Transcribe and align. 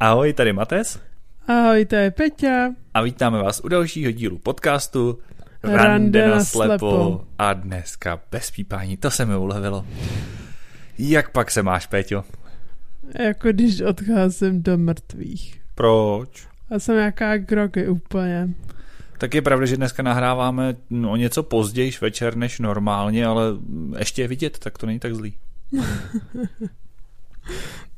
Ahoj, 0.00 0.32
tady 0.32 0.52
Mates. 0.52 1.00
Ahoj, 1.48 1.84
to 1.84 1.96
je 1.96 2.10
Peťa. 2.10 2.70
A 2.94 3.02
vítáme 3.02 3.42
vás 3.42 3.60
u 3.64 3.68
dalšího 3.68 4.10
dílu 4.10 4.38
podcastu 4.38 5.18
Rande 5.62 5.84
Rande 5.88 6.28
na 6.28 6.44
slepo. 6.44 6.78
slepo. 6.78 7.24
A 7.38 7.52
dneska 7.52 8.20
bez 8.30 8.50
pípání, 8.50 8.96
to 8.96 9.10
se 9.10 9.24
mi 9.24 9.36
ulevilo. 9.36 9.86
Jak 10.98 11.30
pak 11.30 11.50
se 11.50 11.62
máš, 11.62 11.86
Peťo? 11.86 12.24
Jako 13.18 13.48
když 13.48 13.80
odcházím 13.80 14.62
do 14.62 14.78
mrtvých. 14.78 15.60
Proč? 15.74 16.48
A 16.70 16.78
jsem 16.78 16.96
jaká 16.96 17.36
grogy 17.36 17.88
úplně. 17.88 18.48
Tak 19.18 19.34
je 19.34 19.42
pravda, 19.42 19.66
že 19.66 19.76
dneska 19.76 20.02
nahráváme 20.02 20.76
no, 20.90 21.10
o 21.10 21.16
něco 21.16 21.42
později 21.42 21.92
večer 22.00 22.36
než 22.36 22.58
normálně, 22.58 23.26
ale 23.26 23.42
ještě 23.98 24.22
je 24.22 24.28
vidět, 24.28 24.58
tak 24.58 24.78
to 24.78 24.86
není 24.86 24.98
tak 24.98 25.14
zlý. 25.14 25.34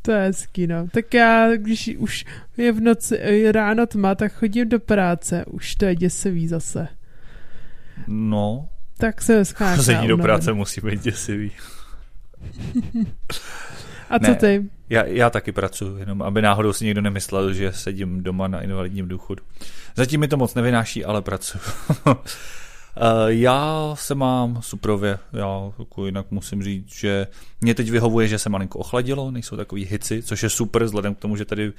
To 0.02 0.12
je 0.12 0.18
hezký, 0.18 0.66
no. 0.66 0.88
Tak 0.92 1.14
já, 1.14 1.56
když 1.56 1.90
už 1.98 2.24
je 2.56 2.72
v 2.72 2.80
noci, 2.80 3.14
je 3.14 3.52
ráno 3.52 3.86
tma, 3.86 4.14
tak 4.14 4.32
chodím 4.32 4.68
do 4.68 4.78
práce. 4.80 5.44
Už 5.44 5.74
to 5.74 5.84
je 5.84 5.96
děsivý 5.96 6.48
zase. 6.48 6.88
No, 8.06 8.68
Tak 8.98 9.22
se 9.22 9.34
dneska 9.34 9.76
chození 9.76 10.08
do 10.08 10.18
práce 10.18 10.52
musí 10.52 10.80
být 10.80 11.00
děsivý. 11.02 11.52
A 14.10 14.18
co 14.18 14.30
Ne. 14.30 14.34
ty? 14.34 14.64
Já, 14.90 15.04
já 15.04 15.30
taky 15.30 15.52
pracuji, 15.52 15.96
jenom 15.98 16.22
aby 16.22 16.42
náhodou 16.42 16.72
si 16.72 16.84
někdo 16.84 17.00
nemyslel, 17.00 17.52
že 17.52 17.72
sedím 17.72 18.22
doma 18.22 18.48
na 18.48 18.60
invalidním 18.62 19.08
důchodu. 19.08 19.42
Zatím 19.96 20.20
mi 20.20 20.28
to 20.28 20.36
moc 20.36 20.54
nevynáší, 20.54 21.04
ale 21.04 21.22
pracuji. 21.22 21.58
Eh, 23.00 23.34
já 23.34 23.92
se 23.94 24.14
mám 24.14 24.62
suprově, 24.62 25.18
já 25.32 25.72
jako 25.78 26.06
jinak 26.06 26.30
musím 26.30 26.62
říct, 26.62 26.94
že 26.94 27.26
mě 27.60 27.74
teď 27.74 27.90
vyhovuje, 27.90 28.28
že 28.28 28.38
se 28.38 28.48
malinko 28.48 28.78
ochladilo, 28.78 29.30
nejsou 29.30 29.56
takový 29.56 29.84
hici, 29.84 30.22
což 30.22 30.42
je 30.42 30.50
super, 30.50 30.84
vzhledem 30.84 31.14
k 31.14 31.18
tomu, 31.18 31.36
že 31.36 31.44
tady 31.44 31.72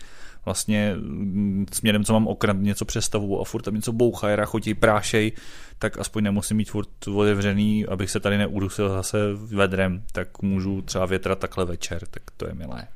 vlastně 0.45 0.95
mm, 0.95 1.65
směrem, 1.73 2.03
co 2.03 2.13
mám 2.13 2.27
okran, 2.27 2.63
něco 2.63 2.85
přestavu 2.85 3.41
a 3.41 3.43
furt 3.43 3.61
tam 3.61 3.75
něco 3.75 3.91
bouchá, 3.91 4.35
rachotí, 4.35 4.73
prášej, 4.73 5.31
tak 5.79 5.97
aspoň 5.97 6.23
nemusím 6.23 6.57
mít 6.57 6.71
furt 6.71 7.07
otevřený, 7.07 7.85
abych 7.85 8.11
se 8.11 8.19
tady 8.19 8.37
neudusil 8.37 8.89
zase 8.89 9.17
vedrem, 9.33 10.03
tak 10.11 10.41
můžu 10.41 10.81
třeba 10.81 11.05
větrat 11.05 11.39
takhle 11.39 11.65
večer, 11.65 12.01
tak 12.11 12.23
to 12.37 12.47
je 12.47 12.53
milé. 12.53 12.87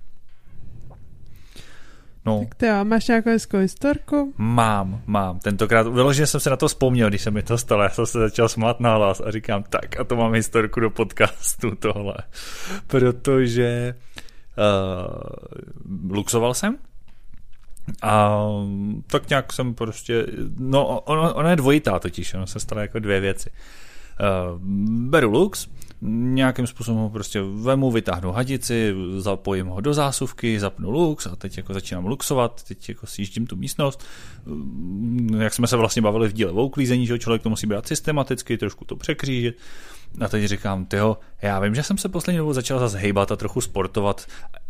No, 2.26 2.40
Tak 2.40 2.56
ty 2.56 2.66
jo, 2.66 2.86
máš 2.86 3.08
nějakou 3.08 3.30
hezkou 3.30 3.58
historku? 3.58 4.34
mám, 4.38 5.02
mám. 5.06 5.40
Tentokrát 5.40 5.88
vyloženě 5.88 6.28
jsem 6.28 6.40
se 6.40 6.50
na 6.50 6.56
to 6.56 6.68
vzpomněl, 6.68 7.10
když 7.10 7.22
se 7.22 7.32
mi 7.32 7.44
to 7.44 7.58
stalo. 7.58 7.84
Já 7.84 7.90
jsem 7.90 8.06
se 8.06 8.20
začal 8.20 8.50
smát 8.50 8.80
na 8.80 8.96
hlas 8.96 9.22
a 9.26 9.32
říkám, 9.32 9.64
tak 9.64 10.00
a 10.00 10.04
to 10.04 10.16
mám 10.16 10.34
historku 10.34 10.80
do 10.80 10.90
podcastu 10.90 11.76
tohle. 11.76 12.16
Protože 12.88 13.96
uh, 14.58 16.16
luxoval 16.16 16.54
jsem 16.54 16.78
a 18.02 18.40
tak 19.08 19.30
nějak 19.30 19.54
jsem 19.54 19.74
prostě, 19.74 20.26
no 20.58 21.00
ono, 21.00 21.34
ono 21.34 21.50
je 21.50 21.56
dvojitá 21.56 22.00
totiž, 22.00 22.34
ono 22.34 22.48
se 22.48 22.60
stalo 22.60 22.82
jako 22.82 23.00
dvě 23.00 23.20
věci. 23.20 23.50
Uh, 23.50 24.60
beru 25.10 25.32
lux, 25.32 25.68
nějakým 26.06 26.68
způsobem 26.68 27.02
ho 27.02 27.10
prostě 27.10 27.42
vemu, 27.42 27.92
vytáhnu 27.92 28.32
hadici, 28.32 28.96
zapojím 29.18 29.68
ho 29.68 29.82
do 29.82 29.94
zásuvky, 29.94 30.60
zapnu 30.60 30.92
lux 30.92 31.26
a 31.26 31.36
teď 31.36 31.58
jako 31.58 31.74
začínám 31.74 32.06
luxovat, 32.06 32.64
teď 32.64 32.90
jako 32.90 33.08
sjíždím 33.08 33.48
tu 33.48 33.56
místnost. 33.56 34.04
Mm, 34.46 35.42
Jak 35.42 35.54
jsme 35.54 35.68
se 35.68 35.78
vlastně 35.78 36.02
bavili 36.02 36.28
v 36.28 36.34
díle 36.34 36.52
o 36.52 36.66
uklízení, 36.66 37.08
že 37.08 37.20
člověk 37.20 37.42
to 37.42 37.50
musí 37.50 37.68
brát 37.68 37.88
systematicky, 37.88 38.58
trošku 38.58 38.86
to 38.86 38.96
překřížit. 38.96 39.58
A 40.20 40.28
teď 40.28 40.46
říkám, 40.46 40.86
tyjo, 40.86 41.18
já 41.42 41.60
vím, 41.60 41.76
že 41.76 41.84
jsem 41.84 41.98
se 41.98 42.10
poslední 42.10 42.38
dobou 42.38 42.54
začal 42.54 42.80
zase 42.80 42.98
hejbat 42.98 43.32
a 43.32 43.36
trochu 43.36 43.62
sportovat. 43.62 44.26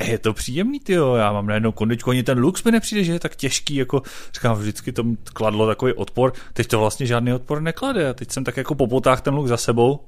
Je 0.08 0.18
to 0.18 0.34
příjemný, 0.34 0.80
tyjo, 0.80 1.16
já 1.16 1.34
mám 1.34 1.48
najednou 1.48 1.72
kondičku, 1.72 2.10
ani 2.10 2.24
ten 2.24 2.40
lux 2.40 2.64
mi 2.64 2.72
nepřijde, 2.72 3.04
že 3.04 3.14
je 3.14 3.20
tak 3.20 3.36
těžký, 3.36 3.76
jako 3.76 4.02
říkám, 4.34 4.56
vždycky 4.56 4.92
to 4.92 5.04
kladlo 5.34 5.68
takový 5.68 5.94
odpor, 5.94 6.34
teď 6.54 6.68
to 6.68 6.80
vlastně 6.80 7.06
žádný 7.06 7.34
odpor 7.34 7.62
neklade. 7.62 8.10
A 8.10 8.14
teď 8.14 8.32
jsem 8.32 8.44
tak 8.44 8.58
jako 8.58 8.76
po 8.76 8.88
potách 8.88 9.22
ten 9.22 9.34
luk 9.34 9.48
za 9.48 9.58
sebou 9.58 10.00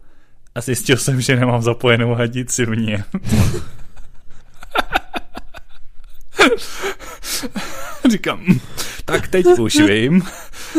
a 0.56 0.62
zjistil 0.62 0.98
jsem, 0.98 1.22
že 1.22 1.36
nemám 1.36 1.62
zapojenou 1.62 2.14
hadici 2.14 2.66
v 2.66 2.76
ní. 2.78 2.98
Říkám, 8.12 8.40
"Hm, 8.48 8.60
tak 9.06 9.28
teď 9.28 9.46
už 9.46 9.76
vím. 9.76 10.22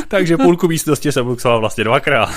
Takže 0.09 0.37
půlku 0.37 0.69
místnosti 0.69 1.13
jsem 1.13 1.27
luxoval 1.27 1.61
vlastně 1.61 1.85
dvakrát. 1.85 2.31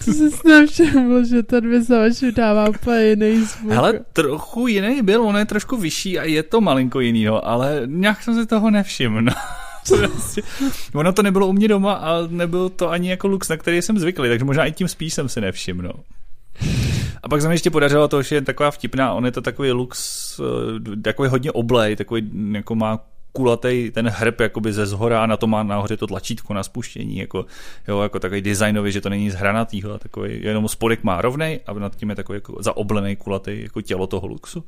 Co 0.00 0.12
jsi 0.12 0.30
nevšiml, 0.48 1.24
že 1.24 1.42
ten 1.42 1.70
vyzavač 1.70 2.12
dává 2.36 2.68
úplně 2.68 3.04
jiný 3.06 3.44
zvuk. 3.44 3.72
Hele, 3.72 4.00
trochu 4.12 4.66
jiný 4.66 5.02
byl, 5.02 5.22
on 5.22 5.36
je 5.36 5.44
trošku 5.44 5.76
vyšší 5.76 6.18
a 6.18 6.24
je 6.24 6.42
to 6.42 6.60
malinko 6.60 7.00
jinýho, 7.00 7.48
ale 7.48 7.82
nějak 7.86 8.22
jsem 8.22 8.34
si 8.34 8.46
toho 8.46 8.70
nevšiml. 8.70 9.24
Ono 10.94 11.12
to 11.12 11.22
nebylo 11.22 11.46
u 11.46 11.52
mě 11.52 11.68
doma 11.68 11.92
a 11.92 12.26
nebyl 12.28 12.68
to 12.68 12.90
ani 12.90 13.10
jako 13.10 13.28
lux, 13.28 13.48
na 13.48 13.56
který 13.56 13.82
jsem 13.82 13.98
zvyklý, 13.98 14.28
takže 14.28 14.44
možná 14.44 14.64
i 14.66 14.72
tím 14.72 14.88
spíš 14.88 15.14
jsem 15.14 15.28
si 15.28 15.40
nevšiml. 15.40 15.92
No. 16.66 16.72
A 17.22 17.28
pak 17.28 17.42
se 17.42 17.48
mi 17.48 17.54
ještě 17.54 17.70
podařilo 17.70 18.08
to, 18.08 18.22
že 18.22 18.34
je 18.34 18.42
taková 18.42 18.70
vtipná, 18.70 19.12
on 19.12 19.24
je 19.24 19.32
to 19.32 19.40
takový 19.40 19.72
lux, 19.72 20.40
eh, 20.40 20.96
takový 20.96 21.28
hodně 21.28 21.52
oblej, 21.52 21.96
takový 21.96 22.30
jako 22.52 22.74
má 22.74 23.04
kulatý 23.32 23.90
ten 23.90 24.08
hrb 24.08 24.40
jakoby 24.40 24.72
ze 24.72 24.86
zhora 24.86 25.22
a 25.22 25.26
na 25.26 25.36
to 25.36 25.46
má 25.46 25.62
nahoře 25.62 25.96
to 25.96 26.06
tlačítko 26.06 26.54
na 26.54 26.62
spuštění, 26.62 27.18
jako, 27.18 27.46
jo, 27.88 28.00
jako 28.00 28.18
takový 28.18 28.40
designový, 28.40 28.92
že 28.92 29.00
to 29.00 29.08
není 29.08 29.30
z 29.30 29.34
hranatýho, 29.34 29.98
takový, 29.98 30.42
jenom 30.42 30.68
spodek 30.68 31.04
má 31.04 31.20
rovnej 31.22 31.60
a 31.66 31.72
nad 31.72 31.96
tím 31.96 32.10
je 32.10 32.16
takový 32.16 32.36
jako 32.36 32.62
zaoblený 32.62 33.16
kulatý 33.16 33.62
jako 33.62 33.80
tělo 33.80 34.06
toho 34.06 34.26
luxu. 34.26 34.64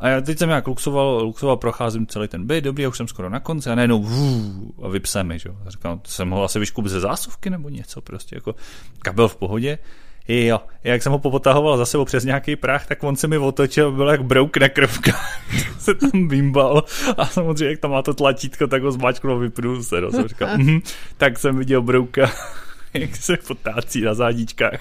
A 0.00 0.08
já 0.08 0.20
teď 0.20 0.38
jsem 0.38 0.50
jak 0.50 0.66
luxoval, 0.66 1.20
luxoval, 1.22 1.56
procházím 1.56 2.06
celý 2.06 2.28
ten 2.28 2.46
byt, 2.46 2.64
dobrý, 2.64 2.82
já 2.82 2.88
už 2.88 2.96
jsem 2.96 3.08
skoro 3.08 3.30
na 3.30 3.40
konci 3.40 3.70
a 3.70 3.74
najednou 3.74 4.02
vů, 4.02 4.74
a 4.82 4.88
vypse 4.88 5.24
mi, 5.24 5.38
že 5.38 5.48
jo. 5.48 5.56
Říkám, 5.68 5.98
to 5.98 6.10
jsem 6.10 6.28
mohl 6.28 6.44
asi 6.44 6.58
vyškup 6.58 6.86
ze 6.86 7.00
zásuvky 7.00 7.50
nebo 7.50 7.68
něco, 7.68 8.00
prostě 8.00 8.36
jako 8.36 8.54
kabel 8.98 9.28
v 9.28 9.36
pohodě. 9.36 9.78
Jo, 10.28 10.60
jak 10.84 11.02
jsem 11.02 11.12
ho 11.12 11.18
popotahoval 11.18 11.76
za 11.76 11.86
sebou 11.86 12.04
přes 12.04 12.24
nějaký 12.24 12.56
prach, 12.56 12.86
tak 12.86 13.04
on 13.04 13.16
se 13.16 13.28
mi 13.28 13.38
otočil, 13.38 13.92
byl 13.92 14.08
jak 14.08 14.24
brouk 14.24 14.56
na 14.56 14.68
krvkách, 14.68 15.40
se 15.78 15.94
tam 15.94 16.28
bimbal 16.28 16.84
a 17.16 17.26
samozřejmě, 17.26 17.70
jak 17.70 17.78
tam 17.78 17.90
má 17.90 18.02
to 18.02 18.14
tlačítko, 18.14 18.66
tak 18.66 18.82
ho 18.82 18.92
zmáčknul 18.92 19.36
a 19.36 19.38
vypnul 19.38 19.82
se, 19.82 20.00
no, 20.00 20.10
jsem 20.10 20.28
říkal, 20.28 20.48
mhm, 20.58 20.80
tak 21.16 21.38
jsem 21.38 21.58
viděl 21.58 21.82
brouka, 21.82 22.30
jak 22.94 23.16
se 23.16 23.36
potácí 23.36 24.00
na 24.00 24.14
zádičkách. 24.14 24.80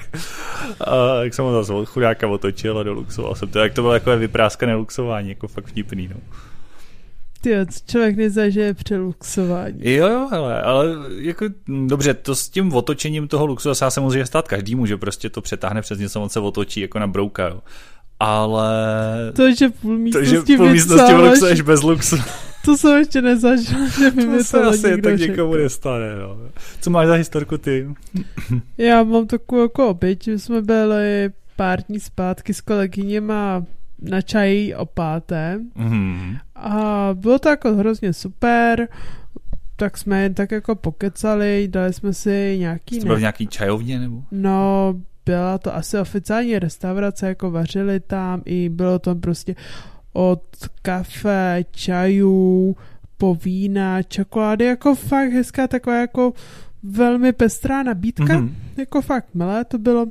A 0.79 1.23
jak 1.23 1.33
jsem 1.33 1.45
ho 1.45 1.63
zase 1.63 1.85
chudáka 1.85 2.27
otočil 2.27 2.79
a 2.79 2.83
doluxoval 2.83 3.35
jsem 3.35 3.49
to, 3.49 3.59
jak 3.59 3.73
to 3.73 3.81
bylo 3.81 3.93
takové 3.93 4.17
vypráskané 4.17 4.75
luxování, 4.75 5.29
jako 5.29 5.47
fakt 5.47 5.65
vtipný, 5.65 6.07
no. 6.07 6.19
Ty 7.45 7.51
jo, 7.51 7.65
člověk 7.87 8.15
nezažije 8.17 8.73
při 8.73 8.97
luxování. 8.97 9.79
Jo, 9.81 10.07
jo, 10.07 10.27
hele, 10.31 10.61
ale 10.61 10.85
jako, 11.17 11.45
hm, 11.67 11.87
dobře, 11.87 12.13
to 12.13 12.35
s 12.35 12.49
tím 12.49 12.73
otočením 12.73 13.27
toho 13.27 13.45
luxu 13.45 13.69
zase 13.69 13.93
se 13.93 14.01
může 14.01 14.25
stát 14.25 14.47
každému, 14.47 14.85
že 14.85 14.97
prostě 14.97 15.29
to 15.29 15.41
přetáhne 15.41 15.81
přes 15.81 15.99
něco, 15.99 16.21
on 16.21 16.29
se 16.29 16.39
otočí 16.39 16.79
jako 16.79 16.99
na 16.99 17.07
brouka, 17.07 17.47
jo. 17.47 17.61
Ale 18.19 18.73
To, 19.35 19.51
že 19.51 19.69
půl 19.69 19.91
to, 19.91 19.99
místnosti 19.99 20.51
že 20.51 20.57
po 20.57 20.65
místnosti 20.65 21.13
luxuješ 21.13 21.61
bez 21.61 21.83
luxu, 21.83 22.17
to 22.65 22.77
jsem 22.77 22.97
ještě 22.97 23.21
nezažil, 23.21 23.89
že 23.99 24.11
by 24.11 24.25
mi 24.25 24.37
to 24.37 24.43
se 24.43 24.59
to 24.59 24.67
asi 24.67 24.87
někdo 24.87 25.09
tak 25.09 25.19
někomu 25.19 25.53
nestane, 25.53 26.15
no. 26.15 26.37
Co 26.81 26.89
máš 26.89 27.07
za 27.07 27.13
historku 27.13 27.57
ty? 27.57 27.87
Já 28.77 29.03
mám 29.03 29.27
takovou 29.27 29.61
jako 29.61 29.87
oběť, 29.87 30.23
že 30.23 30.39
jsme 30.39 30.61
byli 30.61 31.29
pár 31.55 31.83
dní 31.83 31.99
zpátky 31.99 32.53
s 32.53 32.61
kolegyněma 32.61 33.65
na 34.01 34.21
čaji 34.21 34.75
o 34.75 34.85
páté 34.85 35.59
Mhm. 35.75 36.37
a 36.55 37.09
bylo 37.13 37.39
to 37.39 37.49
jako 37.49 37.73
hrozně 37.75 38.13
super, 38.13 38.87
tak 39.75 39.97
jsme 39.97 40.21
jen 40.23 40.33
tak 40.33 40.51
jako 40.51 40.75
pokecali, 40.75 41.67
dali 41.71 41.93
jsme 41.93 42.13
si 42.13 42.55
nějaký... 42.59 42.95
Jste 42.95 43.05
byl 43.07 43.15
v 43.15 43.19
nějaký 43.19 43.47
čajovně, 43.47 43.99
nebo? 43.99 44.23
No, 44.31 44.93
byla 45.25 45.57
to 45.57 45.75
asi 45.75 45.97
oficiální 45.97 46.59
restaurace, 46.59 47.27
jako 47.27 47.51
vařili 47.51 47.99
tam 47.99 48.41
i 48.45 48.69
bylo 48.69 48.99
tam 48.99 49.21
prostě 49.21 49.55
od 50.13 50.43
kafe, 50.81 51.63
čajů, 51.71 52.75
po 53.17 53.35
vína, 53.35 54.03
čokolády, 54.03 54.65
jako 54.65 54.95
fakt 54.95 55.31
hezká 55.31 55.67
taková 55.67 55.95
jako 55.99 56.33
velmi 56.91 57.33
pestrá 57.33 57.83
nabídka, 57.83 58.37
Mhm. 58.39 58.55
jako 58.77 59.01
fakt 59.01 59.27
milé 59.33 59.65
to 59.65 59.77
bylo. 59.77 60.05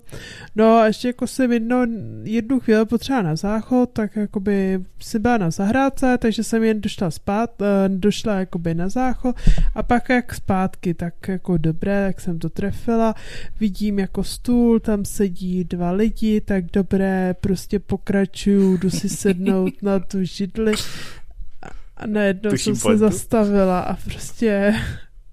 No 0.57 0.77
a 0.77 0.87
ještě 0.87 1.09
jako 1.09 1.27
jsem 1.27 1.53
jedno, 1.53 1.87
jednu 2.23 2.61
chvíli 2.61 2.87
potřeba 2.87 3.23
na 3.23 3.37
záchod, 3.37 3.91
tak 3.93 4.17
jakoby 4.17 4.81
si 5.01 5.19
byla 5.19 5.39
na 5.39 5.51
zahrádce, 5.51 6.19
takže 6.19 6.43
jsem 6.45 6.63
jen 6.63 6.81
došla 6.81 7.11
spát, 7.11 7.51
eh, 7.63 7.89
došla 7.89 8.35
jakoby 8.35 8.75
na 8.75 8.89
záchod 8.89 9.37
a 9.75 9.83
pak 9.83 10.09
jak 10.09 10.35
zpátky, 10.35 10.95
tak 10.95 11.29
jako 11.29 11.57
dobré, 11.57 12.05
jak 12.07 12.21
jsem 12.21 12.39
to 12.39 12.51
trefila, 12.51 13.15
vidím 13.61 13.99
jako 13.99 14.25
stůl, 14.25 14.81
tam 14.81 15.05
sedí 15.05 15.65
dva 15.65 15.91
lidi, 15.91 16.41
tak 16.41 16.65
dobré, 16.73 17.35
prostě 17.41 17.79
pokračuju, 17.79 18.77
jdu 18.77 18.91
si 18.91 19.09
sednout 19.09 19.83
na 19.83 19.99
tu 19.99 20.19
židli 20.25 20.73
a 21.97 22.07
najednou 22.07 22.51
Tuším 22.51 22.75
jsem 22.75 22.77
se 22.77 22.83
pointu. 22.83 22.99
zastavila 22.99 23.81
a 23.81 23.97
prostě 23.97 24.75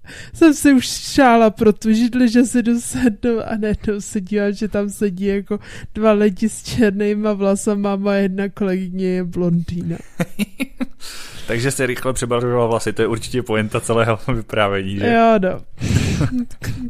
jsem 0.34 0.54
si 0.54 0.72
už 0.72 0.86
šála 0.86 1.50
pro 1.50 1.72
tu 1.72 1.92
židli, 1.92 2.28
že 2.28 2.44
si 2.44 2.62
jdu 2.62 2.80
sednout 2.80 3.40
a 3.46 3.56
najednou 3.56 4.00
se 4.00 4.20
dívám, 4.20 4.52
že 4.52 4.68
tam 4.68 4.90
sedí 4.90 5.24
jako 5.24 5.58
dva 5.94 6.12
lidi 6.12 6.48
s 6.48 6.62
černýma 6.62 7.32
vlasama 7.32 7.98
a 8.10 8.12
jedna 8.12 8.48
kolegyně 8.48 9.06
je 9.06 9.24
blondýna. 9.24 9.96
Takže 11.46 11.70
se 11.70 11.86
rychle 11.86 12.12
přebarvovala 12.12 12.66
vlasy, 12.66 12.92
to 12.92 13.02
je 13.02 13.08
určitě 13.08 13.42
pointa 13.42 13.80
celého 13.80 14.18
vyprávění, 14.34 14.96
že? 14.96 15.06
Jo, 15.06 15.38
no. 15.38 15.60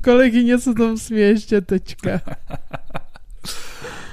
kolegyně 0.04 0.58
se 0.58 0.74
tomu 0.74 0.98
směje 0.98 1.28
ještě 1.28 1.60
teďka. 1.60 2.20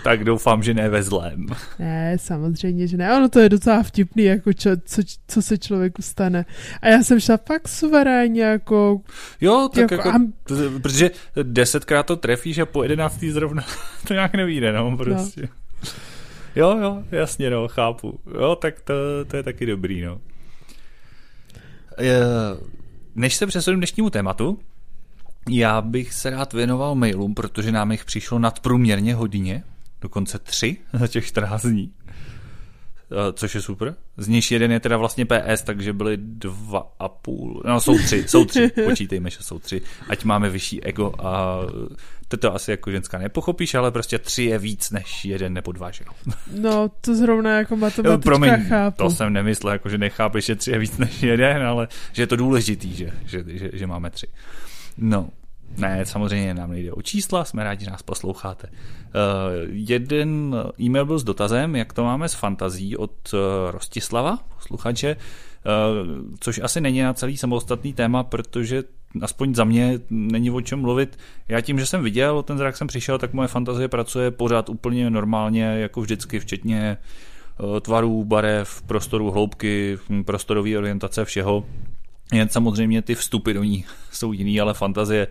Tak 0.04 0.24
doufám, 0.24 0.64
že 0.64 0.74
ne 0.74 0.90
ve 0.90 1.04
zlém. 1.04 1.46
Ne, 1.80 2.18
samozřejmě, 2.20 2.88
že 2.88 2.98
ne. 2.98 3.18
Ono 3.18 3.30
to 3.30 3.40
je 3.40 3.50
docela 3.50 3.84
vtipný, 3.84 4.24
jako 4.24 4.54
čo, 4.54 4.70
co, 4.86 5.02
co 5.28 5.42
se 5.42 5.58
člověku 5.58 6.02
stane. 6.02 6.46
A 6.82 6.88
já 6.88 7.04
jsem 7.04 7.20
šla 7.20 7.38
fakt 7.48 7.68
suverénně, 7.68 8.44
jako... 8.44 9.02
Jo, 9.42 9.70
tak 9.74 9.82
jako, 9.82 9.94
jako 9.94 10.10
am... 10.10 10.34
protože 10.82 11.12
desetkrát 11.44 12.06
to 12.06 12.16
trefíš 12.16 12.58
a 12.58 12.66
po 12.66 12.84
jedenáctý 12.84 13.32
zrovna 13.32 13.64
to 14.08 14.14
nějak 14.14 14.34
nevíde, 14.34 14.74
no, 14.74 14.98
prostě. 14.98 15.42
No. 15.42 15.48
Jo, 16.56 16.78
jo, 16.82 17.04
jasně, 17.12 17.50
no, 17.50 17.68
chápu. 17.68 18.20
Jo, 18.40 18.56
tak 18.56 18.82
to, 18.82 18.94
to 19.28 19.38
je 19.38 19.44
taky 19.44 19.66
dobrý, 19.66 20.02
no. 20.02 20.22
Než 23.16 23.36
se 23.36 23.48
přesunu 23.48 23.78
dnešnímu 23.78 24.10
tématu, 24.10 24.60
já 25.50 25.82
bych 25.82 26.14
se 26.14 26.30
rád 26.30 26.54
věnoval 26.54 26.96
mailům, 26.96 27.36
protože 27.36 27.72
nám 27.72 27.92
jich 27.92 28.06
přišlo 28.06 28.40
nadprůměrně 28.40 29.16
hodně 29.16 29.64
dokonce 30.02 30.40
tři 30.40 30.78
za 30.94 31.08
těch 31.08 31.26
14 31.26 31.66
dní, 31.66 31.94
což 33.34 33.56
je 33.56 33.62
super. 33.62 33.96
Z 34.18 34.28
nich 34.28 34.52
jeden 34.52 34.72
je 34.72 34.80
teda 34.80 34.98
vlastně 34.98 35.26
PS, 35.26 35.62
takže 35.64 35.94
byly 35.94 36.18
dva 36.18 36.94
a 37.00 37.10
půl, 37.10 37.64
no 37.66 37.82
jsou 37.82 37.98
tři, 37.98 38.28
jsou 38.28 38.46
tři, 38.46 38.72
počítejme, 38.86 39.30
že 39.30 39.38
jsou 39.42 39.60
tři, 39.60 39.82
ať 40.10 40.24
máme 40.24 40.50
vyšší 40.50 40.84
ego 40.84 41.14
a 41.20 41.60
to 42.28 42.38
to 42.38 42.56
asi 42.56 42.72
jako 42.72 42.92
ženská 42.92 43.18
nepochopíš, 43.18 43.76
ale 43.76 43.92
prostě 43.92 44.20
tři 44.20 44.44
je 44.44 44.60
víc 44.60 44.92
než 44.92 45.26
jeden 45.26 45.54
nebo 45.54 45.72
dva, 45.72 45.92
že 45.92 46.04
jo? 46.08 46.34
No, 46.62 46.90
to 47.02 47.16
zrovna 47.16 47.58
jako 47.58 47.76
matematička 47.76 48.12
jo, 48.12 48.18
promiň, 48.18 48.68
chápu. 48.68 49.04
to 49.04 49.10
jsem 49.10 49.34
nemyslel, 49.34 49.74
jako 49.74 49.90
že 49.90 49.98
nechápeš, 49.98 50.46
že 50.46 50.56
tři 50.56 50.72
je 50.72 50.80
víc 50.80 50.98
než 50.98 51.24
jeden, 51.24 51.64
ale 51.64 51.88
že 52.12 52.22
je 52.22 52.28
to 52.28 52.36
důležitý, 52.36 52.96
že, 52.96 53.12
že, 53.26 53.44
že, 53.48 53.70
že 53.74 53.88
máme 53.88 54.10
tři. 54.10 54.28
No, 54.98 55.30
ne, 55.80 56.06
samozřejmě 56.06 56.54
nám 56.54 56.72
nejde 56.72 56.92
o 56.92 57.02
čísla, 57.02 57.46
jsme 57.46 57.64
rádi, 57.64 57.86
že 57.86 57.92
nás 57.92 58.04
posloucháte. 58.04 58.68
Uh, 58.68 58.74
jeden 59.70 60.56
e-mail 60.80 61.06
byl 61.06 61.20
s 61.20 61.24
dotazem, 61.24 61.76
jak 61.76 61.94
to 61.94 62.04
máme 62.04 62.30
s 62.30 62.34
fantazí 62.34 62.98
od 62.98 63.34
uh, 63.34 63.40
Rostislava, 63.72 64.40
posluchače, 64.56 65.16
uh, 65.16 65.22
což 66.40 66.60
asi 66.64 66.82
není 66.82 67.02
na 67.02 67.14
celý 67.14 67.38
samostatný 67.38 67.94
téma, 67.94 68.24
protože 68.24 68.84
aspoň 69.22 69.56
za 69.56 69.64
mě 69.64 70.00
není 70.10 70.52
o 70.52 70.62
čem 70.62 70.82
mluvit. 70.82 71.20
Já 71.48 71.62
tím, 71.62 71.80
že 71.80 71.86
jsem 71.86 72.04
viděl, 72.04 72.44
ten 72.44 72.58
zrak 72.58 72.78
jsem 72.78 72.88
přišel, 72.88 73.18
tak 73.18 73.34
moje 73.34 73.48
fantazie 73.48 73.88
pracuje 73.88 74.32
pořád 74.32 74.70
úplně 74.70 75.10
normálně, 75.10 75.64
jako 75.64 76.02
vždycky, 76.02 76.40
včetně 76.40 76.98
tvarů, 77.82 78.26
barev, 78.26 78.82
prostoru, 78.82 79.32
hloubky, 79.32 79.98
prostorové 80.26 80.78
orientace, 80.78 81.26
všeho. 81.26 81.66
Jen 82.34 82.50
samozřejmě 82.50 83.02
ty 83.02 83.16
vstupy 83.16 83.54
do 83.54 83.64
ní 83.64 83.86
jsou 84.12 84.34
jiný, 84.34 84.62
ale 84.62 84.74
fantazie 84.74 85.28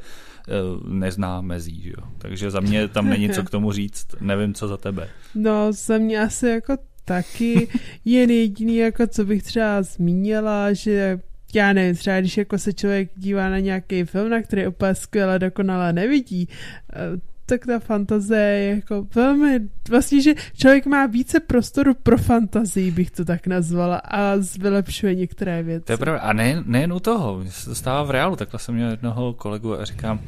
nezná 0.89 1.41
mezí, 1.41 1.83
že 1.83 1.91
jo. 1.91 2.09
Takže 2.19 2.51
za 2.51 2.61
mě 2.61 2.89
tam 2.89 3.09
není 3.09 3.31
co 3.31 3.43
k 3.43 3.51
tomu 3.51 3.73
říct, 3.73 4.07
nevím, 4.21 4.55
co 4.55 4.69
za 4.69 4.77
tebe. 4.77 5.09
No, 5.35 5.73
za 5.73 5.99
mě 5.99 6.21
asi 6.21 6.49
jako 6.49 6.77
taky 7.05 7.69
jen 8.05 8.31
jediný, 8.31 8.77
jako 8.77 9.07
co 9.07 9.25
bych 9.25 9.43
třeba 9.43 9.83
zmínila, 9.83 10.73
že 10.73 11.21
já 11.55 11.73
nevím, 11.73 11.97
třeba 11.97 12.21
když 12.21 12.37
jako 12.37 12.59
se 12.59 12.73
člověk 12.73 13.11
dívá 13.17 13.49
na 13.49 13.59
nějaký 13.59 14.05
film, 14.05 14.31
na 14.31 14.43
který 14.43 14.67
úplně 14.67 14.95
skvěle 14.95 15.39
dokonale 15.39 15.93
nevidí, 15.93 16.49
eh, 16.93 17.21
tak 17.49 17.67
ta 17.67 17.79
fantazie 17.79 18.41
je 18.41 18.75
jako 18.75 19.07
velmi, 19.15 19.61
vlastně, 19.91 20.23
že 20.23 20.35
člověk 20.57 20.87
má 20.87 21.07
více 21.07 21.41
prostoru 21.41 21.95
pro 21.95 22.19
fantazii, 22.19 22.91
bych 22.91 23.11
to 23.11 23.25
tak 23.25 23.47
nazvala, 23.47 23.97
a 23.97 24.35
vylepšuje 24.59 25.15
některé 25.15 25.63
věci. 25.63 25.85
To 25.85 25.93
je 25.93 25.99
pravda. 25.99 26.21
A 26.21 26.33
nejen, 26.33 26.65
nejen 26.67 26.93
u 26.93 27.01
toho, 27.01 27.45
se 27.49 27.65
to 27.65 27.75
stává 27.75 28.03
v 28.03 28.11
reálu, 28.11 28.37
takhle 28.37 28.61
jsem 28.61 28.75
měl 28.75 28.91
jednoho 28.91 29.33
kolegu 29.33 29.81
a 29.81 29.85
říkám, 29.85 30.21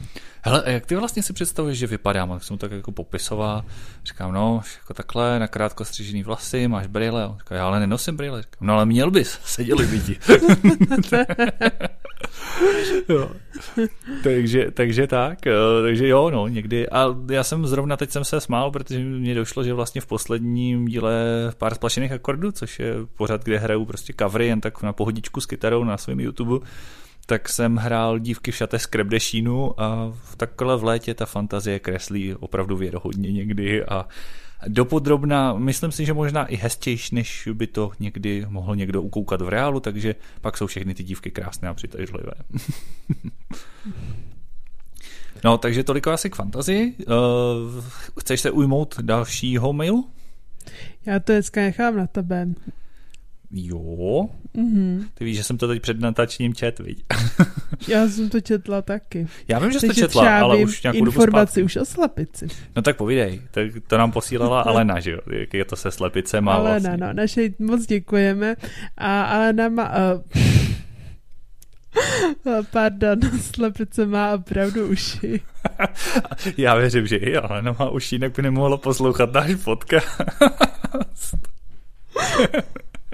hele, 0.42 0.62
jak 0.66 0.86
ty 0.86 0.96
vlastně 0.96 1.22
si 1.22 1.32
představuješ, 1.32 1.78
že 1.78 1.86
vypadám? 1.86 2.28
Tak 2.28 2.44
jsem 2.44 2.58
tak 2.58 2.72
jako 2.72 2.92
popisoval. 2.92 3.64
Říkám, 4.04 4.32
no, 4.32 4.60
jako 4.80 4.94
takhle, 4.94 5.38
na 5.38 5.46
krátko 5.46 5.84
střížený 5.84 6.22
vlasy, 6.22 6.68
máš 6.68 6.86
brýle. 6.86 7.30
Říkám, 7.38 7.58
já 7.58 7.66
ale 7.66 7.80
nenosím 7.80 8.16
brýle. 8.16 8.42
Říkám, 8.42 8.66
no 8.66 8.74
ale 8.74 8.86
měl 8.86 9.10
bys, 9.10 9.38
seděli 9.44 9.86
lidi. 9.86 10.18
jo. 13.08 13.30
takže, 14.22 14.70
takže 14.74 15.06
tak, 15.06 15.38
takže 15.82 16.08
jo, 16.08 16.30
no, 16.30 16.48
někdy. 16.48 16.88
A 16.88 17.16
já 17.30 17.44
jsem 17.44 17.66
zrovna 17.66 17.96
teď 17.96 18.10
jsem 18.10 18.24
se 18.24 18.40
smál, 18.40 18.70
protože 18.70 18.98
mě 18.98 19.34
došlo, 19.34 19.64
že 19.64 19.74
vlastně 19.74 20.00
v 20.00 20.06
posledním 20.06 20.84
díle 20.84 21.12
pár 21.58 21.74
splašených 21.74 22.12
akordů, 22.12 22.52
což 22.52 22.78
je 22.78 22.94
pořád, 23.16 23.44
kde 23.44 23.58
hraju 23.58 23.84
prostě 23.84 24.14
covery 24.18 24.46
jen 24.46 24.60
tak 24.60 24.82
na 24.82 24.92
pohodičku 24.92 25.40
s 25.40 25.46
kytarou 25.46 25.84
na 25.84 25.96
svém 25.96 26.20
YouTube, 26.20 26.66
tak 27.26 27.48
jsem 27.48 27.76
hrál 27.76 28.18
dívky 28.18 28.50
v 28.50 28.56
šate 28.56 28.78
z 28.78 28.86
Krebdešínu 28.86 29.80
a 29.80 30.12
v 30.24 30.36
takhle 30.36 30.76
v 30.76 30.84
létě 30.84 31.14
ta 31.14 31.26
fantazie 31.26 31.78
kreslí 31.78 32.34
opravdu 32.34 32.76
věrohodně 32.76 33.32
někdy 33.32 33.84
a 33.84 34.06
dopodrobná, 34.68 35.54
myslím 35.54 35.92
si, 35.92 36.06
že 36.06 36.12
možná 36.12 36.46
i 36.46 36.56
hezčejší, 36.56 37.14
než 37.14 37.48
by 37.52 37.66
to 37.66 37.90
někdy 38.00 38.46
mohl 38.48 38.76
někdo 38.76 39.02
ukoukat 39.02 39.40
v 39.40 39.48
reálu, 39.48 39.80
takže 39.80 40.14
pak 40.40 40.56
jsou 40.56 40.66
všechny 40.66 40.94
ty 40.94 41.02
dívky 41.02 41.30
krásné 41.30 41.68
a 41.68 41.74
přitažlivé. 41.74 42.32
no, 45.44 45.58
takže 45.58 45.84
toliko 45.84 46.10
asi 46.10 46.30
k 46.30 46.36
fantazii. 46.36 46.94
Uh, 46.98 47.84
chceš 48.20 48.40
se 48.40 48.50
ujmout 48.50 49.00
dalšího 49.00 49.72
mailu? 49.72 50.10
Já 51.06 51.20
to 51.20 51.32
dneska 51.32 51.60
nechám 51.60 51.96
na 51.96 52.06
tebe. 52.06 52.48
Jo. 53.52 54.28
Mm-hmm. 54.54 55.04
Ty 55.14 55.24
víš, 55.24 55.36
že 55.36 55.44
jsem 55.44 55.58
to 55.58 55.68
teď 55.68 55.82
před 55.82 56.00
natáčením 56.00 56.54
čet, 56.54 56.78
viď? 56.78 57.04
Já 57.88 58.08
jsem 58.08 58.28
to 58.28 58.40
četla 58.40 58.82
taky. 58.82 59.26
Já 59.48 59.58
vím, 59.58 59.72
že 59.72 59.80
jsi 59.80 59.86
to 59.86 59.94
četla, 59.94 60.38
ale 60.38 60.56
už 60.56 60.82
nějakou 60.82 60.98
informaci 60.98 61.62
už 61.62 61.76
o 61.76 61.84
slepici. 61.84 62.46
No 62.76 62.82
tak 62.82 62.96
povídej, 62.96 63.42
tak 63.50 63.66
to 63.86 63.98
nám 63.98 64.12
posílala 64.12 64.60
Alena, 64.66 65.00
že 65.00 65.10
jo? 65.10 65.18
Jak 65.30 65.54
je 65.54 65.64
to 65.64 65.76
se 65.76 65.90
slepicem 65.90 66.48
a 66.48 66.54
Alena, 66.54 66.70
vlastně. 66.70 67.06
no, 67.06 67.12
naše 67.12 67.48
moc 67.58 67.86
děkujeme. 67.86 68.56
A 68.96 69.22
Alena 69.22 69.68
má... 69.68 69.92
Uh, 70.14 70.22
Pardon, 72.70 73.18
slepice 73.40 74.06
má 74.06 74.34
opravdu 74.34 74.88
uši. 74.88 75.40
Já 76.56 76.74
věřím, 76.74 77.06
že 77.06 77.16
i 77.16 77.36
Alena 77.36 77.76
má 77.78 77.90
uši, 77.90 78.14
jinak 78.14 78.36
by 78.36 78.42
nemohla 78.42 78.76
poslouchat 78.76 79.32
náš 79.32 79.54
podcast. 79.64 80.20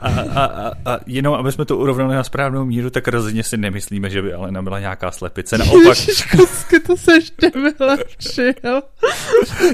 A, 0.00 0.08
a, 0.08 0.44
a, 0.44 0.72
a 0.84 0.98
jenom, 1.06 1.34
aby 1.34 1.52
jsme 1.52 1.64
to 1.64 1.76
urovnali 1.76 2.14
na 2.14 2.24
správnou 2.24 2.64
míru, 2.64 2.90
tak 2.90 3.08
rozhodně 3.08 3.44
si 3.44 3.56
nemyslíme, 3.56 4.10
že 4.10 4.22
by 4.22 4.32
Alena 4.32 4.62
byla 4.62 4.80
nějaká 4.80 5.10
slepice. 5.10 5.58
Naopak... 5.58 5.98
Ježiškusky, 5.98 6.80
to 6.80 6.96
se 6.96 7.12
ještě 7.14 7.50
vylepšil. 7.50 8.82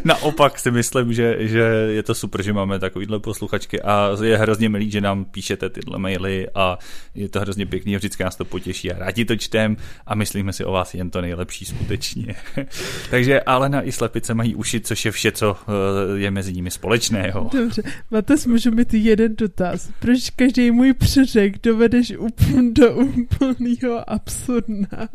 Naopak 0.05 0.59
si 0.59 0.71
myslím, 0.71 1.13
že, 1.13 1.37
že 1.39 1.61
je 1.89 2.03
to 2.03 2.15
super, 2.15 2.43
že 2.43 2.53
máme 2.53 2.79
takovýhle 2.79 3.19
posluchačky 3.21 3.83
a 3.83 4.11
je 4.23 4.39
hrozně 4.39 4.69
milý, 4.69 4.91
že 4.91 5.01
nám 5.01 5.25
píšete 5.25 5.71
tyhle 5.71 5.99
maily 5.99 6.49
a 6.55 6.79
je 7.15 7.29
to 7.29 7.41
hrozně 7.41 7.67
pěkný 7.67 7.95
a 7.95 7.99
vždycky 7.99 8.25
nás 8.25 8.37
to 8.37 8.45
potěší 8.45 8.93
a 8.93 8.99
rádi 8.99 9.25
to 9.25 9.37
čtem 9.37 9.77
a 10.07 10.15
myslíme 10.15 10.53
si 10.53 10.65
o 10.65 10.73
vás 10.73 10.95
jen 10.95 11.11
to 11.11 11.21
nejlepší 11.21 11.65
skutečně. 11.65 12.35
Takže 13.11 13.41
Alena 13.41 13.83
i 13.83 13.93
slepice 13.93 14.35
mají 14.35 14.55
uši, 14.55 14.81
což 14.81 15.05
je 15.05 15.11
vše, 15.11 15.33
co 15.33 15.57
eh, 15.57 16.19
je 16.19 16.31
mezi 16.31 16.53
nimi 16.53 16.71
společného. 16.71 17.51
Dobře, 17.53 17.83
Mates, 18.11 18.47
můžu 18.47 18.71
mít 18.71 18.95
jeden 18.95 19.37
dotaz 19.37 19.91
proč 20.01 20.31
každý 20.31 20.71
můj 20.71 20.93
přeřek 20.93 21.63
dovedeš 21.63 22.17
úplně 22.17 22.73
do 22.73 22.97
úplného 22.97 24.11
absurdna? 24.11 25.09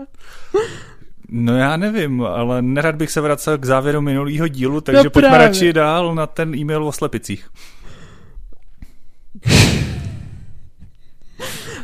No 1.29 1.57
já 1.57 1.77
nevím, 1.77 2.21
ale 2.21 2.61
nerad 2.61 2.95
bych 2.95 3.11
se 3.11 3.21
vracel 3.21 3.57
k 3.57 3.65
závěru 3.65 4.01
minulého 4.01 4.47
dílu, 4.47 4.81
takže 4.81 5.03
no 5.03 5.09
pojďme 5.09 5.37
radši 5.37 5.73
dál 5.73 6.15
na 6.15 6.27
ten 6.27 6.55
e-mail 6.55 6.83
o 6.83 6.91
slepicích. 6.91 7.49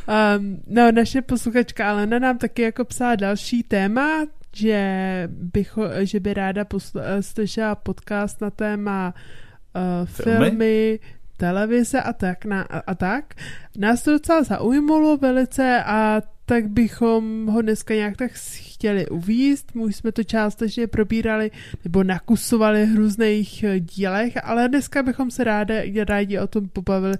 Um, 0.07 0.61
no, 0.67 0.91
naše 0.91 1.21
posluchačka 1.21 1.89
Alena 1.89 2.19
nám 2.19 2.37
taky 2.37 2.61
jako 2.61 2.85
psala 2.85 3.15
další 3.15 3.63
téma, 3.63 4.09
že, 4.55 5.29
bych, 5.31 5.77
že 6.01 6.19
by 6.19 6.33
ráda 6.33 6.63
posl- 6.63 7.01
slyšela 7.21 7.75
podcast 7.75 8.41
na 8.41 8.49
téma 8.49 9.13
uh, 9.75 10.05
filmy, 10.05 10.45
filmy 10.49 10.99
televize 11.37 12.01
a 12.01 12.13
tak, 12.13 12.45
na, 12.45 12.61
a, 12.61 12.95
tak. 12.95 13.33
Nás 13.77 14.03
to 14.03 14.11
docela 14.11 14.43
zaujmulo 14.43 15.17
velice 15.17 15.83
a 15.83 16.21
tak 16.45 16.67
bychom 16.67 17.47
ho 17.47 17.61
dneska 17.61 17.93
nějak 17.93 18.17
tak 18.17 18.31
chtěli 18.53 19.07
uvíst. 19.07 19.75
My 19.75 19.93
jsme 19.93 20.11
to 20.11 20.23
částečně 20.23 20.87
probírali 20.87 21.51
nebo 21.83 22.03
nakusovali 22.03 22.85
v 22.85 22.95
různých 22.95 23.63
eh, 23.63 23.79
dílech, 23.79 24.33
ale 24.43 24.69
dneska 24.69 25.03
bychom 25.03 25.31
se 25.31 25.43
rádi, 25.43 26.03
rádi 26.03 26.39
o 26.39 26.47
tom 26.47 26.69
pobavili 26.69 27.17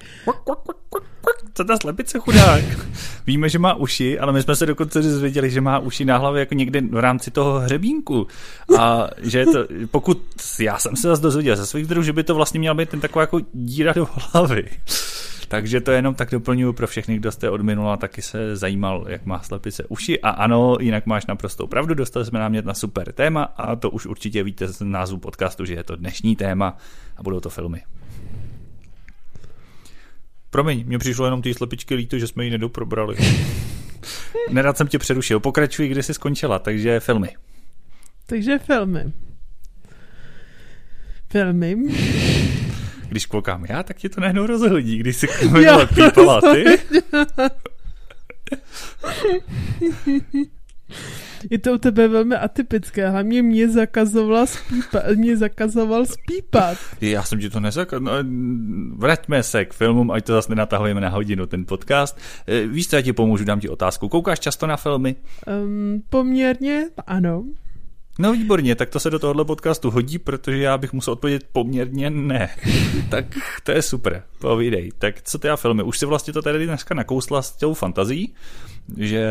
co 1.54 1.64
ta 1.64 1.78
slepice 1.78 2.20
chudák. 2.20 2.64
Víme, 3.28 3.50
že 3.50 3.60
má 3.60 3.74
uši, 3.74 4.20
ale 4.20 4.34
my 4.34 4.42
jsme 4.42 4.56
se 4.56 4.66
dokonce 4.66 5.02
dozvěděli, 5.02 5.50
že 5.50 5.62
má 5.62 5.80
uši 5.80 6.06
na 6.06 6.18
hlavě 6.18 6.40
jako 6.40 6.54
někde 6.54 6.82
v 6.82 7.00
rámci 7.00 7.32
toho 7.32 7.60
hřebínku. 7.60 8.28
A 8.80 9.08
že 9.22 9.46
to, 9.46 9.66
pokud, 9.92 10.22
já 10.60 10.78
jsem 10.78 10.96
se 10.96 11.08
zase 11.08 11.22
dozvěděl 11.22 11.56
ze 11.56 11.66
svých 11.66 11.86
zdrojů, 11.86 12.04
že 12.04 12.14
by 12.14 12.24
to 12.24 12.36
vlastně 12.36 12.60
měla 12.60 12.74
být 12.74 12.90
ten 12.90 13.00
taková 13.00 13.24
jako 13.24 13.40
díra 13.54 13.94
do 13.94 14.08
hlavy. 14.14 14.70
Takže 15.48 15.82
to 15.82 15.92
jenom 15.92 16.16
tak 16.16 16.32
doplňuji 16.32 16.74
pro 16.74 16.88
všechny, 16.88 17.18
kdo 17.18 17.32
jste 17.32 17.50
od 17.50 17.62
minula 17.62 17.98
taky 17.98 18.22
se 18.22 18.56
zajímal, 18.56 19.06
jak 19.08 19.26
má 19.26 19.40
slepice 19.40 19.84
uši. 19.86 20.22
A 20.22 20.30
ano, 20.30 20.78
jinak 20.80 21.06
máš 21.06 21.26
naprostou 21.26 21.68
pravdu, 21.68 21.94
dostali 21.94 22.26
jsme 22.26 22.40
námět 22.40 22.66
na 22.66 22.74
super 22.74 23.12
téma 23.12 23.44
a 23.44 23.76
to 23.76 23.90
už 23.90 24.06
určitě 24.06 24.44
víte 24.44 24.68
z 24.68 24.82
názvu 24.82 25.18
podcastu, 25.18 25.66
že 25.66 25.74
je 25.74 25.84
to 25.84 25.96
dnešní 25.96 26.36
téma 26.36 26.78
a 27.18 27.24
budou 27.24 27.40
to 27.40 27.50
filmy. 27.50 27.82
Promiň, 30.50 30.84
mě 30.88 30.98
přišlo 30.98 31.26
jenom 31.26 31.42
ty 31.42 31.54
slepičky 31.54 31.96
líto, 31.96 32.20
že 32.20 32.28
jsme 32.28 32.46
ji 32.46 32.52
nedoprobrali. 32.52 33.18
Nerad 34.52 34.78
jsem 34.78 34.88
tě 34.88 35.00
přerušil. 35.00 35.40
Pokračuji, 35.40 35.90
kde 35.90 36.04
jsi 36.04 36.14
skončila, 36.14 36.60
takže 36.60 37.00
filmy. 37.00 37.30
Takže 38.26 38.60
filmy. 38.60 39.14
Filmy. 41.30 41.76
Když 43.16 43.26
koukám 43.26 43.66
já, 43.66 43.84
tak 43.84 43.98
ti 43.98 44.10
to 44.10 44.22
najednou 44.22 44.46
rozhodí, 44.46 44.98
když 44.98 45.16
si 45.16 45.28
minule 45.52 45.88
pípala 45.88 46.42
ty. 46.42 46.66
Je 51.52 51.60
to 51.60 51.74
u 51.74 51.78
tebe 51.78 52.08
velmi 52.08 52.36
atypické, 52.36 53.10
hlavně 53.10 53.42
mě 53.42 53.70
zakazoval 53.70 54.48
spípat. 54.48 55.04
Mě 55.16 55.38
zakazoval 55.38 56.06
spípat. 56.06 56.78
Já 57.02 57.24
jsem 57.24 57.40
ti 57.40 57.50
to 57.50 57.60
nezakaz... 57.60 58.02
No, 58.02 58.12
vraťme 58.98 59.44
se 59.44 59.66
k 59.66 59.74
filmům, 59.74 60.12
ať 60.12 60.26
to 60.26 60.34
zase 60.34 60.50
nenatahujeme 60.50 61.02
na 61.02 61.10
hodinu 61.10 61.46
ten 61.46 61.66
podcast. 61.66 62.18
Eh, 62.48 62.68
víš 62.68 62.88
co, 62.88 62.96
já 62.96 63.02
ti 63.02 63.14
pomůžu, 63.14 63.44
dám 63.44 63.60
ti 63.60 63.70
otázku. 63.70 64.10
Koukáš 64.10 64.40
často 64.40 64.68
na 64.68 64.78
filmy? 64.78 65.16
Um, 65.64 66.04
poměrně, 66.10 66.86
ano. 67.08 67.44
No 68.20 68.34
výborně, 68.34 68.76
tak 68.76 68.90
to 68.90 69.00
se 69.00 69.10
do 69.10 69.20
tohohle 69.20 69.46
podcastu 69.46 69.92
hodí, 69.92 70.18
protože 70.18 70.58
já 70.58 70.78
bych 70.78 70.94
musel 70.94 71.14
odpovědět 71.14 71.48
poměrně 71.52 72.10
ne. 72.10 72.50
tak 73.10 73.26
to 73.64 73.72
je 73.72 73.82
super, 73.82 74.24
povídej. 74.40 74.92
Tak 74.98 75.22
co 75.22 75.40
ty 75.40 75.50
a 75.50 75.56
filmy? 75.56 75.84
Už 75.84 76.00
si 76.00 76.06
vlastně 76.06 76.34
to 76.34 76.42
tady 76.42 76.66
dneska 76.66 76.96
nakousla 76.96 77.42
s 77.42 77.52
tou 77.52 77.74
fantazí, 77.74 78.34
že 78.98 79.30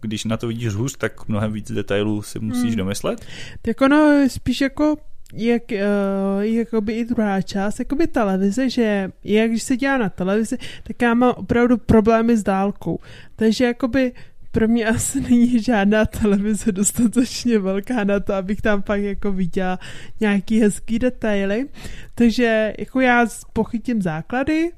když 0.00 0.24
na 0.24 0.36
to 0.36 0.46
vidíš 0.46 0.74
hůř, 0.74 0.96
tak 0.98 1.28
mnohem 1.28 1.52
víc 1.52 1.72
detailů 1.72 2.22
si 2.22 2.38
musíš 2.38 2.64
hmm. 2.64 2.76
domyslet? 2.76 3.26
Tak 3.62 3.80
ono 3.80 4.28
spíš 4.28 4.60
jako 4.60 4.96
jak, 5.34 5.62
uh, 5.72 6.42
jakoby 6.42 6.92
i 6.92 7.04
druhá 7.04 7.42
část, 7.42 7.78
jakoby 7.78 8.06
televize, 8.06 8.70
že 8.70 9.10
jak 9.24 9.50
když 9.50 9.62
se 9.62 9.76
dělá 9.76 9.98
na 9.98 10.08
televizi, 10.08 10.58
tak 10.82 11.02
já 11.02 11.14
mám 11.14 11.34
opravdu 11.36 11.76
problémy 11.76 12.36
s 12.36 12.42
dálkou. 12.42 12.98
Takže 13.36 13.64
jakoby 13.64 14.12
pro 14.56 14.68
mě 14.68 14.86
asi 14.86 15.20
není 15.20 15.62
žádná 15.62 16.04
televize 16.04 16.72
dostatečně 16.72 17.58
velká 17.58 18.04
na 18.04 18.20
to, 18.20 18.34
abych 18.34 18.60
tam 18.60 18.82
pak 18.82 19.00
jako 19.00 19.32
viděla 19.32 19.78
nějaký 20.20 20.60
hezký 20.60 20.98
detaily. 20.98 21.68
Takže 22.14 22.74
jako 22.78 23.00
já 23.00 23.26
pochytím 23.52 24.02
základy, 24.02 24.70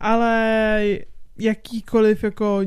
ale 0.00 0.84
jakýkoliv 1.38 2.24
jako 2.24 2.60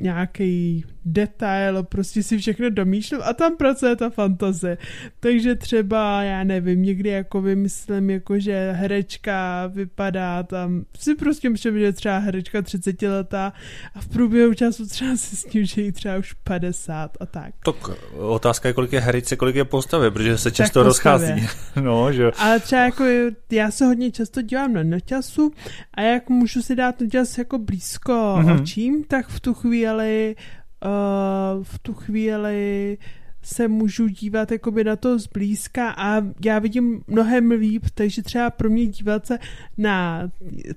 nějaký 0.00 0.84
detail, 1.04 1.82
prostě 1.82 2.22
si 2.22 2.38
všechno 2.38 2.70
domýšlím 2.70 3.20
a 3.24 3.32
tam 3.32 3.56
pracuje 3.56 3.96
ta 3.96 4.10
fantazie. 4.10 4.78
Takže 5.20 5.54
třeba, 5.54 6.22
já 6.22 6.44
nevím, 6.44 6.82
někdy 6.82 7.08
jako 7.08 7.42
vymyslím, 7.42 8.10
jako 8.10 8.38
že 8.38 8.72
herečka 8.72 9.66
vypadá 9.66 10.42
tam, 10.42 10.84
si 10.98 11.14
prostě 11.14 11.50
myslím, 11.50 11.78
že 11.78 11.92
třeba 11.92 12.18
herečka 12.18 12.62
30 12.62 13.02
letá 13.02 13.52
a 13.94 14.00
v 14.00 14.08
průběhu 14.08 14.54
času 14.54 14.86
třeba 14.86 15.16
si 15.16 15.36
s 15.36 15.44
tím, 15.44 15.64
že 15.64 15.82
jí 15.82 15.92
třeba 15.92 16.16
už 16.16 16.32
50 16.32 17.16
a 17.20 17.26
tak. 17.26 17.54
Tak 17.64 17.90
otázka 18.18 18.68
je, 18.68 18.72
kolik 18.72 18.92
je 18.92 19.00
herečce, 19.00 19.36
kolik 19.36 19.56
je 19.56 19.64
postavy, 19.64 20.10
protože 20.10 20.38
se 20.38 20.50
často 20.50 20.82
rozchází. 20.82 21.46
no, 21.80 22.12
že... 22.12 22.30
Ale 22.38 22.60
třeba 22.60 22.82
jako 22.82 23.04
já 23.50 23.70
se 23.70 23.84
hodně 23.84 24.10
často 24.10 24.42
dívám 24.42 24.72
na 24.72 24.82
noťasu 24.82 25.52
a 25.94 26.02
jak 26.02 26.28
můžu 26.28 26.62
si 26.62 26.76
dát 26.76 27.00
noťas 27.00 27.38
jako 27.38 27.58
blízko 27.58 28.12
mm-hmm. 28.12 28.62
očím, 28.62 29.04
tak 29.04 29.28
v 29.28 29.40
tu 29.40 29.54
chvíli 29.54 30.36
uh, 30.84 31.64
v 31.64 31.78
tu 31.78 31.94
chvíli 31.94 32.98
se 33.42 33.68
můžu 33.68 34.08
dívat 34.08 34.52
jakoby 34.52 34.84
na 34.84 34.96
to 34.96 35.18
zblízka 35.18 35.90
a 35.90 36.22
já 36.44 36.58
vidím 36.58 37.04
mnohem 37.06 37.50
líp, 37.50 37.84
takže 37.94 38.22
třeba 38.22 38.50
pro 38.50 38.70
mě 38.70 38.86
dívat 38.86 39.26
se 39.26 39.38
na 39.78 40.28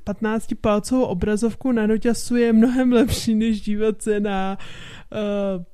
15-palcovou 0.05 1.01
obrazovku 1.01 1.71
na 1.71 1.87
noťasu 1.87 2.35
je 2.35 2.53
mnohem 2.53 2.91
lepší, 2.91 3.35
než 3.35 3.61
dívat 3.61 4.01
se 4.01 4.19
na, 4.19 4.57
uh, 5.11 5.17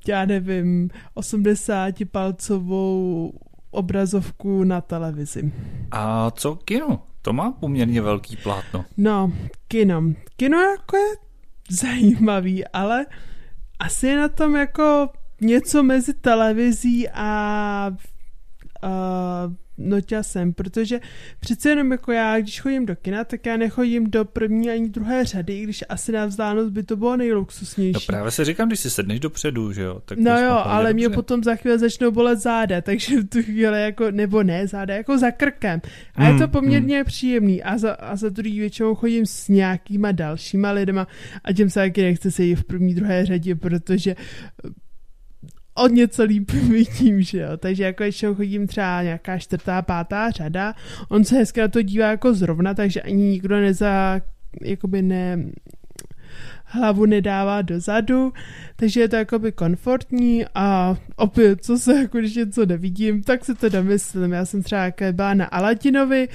já 0.07 0.25
nevím, 0.25 0.89
80-palcovou 1.15 3.31
obrazovku 3.71 4.63
na 4.63 4.81
televizi. 4.81 5.51
A 5.91 6.31
co 6.31 6.55
kino? 6.55 7.01
To 7.21 7.33
má 7.33 7.51
poměrně 7.51 8.01
velký 8.01 8.37
plátno. 8.37 8.85
No, 8.97 9.33
kino. 9.67 10.03
Kino 10.37 10.59
jako 10.59 10.97
je 10.97 11.15
zajímavý, 11.69 12.67
ale 12.67 13.05
uh, 13.05 13.11
asi 13.79 14.07
je 14.07 14.17
na 14.17 14.29
tom 14.29 14.55
jako 14.55 15.09
něco 15.41 15.83
mezi 15.83 16.13
televizí 16.13 17.09
a, 17.09 17.25
a 18.81 18.91
noťasem, 19.79 20.53
protože 20.53 20.99
přece 21.39 21.69
jenom 21.69 21.91
jako 21.91 22.11
já, 22.11 22.39
když 22.39 22.61
chodím 22.61 22.85
do 22.85 22.95
kina, 22.95 23.23
tak 23.23 23.45
já 23.45 23.57
nechodím 23.57 24.09
do 24.09 24.25
první 24.25 24.69
ani 24.69 24.89
druhé 24.89 25.25
řady, 25.25 25.59
i 25.59 25.63
když 25.63 25.83
asi 25.89 26.11
na 26.11 26.25
vzdálenost 26.25 26.71
by 26.71 26.83
to 26.83 26.97
bylo 26.97 27.17
nejluxusnější. 27.17 27.93
No 27.93 27.99
právě 28.07 28.31
se 28.31 28.45
říkám, 28.45 28.67
když 28.67 28.79
si 28.79 28.89
sedneš 28.89 29.19
dopředu, 29.19 29.73
že 29.73 29.81
jo. 29.81 30.01
Tak 30.05 30.19
no 30.19 30.39
jo, 30.39 30.51
ale 30.51 30.83
dobře. 30.83 30.93
mě 30.93 31.15
potom 31.15 31.43
za 31.43 31.55
chvíli 31.55 31.79
začnou 31.79 32.11
bolet 32.11 32.39
záda, 32.39 32.81
takže 32.81 33.21
v 33.21 33.29
tu 33.29 33.43
chvíli 33.43 33.81
jako, 33.81 34.11
nebo 34.11 34.43
ne 34.43 34.67
záda, 34.67 34.95
jako 34.95 35.17
za 35.17 35.31
krkem. 35.31 35.81
A 36.15 36.23
hmm, 36.23 36.33
je 36.33 36.39
to 36.39 36.43
hmm, 36.43 36.51
poměrně 36.51 36.95
hmm. 36.95 37.05
příjemný. 37.05 37.63
A 37.63 37.77
za, 37.77 37.91
a 37.91 38.15
za 38.15 38.29
druhý 38.29 38.59
většinou 38.59 38.95
chodím 38.95 39.25
s 39.25 39.47
nějakýma 39.47 40.11
dalšíma 40.11 40.71
lidma 40.71 41.07
a 41.43 41.53
těm 41.53 41.69
se 41.69 41.79
taky 41.79 42.01
nechce 42.01 42.31
sedět 42.31 42.55
v 42.55 42.63
první, 42.63 42.95
druhé 42.95 43.25
řadě, 43.25 43.55
protože 43.55 44.15
o 45.79 45.87
něco 45.87 46.23
líp 46.23 46.51
vidím, 46.51 47.21
že 47.21 47.39
jo. 47.39 47.57
Takže 47.57 47.83
jako 47.83 48.03
ještě 48.03 48.27
chodím 48.33 48.67
třeba 48.67 49.03
nějaká 49.03 49.37
čtvrtá, 49.37 49.81
pátá 49.81 50.29
řada. 50.29 50.73
On 51.09 51.23
se 51.23 51.35
hezky 51.35 51.59
na 51.59 51.67
to 51.67 51.81
dívá 51.81 52.07
jako 52.07 52.33
zrovna, 52.33 52.73
takže 52.73 53.01
ani 53.01 53.23
nikdo 53.23 53.59
neza, 53.59 54.21
jakoby 54.61 55.01
ne, 55.01 55.37
hlavu 56.65 57.05
nedává 57.05 57.61
dozadu, 57.61 58.33
takže 58.75 59.01
je 59.01 59.09
to 59.09 59.15
jakoby 59.15 59.51
komfortní 59.51 60.45
a 60.55 60.97
opět, 61.15 61.63
co 61.63 61.77
se, 61.77 61.95
jako 61.95 62.17
když 62.17 62.35
něco 62.35 62.65
nevidím, 62.65 63.23
tak 63.23 63.45
se 63.45 63.55
to 63.55 63.69
domyslím. 63.69 64.31
Já 64.31 64.45
jsem 64.45 64.63
třeba 64.63 64.91
byla 65.11 65.33
na 65.33 65.45
Aladinovi 65.45 66.27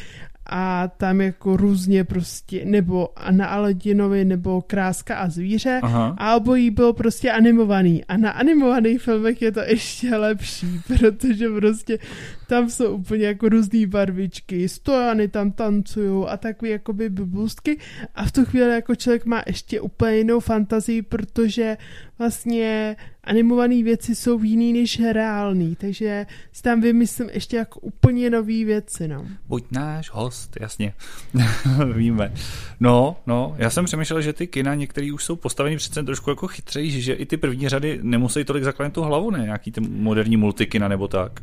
a 0.46 0.88
tam 0.88 1.20
jako 1.20 1.56
různě 1.56 2.04
prostě, 2.04 2.64
nebo 2.64 3.08
na 3.30 3.46
Aladinovi, 3.46 4.24
nebo 4.24 4.62
Kráska 4.62 5.16
a 5.16 5.28
zvíře 5.28 5.80
Aha. 5.82 6.16
a 6.18 6.36
obojí 6.36 6.70
bylo 6.70 6.92
prostě 6.92 7.32
animovaný. 7.32 8.04
A 8.04 8.16
na 8.16 8.30
animovaných 8.30 9.02
filmech 9.02 9.42
je 9.42 9.52
to 9.52 9.60
ještě 9.60 10.16
lepší, 10.16 10.80
protože 10.98 11.48
prostě 11.48 11.98
tam 12.46 12.70
jsou 12.70 12.94
úplně 12.94 13.26
jako 13.26 13.48
různé 13.48 13.86
barvičky, 13.86 14.68
stojany 14.68 15.28
tam 15.28 15.52
tancují 15.52 16.26
a 16.28 16.36
takové 16.36 16.70
jakoby 16.70 17.08
bubustky 17.08 17.78
a 18.14 18.24
v 18.24 18.32
tu 18.32 18.44
chvíli 18.44 18.70
jako 18.70 18.94
člověk 18.94 19.24
má 19.24 19.42
ještě 19.46 19.80
úplně 19.80 20.16
jinou 20.16 20.40
fantazii, 20.40 21.02
protože 21.02 21.76
vlastně 22.18 22.96
animované 23.25 23.83
věci 23.83 24.14
jsou 24.14 24.43
jiný 24.43 24.73
než 24.73 25.00
reální, 25.12 25.76
takže 25.76 26.26
si 26.52 26.62
tam 26.62 26.81
vymyslím 26.81 27.31
ještě 27.33 27.57
jako 27.57 27.81
úplně 27.81 28.31
nové 28.31 28.64
věci, 28.64 29.09
no. 29.09 29.26
Buď 29.49 29.64
náš 29.71 30.11
host, 30.11 30.57
jasně, 30.61 30.95
víme. 31.95 32.33
No, 32.81 33.16
no, 33.26 33.54
já 33.59 33.71
jsem 33.71 33.85
přemýšlel, 33.85 34.21
že 34.21 34.33
ty 34.33 34.47
kina 34.47 34.75
některý 34.75 35.12
už 35.12 35.25
jsou 35.25 35.37
postaveny 35.37 35.76
přece 35.76 36.02
trošku 36.02 36.31
jako 36.31 36.47
chytřejší, 36.47 37.02
že 37.02 37.12
i 37.12 37.26
ty 37.26 37.37
první 37.37 37.69
řady 37.69 37.99
nemusí 38.02 38.45
tolik 38.45 38.64
zakládat 38.64 38.93
tu 38.93 39.02
hlavu, 39.02 39.31
ne? 39.31 39.38
Nějaký 39.38 39.73
ty 39.73 39.81
moderní 39.81 40.37
multikina 40.37 40.88
nebo 40.88 41.09
tak. 41.09 41.40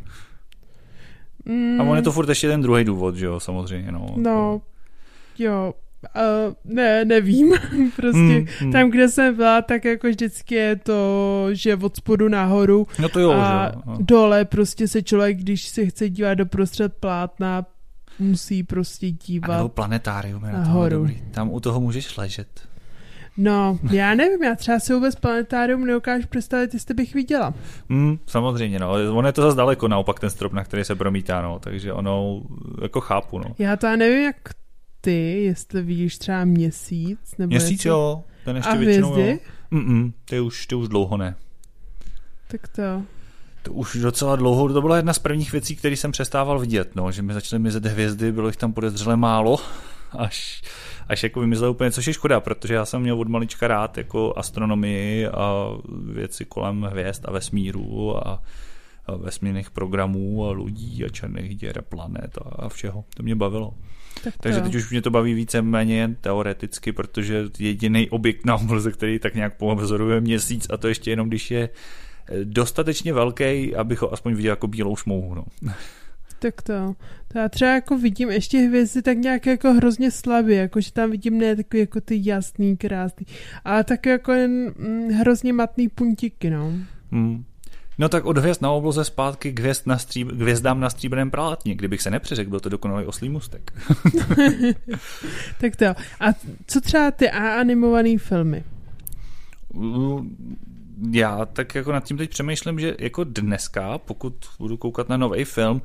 Mm. 1.46 1.82
A 1.82 1.84
on 1.84 1.96
je 1.98 2.04
to 2.04 2.12
furt 2.12 2.30
ještě 2.30 2.48
ten 2.48 2.62
druhý 2.62 2.84
důvod, 2.84 3.16
že 3.16 3.26
jo, 3.26 3.40
samozřejmě. 3.40 3.92
No, 3.92 4.08
no 4.18 4.62
jo, 5.40 5.74
Uh, 6.16 6.54
ne, 6.66 7.06
nevím. 7.06 7.54
prostě 7.96 8.20
hmm, 8.20 8.46
hmm. 8.60 8.72
tam, 8.72 8.90
kde 8.90 9.10
jsem 9.10 9.36
byla, 9.36 9.62
tak 9.62 9.86
jako 9.86 10.08
vždycky 10.08 10.56
je 10.56 10.76
to, 10.76 11.48
že 11.52 11.76
od 11.76 11.96
spodu 11.96 12.30
nahoru 12.30 12.88
no 13.00 13.10
to 13.10 13.20
jo, 13.20 13.32
a 13.32 13.72
že? 13.74 13.82
No. 13.86 13.98
dole 14.00 14.46
prostě 14.46 14.88
se 14.88 15.02
člověk, 15.02 15.38
když 15.38 15.68
se 15.68 15.86
chce 15.86 16.10
dívat 16.10 16.34
do 16.34 16.46
prostřed 16.46 16.94
plátna, 16.94 17.66
musí 18.20 18.64
prostě 18.64 19.12
dívat 19.12 19.54
a 19.54 19.58
nebo 19.58 19.70
planetárium 19.70 20.46
je 20.46 20.52
nahoru. 20.52 21.06
Na 21.06 21.12
Tam 21.32 21.52
u 21.52 21.60
toho 21.60 21.80
můžeš 21.80 22.18
ležet. 22.18 22.72
No, 23.38 23.80
já 23.92 24.16
nevím, 24.16 24.44
já 24.44 24.56
třeba 24.56 24.80
si 24.80 24.94
vůbec 24.94 25.16
planetárium 25.16 25.86
neukážu 25.86 26.28
představit, 26.28 26.74
jestli 26.74 26.94
bych 26.94 27.14
viděla. 27.14 27.54
Mm, 27.90 28.18
samozřejmě, 28.28 28.80
no. 28.80 28.92
On 29.14 29.26
je 29.26 29.32
to 29.32 29.42
zase 29.42 29.58
daleko, 29.58 29.88
naopak 29.88 30.20
ten 30.20 30.30
strop, 30.30 30.54
na 30.54 30.64
který 30.64 30.84
se 30.84 30.96
promítá, 30.96 31.42
no. 31.42 31.60
Takže 31.60 31.94
ono, 31.94 32.42
jako 32.82 33.02
chápu, 33.02 33.40
no. 33.40 33.46
Já 33.60 33.78
to 33.78 33.98
nevím, 33.98 34.24
jak 34.24 34.36
ty, 35.02 35.44
jestli 35.44 35.82
vidíš 35.82 36.18
třeba 36.18 36.46
měsíc. 36.46 37.20
Nebo 37.38 37.50
měsíc, 37.50 37.72
jestli... 37.72 37.90
jo. 37.90 38.24
Ten 38.46 38.56
ještě 38.56 38.72
A 38.72 38.76
většinou, 38.76 39.12
hvězdy? 39.12 39.40
jo. 39.72 39.80
Mm-mm, 39.80 40.14
ty 40.26 40.40
už, 40.40 40.68
ty 40.68 40.76
už 40.76 40.88
dlouho 40.88 41.18
ne. 41.18 41.36
Tak 42.48 42.68
to. 42.68 43.04
To 43.64 43.72
už 43.74 43.96
docela 43.96 44.36
dlouho, 44.36 44.74
to 44.74 44.82
byla 44.82 44.96
jedna 44.96 45.14
z 45.14 45.20
prvních 45.20 45.52
věcí, 45.52 45.76
které 45.76 45.98
jsem 45.98 46.12
přestával 46.12 46.60
vidět, 46.60 46.96
no, 46.96 47.12
že 47.12 47.22
mi 47.22 47.34
začaly 47.34 47.60
mizet 47.60 47.86
hvězdy, 47.86 48.32
bylo 48.32 48.48
jich 48.48 48.58
tam 48.58 48.74
podezřele 48.74 49.18
málo, 49.18 49.58
až, 50.12 50.62
až 51.08 51.24
jako 51.24 51.40
vymizelo 51.40 51.72
úplně, 51.72 51.92
což 51.92 52.08
je 52.08 52.14
škoda, 52.14 52.40
protože 52.40 52.74
já 52.74 52.86
jsem 52.86 53.02
měl 53.02 53.20
od 53.20 53.28
malička 53.28 53.68
rád 53.68 53.98
jako 53.98 54.34
astronomii 54.38 55.28
a 55.28 55.68
věci 56.14 56.46
kolem 56.46 56.82
hvězd 56.82 57.22
a 57.26 57.32
vesmíru 57.32 58.18
a, 58.18 58.22
a 58.22 58.40
vesmírných 59.18 59.72
programů 59.72 60.46
a 60.46 60.52
lidí 60.52 61.06
a 61.06 61.10
černých 61.10 61.56
děr 61.56 61.80
a 61.80 61.82
planet 61.82 62.38
a, 62.38 62.50
a 62.66 62.70
všeho. 62.70 63.06
To 63.16 63.24
mě 63.24 63.36
bavilo. 63.36 63.74
Tak 64.24 64.34
to. 64.34 64.40
Takže 64.40 64.62
teď 64.62 64.76
už 64.76 64.92
mě 64.92 65.02
to 65.02 65.10
baví 65.10 65.34
více 65.34 65.62
méně 65.62 66.16
teoreticky, 66.22 66.92
protože 66.92 67.44
jediný 67.60 68.10
objekt 68.10 68.46
na 68.46 68.56
obloze, 68.56 68.92
který 68.92 69.20
tak 69.20 69.36
nějak 69.36 69.58
pozoruje 69.58 70.22
měsíc 70.22 70.68
a 70.70 70.78
to 70.78 70.88
ještě 70.88 71.10
jenom, 71.10 71.28
když 71.28 71.52
je 71.52 71.70
dostatečně 72.44 73.14
velký, 73.14 73.76
abych 73.76 74.02
ho 74.02 74.14
aspoň 74.14 74.34
viděl 74.34 74.52
jako 74.52 74.68
bílou 74.68 74.96
šmouhu. 74.96 75.36
No. 75.36 75.46
Tak 76.40 76.62
to. 76.62 76.96
to. 77.28 77.40
já 77.40 77.50
třeba 77.50 77.72
jako 77.72 77.98
vidím 77.98 78.30
ještě 78.30 78.58
hvězdy 78.58 79.02
tak 79.02 79.18
nějak 79.18 79.46
jako 79.46 79.74
hrozně 79.74 80.12
slabě, 80.12 80.58
jako 80.58 80.82
že 80.82 80.94
tam 80.94 81.12
vidím 81.12 81.38
ne 81.38 81.56
takový 81.56 81.80
jako 81.80 82.02
ty 82.02 82.22
jasný, 82.24 82.78
krásný, 82.78 83.26
ale 83.66 83.84
tak 83.84 84.06
jako 84.06 84.32
jen 84.32 84.74
mm, 84.78 85.10
hrozně 85.10 85.54
matný 85.54 85.90
puntíky, 85.90 86.50
no. 86.50 86.74
Hmm. 87.12 87.44
No 88.02 88.10
tak 88.10 88.26
od 88.26 88.38
hvězd 88.38 88.62
na 88.62 88.72
obloze 88.72 89.06
zpátky 89.06 89.54
k, 89.54 89.60
hvězd 89.60 89.88
na 89.88 89.98
stříb, 89.98 90.28
k 90.28 90.42
hvězdám 90.42 90.80
na 90.80 90.90
stříbrném 90.90 91.32
prátně. 91.32 91.76
Kdybych 91.76 92.02
se 92.02 92.12
nepřeřekl, 92.12 92.50
byl 92.50 92.60
to 92.60 92.70
dokonalý 92.70 93.06
oslý 93.06 93.30
mustek. 93.30 93.74
tak 95.58 95.76
to. 95.76 95.86
A 96.20 96.26
co 96.68 96.82
třeba 96.82 97.12
ty 97.12 97.32
A 97.32 97.60
animované 97.60 98.18
filmy? 98.18 98.64
Já 101.12 101.46
tak 101.46 101.76
jako 101.76 101.92
nad 101.92 102.04
tím 102.04 102.18
teď 102.18 102.30
přemýšlím, 102.30 102.80
že 102.80 102.96
jako 103.00 103.24
dneska, 103.24 103.98
pokud 103.98 104.34
budu 104.60 104.78
koukat 104.78 105.10
na 105.10 105.18
nový 105.18 105.44
film, 105.44 105.82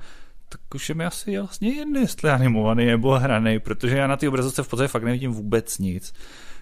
tak 0.49 0.61
už 0.75 0.88
je 0.88 0.94
mi 0.94 1.04
asi 1.04 1.32
jasně 1.32 1.68
jedno, 1.68 2.00
jestli 2.00 2.30
animovaný 2.30 2.87
nebo 2.87 3.18
hraný, 3.18 3.58
protože 3.58 3.96
já 3.96 4.06
na 4.06 4.16
ty 4.16 4.28
obrazovce 4.28 4.62
v 4.62 4.68
podstatě 4.68 4.88
fakt 4.88 5.04
nevidím 5.04 5.32
vůbec 5.32 5.78
nic. 5.78 6.14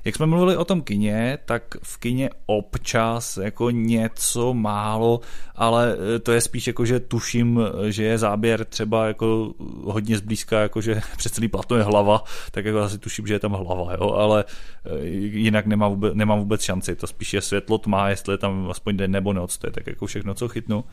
Jak 0.05 0.17
jsme 0.17 0.27
mluvili 0.27 0.57
o 0.57 0.65
tom 0.65 0.83
kině, 0.83 1.39
tak 1.45 1.77
v 1.83 1.99
kině 1.99 2.31
občas 2.47 3.37
jako 3.37 3.71
něco 3.71 4.55
málo, 4.55 5.21
ale 5.55 5.97
to 6.23 6.33
je 6.33 6.41
spíš 6.41 6.67
jako, 6.67 6.85
že 6.85 7.01
tuším, 7.01 7.61
že 7.89 8.05
je 8.05 8.19
záběr 8.19 8.65
třeba 8.65 9.07
jako 9.07 9.55
hodně 9.85 10.19
zblízka, 10.19 10.61
jako 10.61 10.81
že 10.81 11.01
přes 11.17 11.33
celý 11.33 11.49
plato 11.49 11.77
je 11.77 11.83
hlava, 11.83 12.25
tak 12.51 12.65
jako 12.65 12.79
asi 12.79 12.99
tuším, 12.99 13.27
že 13.27 13.35
je 13.35 13.39
tam 13.39 13.53
hlava, 13.53 13.93
jo, 13.93 14.11
ale 14.11 14.45
jinak 15.23 15.67
nemám 15.67 15.91
vůbec, 15.91 16.15
nemám 16.15 16.39
vůbec 16.39 16.63
šanci, 16.63 16.97
to 16.97 17.07
spíš 17.07 17.35
je 17.35 17.41
světlo 17.41 17.79
tma, 17.79 18.09
jestli 18.09 18.35
je 18.35 18.39
tam 18.39 18.71
aspoň 18.71 18.97
den 18.97 19.11
nebo 19.11 19.33
noc, 19.33 19.59
to 19.59 19.67
je 19.67 19.71
tak 19.71 19.87
jako 19.87 20.07
všechno, 20.07 20.35
co 20.35 20.49
chytnu. 20.49 20.85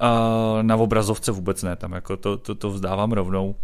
A 0.00 0.58
na 0.62 0.76
obrazovce 0.76 1.32
vůbec 1.32 1.62
ne, 1.62 1.76
tam 1.76 1.92
jako 1.92 2.16
to, 2.16 2.36
to, 2.36 2.54
to 2.54 2.70
vzdávám 2.70 3.12
rovnou. 3.12 3.54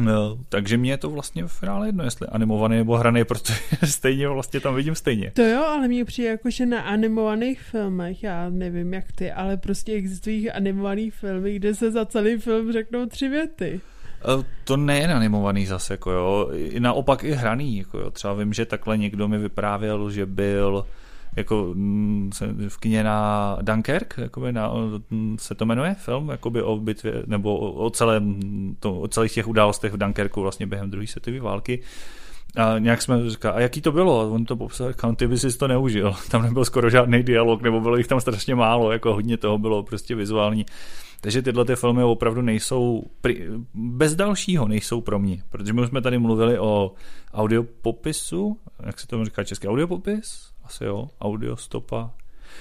No, 0.00 0.38
takže 0.48 0.76
mě 0.76 0.90
je 0.90 0.96
to 0.96 1.10
vlastně 1.10 1.44
v 1.46 1.52
finále 1.52 1.88
jedno, 1.88 2.04
jestli 2.04 2.26
animovaný 2.26 2.76
nebo 2.76 2.96
hraný, 2.96 3.24
protože 3.28 3.54
stejně 3.84 4.28
vlastně 4.28 4.60
tam 4.60 4.74
vidím 4.74 4.94
stejně. 4.94 5.30
To 5.34 5.42
jo, 5.42 5.64
ale 5.64 5.88
mě 5.88 6.04
přijde 6.04 6.28
jako, 6.28 6.50
že 6.50 6.66
na 6.66 6.80
animovaných 6.80 7.60
filmech, 7.60 8.22
já 8.22 8.50
nevím 8.50 8.94
jak 8.94 9.12
ty, 9.14 9.32
ale 9.32 9.56
prostě 9.56 9.92
existují 9.92 10.50
animovaný 10.50 11.10
filmy, 11.10 11.54
kde 11.54 11.74
se 11.74 11.90
za 11.90 12.06
celý 12.06 12.38
film 12.38 12.72
řeknou 12.72 13.06
tři 13.06 13.28
věty. 13.28 13.80
To 14.64 14.76
nejen 14.76 15.10
animovaný 15.10 15.66
zase, 15.66 15.94
jako 15.94 16.10
jo, 16.10 16.50
naopak 16.78 17.24
i 17.24 17.32
hraný, 17.32 17.78
jako 17.78 17.98
jo. 17.98 18.10
Třeba 18.10 18.34
vím, 18.34 18.52
že 18.52 18.66
takhle 18.66 18.98
někdo 18.98 19.28
mi 19.28 19.38
vyprávěl, 19.38 20.10
že 20.10 20.26
byl 20.26 20.84
jako 21.36 21.70
mm, 21.74 22.30
v 22.68 22.78
kině 22.78 23.04
na 23.04 23.58
Dunkirk, 23.62 24.14
jakoby 24.18 24.52
na, 24.52 24.72
se 25.36 25.54
to 25.54 25.66
jmenuje 25.66 25.94
film, 25.94 26.28
jakoby 26.28 26.62
o 26.62 26.76
bitvě, 26.76 27.22
nebo 27.26 27.58
o, 27.58 27.90
celém, 27.90 28.40
to, 28.80 29.00
o 29.00 29.08
celých 29.08 29.32
těch 29.32 29.48
událostech 29.48 29.92
v 29.92 29.96
Dunkerku 29.96 30.42
vlastně 30.42 30.66
během 30.66 30.90
druhé 30.90 31.06
světové 31.06 31.40
války. 31.40 31.82
A 32.56 32.78
nějak 32.78 33.02
jsme 33.02 33.30
říkali, 33.30 33.56
a 33.56 33.60
jaký 33.60 33.80
to 33.80 33.92
bylo? 33.92 34.20
A 34.20 34.24
on 34.24 34.44
to 34.44 34.56
popsal, 34.56 34.92
říkal, 34.92 35.14
ty 35.14 35.26
by 35.26 35.38
si 35.38 35.58
to 35.58 35.68
neužil. 35.68 36.14
Tam 36.30 36.42
nebyl 36.42 36.64
skoro 36.64 36.90
žádný 36.90 37.22
dialog, 37.22 37.62
nebo 37.62 37.80
bylo 37.80 37.96
jich 37.96 38.06
tam 38.06 38.20
strašně 38.20 38.54
málo, 38.54 38.92
jako 38.92 39.14
hodně 39.14 39.36
toho 39.36 39.58
bylo 39.58 39.82
prostě 39.82 40.14
vizuální. 40.14 40.66
Takže 41.20 41.42
tyhle 41.42 41.64
ty 41.64 41.76
filmy 41.76 42.02
opravdu 42.02 42.42
nejsou, 42.42 43.04
bez 43.74 44.14
dalšího 44.14 44.68
nejsou 44.68 45.00
pro 45.00 45.18
mě, 45.18 45.42
protože 45.48 45.72
my 45.72 45.86
jsme 45.86 46.02
tady 46.02 46.18
mluvili 46.18 46.58
o 46.58 46.92
audiopopisu, 47.34 48.58
jak 48.86 49.00
se 49.00 49.06
tomu 49.06 49.24
říká 49.24 49.44
český 49.44 49.68
audiopopis? 49.68 50.51
Asi 50.72 50.84
jo, 50.84 51.08
audio 51.20 51.56
stopa. 51.56 52.10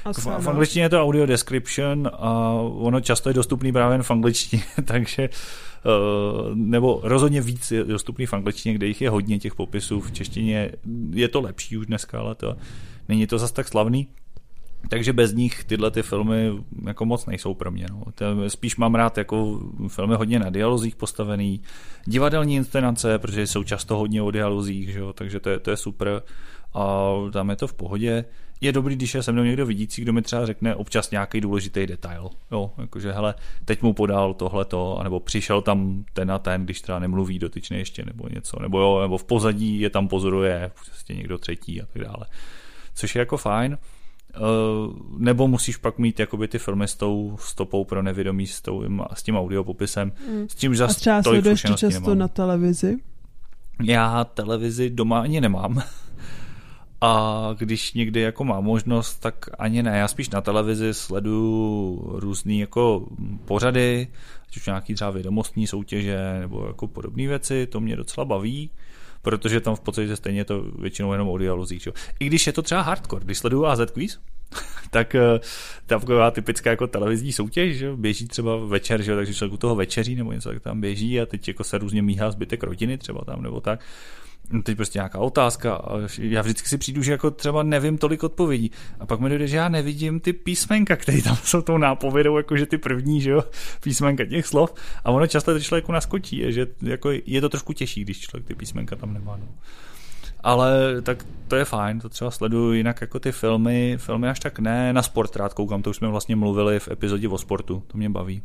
Asi, 0.05 0.21
v, 0.21 0.25
v 0.25 0.49
angličtině 0.49 0.85
je 0.85 0.89
to 0.89 1.03
audio 1.03 1.25
description 1.25 2.11
a 2.13 2.51
ono 2.61 3.01
často 3.01 3.29
je 3.29 3.33
dostupný 3.33 3.71
právě 3.71 4.03
v 4.03 4.11
angličtině, 4.11 4.63
takže 4.85 5.29
uh, 5.29 6.55
nebo 6.55 6.99
rozhodně 7.03 7.41
víc 7.41 7.71
je 7.71 7.83
dostupný 7.83 8.25
v 8.25 8.33
angličtině, 8.33 8.75
kde 8.75 8.87
jich 8.87 9.01
je 9.01 9.09
hodně 9.09 9.39
těch 9.39 9.55
popisů. 9.55 10.01
V 10.01 10.11
češtině 10.11 10.71
je 11.13 11.27
to 11.27 11.41
lepší 11.41 11.77
už 11.77 11.85
dneska, 11.85 12.19
ale 12.19 12.35
to 12.35 12.55
není 13.09 13.27
to 13.27 13.39
zas 13.39 13.51
tak 13.51 13.67
slavný. 13.67 14.07
Takže 14.89 15.13
bez 15.13 15.33
nich 15.33 15.63
tyhle 15.63 15.91
ty 15.91 16.01
filmy 16.01 16.51
jako 16.85 17.05
moc 17.05 17.25
nejsou 17.25 17.53
pro 17.53 17.71
mě. 17.71 17.85
No. 17.89 18.03
Spíš 18.47 18.75
mám 18.75 18.95
rád 18.95 19.17
jako 19.17 19.59
filmy 19.87 20.15
hodně 20.15 20.39
na 20.39 20.49
dialozích 20.49 20.95
postavený, 20.95 21.61
divadelní 22.05 22.55
inscenace, 22.55 23.19
protože 23.19 23.47
jsou 23.47 23.63
často 23.63 23.97
hodně 23.97 24.21
o 24.21 24.31
dialozích, 24.31 24.89
že 24.89 24.99
jo? 24.99 25.13
takže 25.13 25.39
to 25.39 25.49
je, 25.49 25.59
to 25.59 25.71
je 25.71 25.77
super 25.77 26.21
a 26.73 27.13
tam 27.33 27.49
je 27.49 27.55
to 27.55 27.67
v 27.67 27.73
pohodě. 27.73 28.25
Je 28.61 28.71
dobrý, 28.71 28.95
když 28.95 29.15
je 29.15 29.23
se 29.23 29.31
mnou 29.31 29.43
někdo 29.43 29.65
vidící, 29.65 30.01
kdo 30.01 30.13
mi 30.13 30.21
třeba 30.21 30.45
řekne 30.45 30.75
občas 30.75 31.11
nějaký 31.11 31.41
důležitý 31.41 31.87
detail. 31.87 32.29
Jo, 32.51 32.71
jakože 32.77 33.11
hele, 33.11 33.35
teď 33.65 33.81
mu 33.81 33.93
podal 33.93 34.33
tohleto, 34.33 34.97
anebo 34.99 35.19
přišel 35.19 35.61
tam 35.61 36.05
ten 36.13 36.31
a 36.31 36.39
ten, 36.39 36.63
když 36.63 36.81
třeba 36.81 36.99
nemluví 36.99 37.39
dotyčně 37.39 37.77
ještě, 37.77 38.05
nebo 38.05 38.27
něco, 38.29 38.61
nebo 38.61 38.79
jo, 38.79 39.01
nebo 39.01 39.17
v 39.17 39.23
pozadí 39.23 39.79
je 39.79 39.89
tam 39.89 40.07
pozoruje 40.07 40.71
prostě 40.85 41.13
někdo 41.13 41.37
třetí 41.37 41.81
a 41.81 41.85
tak 41.85 42.01
dále. 42.01 42.25
Což 42.93 43.15
je 43.15 43.19
jako 43.19 43.37
fajn. 43.37 43.77
Uh, 44.39 44.93
nebo 45.17 45.47
musíš 45.47 45.77
pak 45.77 45.97
mít 45.97 46.19
jakoby 46.19 46.47
ty 46.47 46.59
filmy 46.59 46.87
s 46.87 46.95
tou 46.95 47.37
stopou 47.39 47.85
pro 47.85 48.01
nevědomí, 48.01 48.47
s, 48.47 48.61
tou, 48.61 48.83
s 49.13 49.23
tím 49.23 49.35
audiopopisem, 49.35 50.11
mm. 50.27 50.49
s 50.49 50.55
tím 50.55 50.75
zase 50.75 50.91
A 50.91 50.95
třeba 50.95 51.23
sleduješ 51.23 51.61
často 51.61 51.89
nemám. 51.89 52.17
na 52.17 52.27
televizi? 52.27 52.97
Já 53.83 54.23
televizi 54.23 54.89
doma 54.89 55.21
ani 55.21 55.41
nemám. 55.41 55.83
A 57.01 57.55
když 57.57 57.93
někdy 57.93 58.21
jako 58.21 58.43
mám 58.43 58.63
možnost, 58.63 59.19
tak 59.19 59.45
ani 59.59 59.83
ne. 59.83 59.97
Já 59.97 60.07
spíš 60.07 60.29
na 60.29 60.41
televizi 60.41 60.93
sleduju 60.93 62.11
různé 62.13 62.53
jako 62.53 63.07
pořady, 63.45 64.07
ať 64.47 64.57
už 64.57 64.65
nějaký 64.65 64.93
třeba 64.93 65.11
vědomostní 65.11 65.67
soutěže 65.67 66.37
nebo 66.39 66.67
jako 66.67 66.87
podobné 66.87 67.27
věci, 67.27 67.67
to 67.67 67.79
mě 67.79 67.95
docela 67.95 68.25
baví 68.25 68.69
protože 69.21 69.61
tam 69.61 69.75
v 69.75 69.79
podstatě 69.79 70.15
stejně 70.15 70.45
to 70.45 70.61
většinou 70.61 71.11
jenom 71.11 71.29
o 71.29 71.37
dialozích. 71.37 71.87
I 72.19 72.25
když 72.25 72.47
je 72.47 72.53
to 72.53 72.61
třeba 72.61 72.81
hardcore, 72.81 73.25
když 73.25 73.37
sleduju 73.37 73.65
AZ 73.65 73.91
Quiz, 73.91 74.19
tak 74.89 75.15
eh, 75.15 75.39
taková 75.85 76.31
typická 76.31 76.69
jako 76.69 76.87
televizní 76.87 77.33
soutěž, 77.33 77.77
že? 77.77 77.95
běží 77.95 78.27
třeba 78.27 78.57
večer, 78.57 79.01
že? 79.01 79.15
takže 79.15 79.33
člověk 79.33 79.53
u 79.53 79.57
toho 79.57 79.75
večeří 79.75 80.15
nebo 80.15 80.31
něco 80.31 80.49
tak 80.49 80.61
tam 80.61 80.81
běží 80.81 81.21
a 81.21 81.25
teď 81.25 81.47
jako 81.47 81.63
se 81.63 81.77
různě 81.77 82.01
míhá 82.01 82.31
zbytek 82.31 82.63
rodiny 82.63 82.97
třeba 82.97 83.25
tam 83.25 83.41
nebo 83.41 83.61
tak 83.61 83.79
teď 84.63 84.77
prostě 84.77 84.99
nějaká 84.99 85.19
otázka 85.19 85.81
já 86.19 86.41
vždycky 86.41 86.69
si 86.69 86.77
přijdu, 86.77 87.03
že 87.03 87.11
jako 87.11 87.31
třeba 87.31 87.63
nevím 87.63 87.97
tolik 87.97 88.23
odpovědí 88.23 88.71
a 88.99 89.05
pak 89.05 89.19
mi 89.19 89.29
dojde, 89.29 89.47
že 89.47 89.57
já 89.57 89.69
nevidím 89.69 90.19
ty 90.19 90.33
písmenka, 90.33 90.95
které 90.95 91.21
tam 91.21 91.35
jsou 91.35 91.61
tou 91.61 91.77
nápovědou, 91.77 92.37
jakože 92.37 92.65
ty 92.65 92.77
první, 92.77 93.21
že 93.21 93.29
jo, 93.29 93.43
písmenka 93.83 94.25
těch 94.25 94.45
slov 94.45 94.73
a 95.03 95.11
ono 95.11 95.27
často 95.27 95.53
to 95.53 95.59
člověku 95.59 95.91
naskočí, 95.91 96.43
že 96.47 96.67
jako 96.81 97.11
je 97.25 97.41
to 97.41 97.49
trošku 97.49 97.73
těžší, 97.73 98.03
když 98.03 98.19
člověk 98.19 98.47
ty 98.47 98.55
písmenka 98.55 98.95
tam 98.95 99.13
nemá. 99.13 99.37
No. 99.37 99.47
Ale 100.43 101.01
tak 101.01 101.25
to 101.47 101.55
je 101.55 101.65
fajn, 101.65 101.99
to 101.99 102.09
třeba 102.09 102.31
sleduju, 102.31 102.73
jinak 102.73 103.01
jako 103.01 103.19
ty 103.19 103.31
filmy, 103.31 103.97
filmy 103.97 104.29
až 104.29 104.39
tak 104.39 104.59
ne, 104.59 104.93
na 104.93 105.03
sport 105.03 105.35
rád 105.35 105.53
koukám, 105.53 105.81
to 105.81 105.89
už 105.89 105.97
jsme 105.97 106.07
vlastně 106.07 106.35
mluvili 106.35 106.79
v 106.79 106.87
epizodě 106.87 107.29
o 107.29 107.37
sportu, 107.37 107.83
to 107.87 107.97
mě 107.97 108.09
baví. 108.09 108.41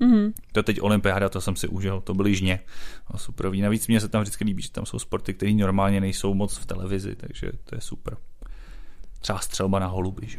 Mm-hmm. 0.00 0.32
To 0.52 0.62
teď 0.62 0.80
olympiáda, 0.80 1.28
to 1.28 1.40
jsem 1.40 1.56
si 1.56 1.68
užil, 1.68 2.00
to 2.00 2.14
byly 2.14 2.34
žně. 2.34 2.60
A 3.06 3.18
super. 3.18 3.54
Navíc 3.54 3.88
mě 3.88 4.00
se 4.00 4.08
tam 4.08 4.22
vždycky 4.22 4.44
líbí, 4.44 4.62
že 4.62 4.70
tam 4.70 4.86
jsou 4.86 4.98
sporty, 4.98 5.34
které 5.34 5.52
normálně 5.52 6.00
nejsou 6.00 6.34
moc 6.34 6.56
v 6.56 6.66
televizi, 6.66 7.16
takže 7.16 7.52
to 7.64 7.74
je 7.74 7.80
super. 7.80 8.16
Třeba 9.20 9.38
střelba 9.38 9.78
na 9.78 9.86
holuby, 9.86 10.26
že? 10.26 10.38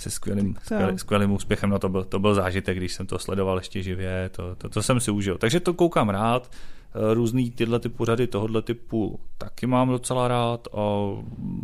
se 0.00 0.10
skvělým, 0.10 0.56
skvělým, 0.62 0.98
skvělým 0.98 1.32
úspěchem. 1.32 1.70
No 1.70 1.78
to 1.78 1.88
byl, 1.88 2.04
to 2.04 2.18
byl 2.18 2.34
zážitek, 2.34 2.76
když 2.76 2.92
jsem 2.92 3.06
to 3.06 3.18
sledoval 3.18 3.58
ještě 3.58 3.82
živě, 3.82 4.30
to, 4.32 4.54
to, 4.54 4.68
to 4.68 4.82
jsem 4.82 5.00
si 5.00 5.10
užil. 5.10 5.38
Takže 5.38 5.60
to 5.60 5.74
koukám 5.74 6.08
rád. 6.08 6.50
Eh, 6.94 7.14
různý 7.14 7.50
tyhle 7.50 7.80
ty 7.80 7.88
pořady 7.88 8.26
tohohle 8.26 8.62
typu 8.62 9.20
taky 9.38 9.66
mám 9.66 9.88
docela 9.88 10.28
rád. 10.28 10.68
A 10.72 10.80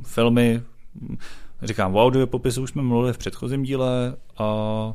filmy, 0.07 0.63
říkám, 1.63 1.97
o 1.97 2.05
audio 2.05 2.27
popisu 2.27 2.63
už 2.63 2.71
jsme 2.71 2.83
mluvili 2.83 3.13
v 3.13 3.19
předchozím 3.19 3.63
díle 3.63 4.17
a 4.39 4.95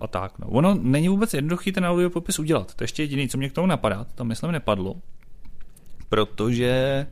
a 0.00 0.06
tak. 0.06 0.38
No. 0.38 0.46
Ono 0.48 0.74
není 0.74 1.08
vůbec 1.08 1.34
jednoduchý 1.34 1.72
ten 1.72 1.84
audio 1.84 2.10
popis 2.10 2.38
udělat. 2.38 2.74
To 2.74 2.82
je 2.82 2.84
ještě 2.84 3.02
jediný, 3.02 3.28
co 3.28 3.38
mě 3.38 3.48
k 3.48 3.52
tomu 3.52 3.66
napadá. 3.66 4.04
To 4.04 4.12
tam 4.14 4.26
myslím 4.26 4.52
nepadlo. 4.52 4.94
Protože 6.08 7.06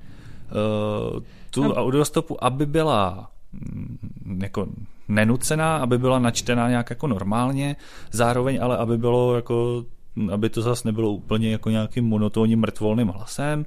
uh, 1.15 1.23
tu 1.51 1.73
audiostopu, 1.73 2.45
aby 2.45 2.67
byla 2.67 3.31
mm, 3.53 4.41
jako 4.43 4.67
nenucená, 5.09 5.77
aby 5.77 5.99
byla 5.99 6.19
načtená 6.19 6.69
nějak 6.69 6.91
jako 6.91 7.07
normálně, 7.07 7.77
zároveň 8.11 8.59
ale 8.63 8.77
aby 8.77 8.99
bylo 8.99 9.37
jako, 9.37 9.85
aby 10.33 10.51
to 10.51 10.63
zase 10.63 10.89
nebylo 10.89 11.13
úplně 11.13 11.53
jako 11.53 11.71
nějakým 11.71 12.05
monotónním 12.05 12.61
mrtvolným 12.61 13.09
hlasem, 13.09 13.67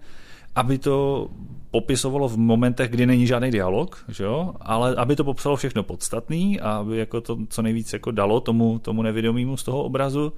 aby 0.58 0.78
to 0.78 1.30
popisovalo 1.72 2.28
v 2.28 2.38
momentech, 2.38 2.90
kdy 2.90 3.06
není 3.06 3.28
žádný 3.28 3.52
dialog, 3.52 4.06
že 4.08 4.24
jo? 4.24 4.54
ale 4.62 4.96
aby 4.96 5.16
to 5.16 5.24
popsalo 5.24 5.56
všechno 5.56 5.84
podstatný 5.84 6.60
a 6.60 6.72
aby 6.72 6.98
jako 6.98 7.22
to 7.22 7.38
co 7.50 7.62
nejvíc 7.62 7.94
jako 7.94 8.12
dalo 8.12 8.40
tomu, 8.40 8.80
tomu 8.80 9.02
nevědomímu 9.02 9.58
z 9.58 9.64
toho 9.64 9.84
obrazu. 9.84 10.34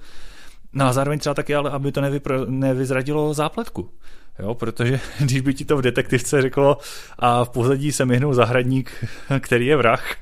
No 0.72 0.86
a 0.86 0.92
zároveň 0.92 1.18
třeba 1.18 1.34
taky, 1.34 1.54
ale 1.54 1.70
aby 1.70 1.92
to 1.92 2.00
nevypro, 2.00 2.46
nevyzradilo 2.46 3.34
zápletku. 3.34 3.90
Jo, 4.38 4.54
protože 4.54 5.00
když 5.20 5.40
by 5.40 5.54
ti 5.54 5.64
to 5.64 5.76
v 5.76 5.82
detektivce 5.82 6.42
řeklo 6.42 6.78
a 7.18 7.44
v 7.44 7.50
pozadí 7.50 7.92
se 7.92 8.04
myhnul 8.04 8.34
zahradník, 8.34 9.04
který 9.40 9.66
je 9.66 9.76
vrah, 9.76 10.16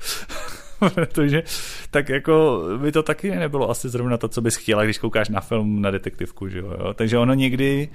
protože 0.95 1.43
tak 1.91 2.09
jako 2.09 2.63
by 2.77 2.93
to 2.93 3.03
taky 3.03 3.31
nebylo 3.31 3.71
asi 3.71 3.89
zrovna 3.89 4.17
to, 4.17 4.29
co 4.29 4.41
bys 4.41 4.57
chtěla, 4.57 4.85
když 4.85 4.99
koukáš 4.99 5.29
na 5.29 5.41
film 5.41 5.83
na 5.83 5.91
detektivku, 5.91 6.49
že 6.49 6.59
jo? 6.59 6.95
takže 6.95 7.19
ono 7.19 7.35
někdy 7.35 7.89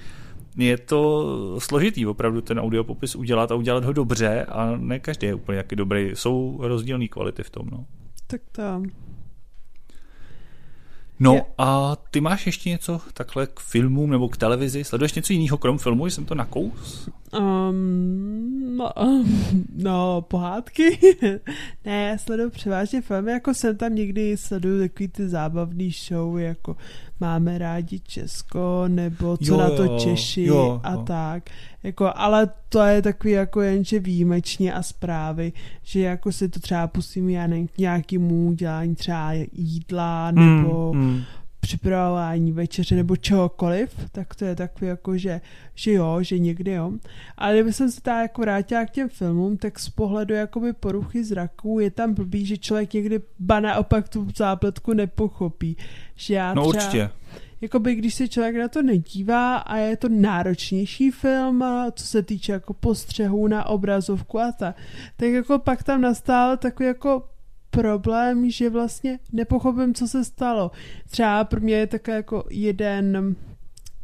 je 0.58 0.78
to 0.78 1.56
složitý 1.60 2.06
opravdu 2.06 2.42
ten 2.42 2.60
audiopopis 2.60 3.16
udělat 3.16 3.52
a 3.52 3.56
udělat 3.56 3.84
ho 3.84 3.94
dobře 3.94 4.46
a 4.46 4.78
ne 4.78 5.00
každý 5.00 5.28
je 5.28 5.34
úplně 5.34 5.58
jaký 5.58 5.76
dobrý. 5.76 6.12
Jsou 6.14 6.58
rozdílné 6.62 7.08
kvality 7.08 7.44
v 7.44 7.50
tom. 7.50 7.68
No. 7.72 7.86
Tak 8.28 8.42
to 8.52 8.62
No 11.20 11.34
je. 11.34 11.46
a 11.58 11.96
ty 12.12 12.22
máš 12.22 12.46
ještě 12.46 12.70
něco 12.70 13.02
takhle 13.14 13.48
k 13.48 13.60
filmům 13.60 14.10
nebo 14.10 14.30
k 14.30 14.38
televizi? 14.38 14.84
Sleduješ 14.84 15.14
něco 15.14 15.34
jiného 15.34 15.58
krom 15.58 15.78
filmu, 15.78 16.06
jsem 16.06 16.26
to 16.26 16.36
nakous? 16.36 17.10
Um, 17.40 18.78
no, 18.78 18.92
no, 19.76 20.22
pohádky. 20.28 21.00
ne, 21.86 22.08
já 22.10 22.18
sleduju 22.18 22.50
převážně 22.50 23.02
filmy, 23.02 23.32
jako 23.32 23.54
jsem 23.54 23.78
tam 23.78 23.96
někdy 23.96 24.38
sleduju 24.38 24.88
takový 24.88 25.08
ty 25.08 25.30
zábavný 25.30 25.92
show, 26.08 26.38
jako 26.38 26.76
máme 27.20 27.58
rádi 27.58 28.00
Česko, 28.00 28.84
nebo 28.88 29.38
co 29.38 29.54
jo, 29.54 29.58
na 29.58 29.70
to 29.70 30.00
Češi 30.00 30.44
jo, 30.44 30.82
a 30.84 30.92
jo. 30.94 31.04
tak. 31.04 31.50
Jako, 31.84 32.12
ale 32.16 32.50
to 32.70 32.82
je 32.82 33.02
takový 33.02 33.34
jako 33.34 33.62
jenže 33.62 34.00
výjimečně 34.00 34.74
a 34.74 34.84
zprávy, 34.84 35.54
že 35.84 36.00
jako 36.00 36.32
si 36.32 36.50
to 36.50 36.60
třeba 36.60 36.88
pustím 36.88 37.30
já 37.30 37.48
nevím, 37.48 37.68
k 37.68 37.78
nějakému 37.78 38.54
dělání 38.54 38.96
třeba 38.96 39.32
jídla, 39.54 40.28
hmm, 40.30 40.62
nebo 40.62 40.92
hmm, 40.92 41.14
hmm 41.14 41.24
připravování 41.64 42.52
večeře 42.52 42.96
nebo 42.96 43.16
čehokoliv, 43.16 43.96
tak 44.12 44.36
to 44.36 44.46
je 44.46 44.56
takový 44.56 44.88
jako, 44.88 45.18
že, 45.18 45.42
že 45.76 45.92
jo, 45.92 46.18
že 46.22 46.40
někdy 46.40 46.72
jo. 46.72 46.92
Ale 47.38 47.54
kdyby 47.54 47.74
jsem 47.74 47.92
se 47.92 48.02
tak 48.02 48.22
jako 48.22 48.42
vrátila 48.42 48.86
k 48.86 48.92
těm 48.92 49.10
filmům, 49.10 49.58
tak 49.58 49.80
z 49.80 49.90
pohledu 49.90 50.34
jakoby 50.34 50.74
poruchy 50.74 51.24
zraku 51.24 51.80
je 51.80 51.92
tam 51.92 52.14
blbý, 52.14 52.46
že 52.46 52.58
člověk 52.58 52.94
někdy 52.94 53.22
ba 53.40 53.60
naopak 53.60 54.10
tu 54.10 54.28
zápletku 54.36 54.94
nepochopí. 54.94 55.78
Že 56.16 56.34
já 56.34 56.54
no 56.54 56.70
třeba, 56.70 56.84
určitě. 56.84 57.10
Jakoby 57.62 57.96
když 57.96 58.14
se 58.14 58.28
člověk 58.28 58.56
na 58.56 58.68
to 58.68 58.82
nedívá 58.82 59.58
a 59.58 59.78
je 59.78 59.98
to 59.98 60.10
náročnější 60.10 61.12
film, 61.12 61.64
co 61.92 62.06
se 62.06 62.24
týče 62.24 62.52
jako 62.52 62.74
postřehů 62.74 63.48
na 63.48 63.66
obrazovku 63.66 64.40
a 64.40 64.52
tak, 64.52 64.76
tak 65.18 65.30
jako 65.30 65.60
pak 65.60 65.84
tam 65.84 66.02
nastal 66.02 66.58
takový 66.58 66.88
jako 66.88 67.33
problém, 67.74 68.50
že 68.50 68.70
vlastně 68.70 69.20
nepochopím, 69.32 69.94
co 69.94 70.08
se 70.08 70.24
stalo. 70.24 70.72
Třeba 71.10 71.44
pro 71.44 71.60
mě 71.60 71.76
je 71.76 71.88
také 71.88 72.12
jako 72.16 72.44
jeden 72.50 73.36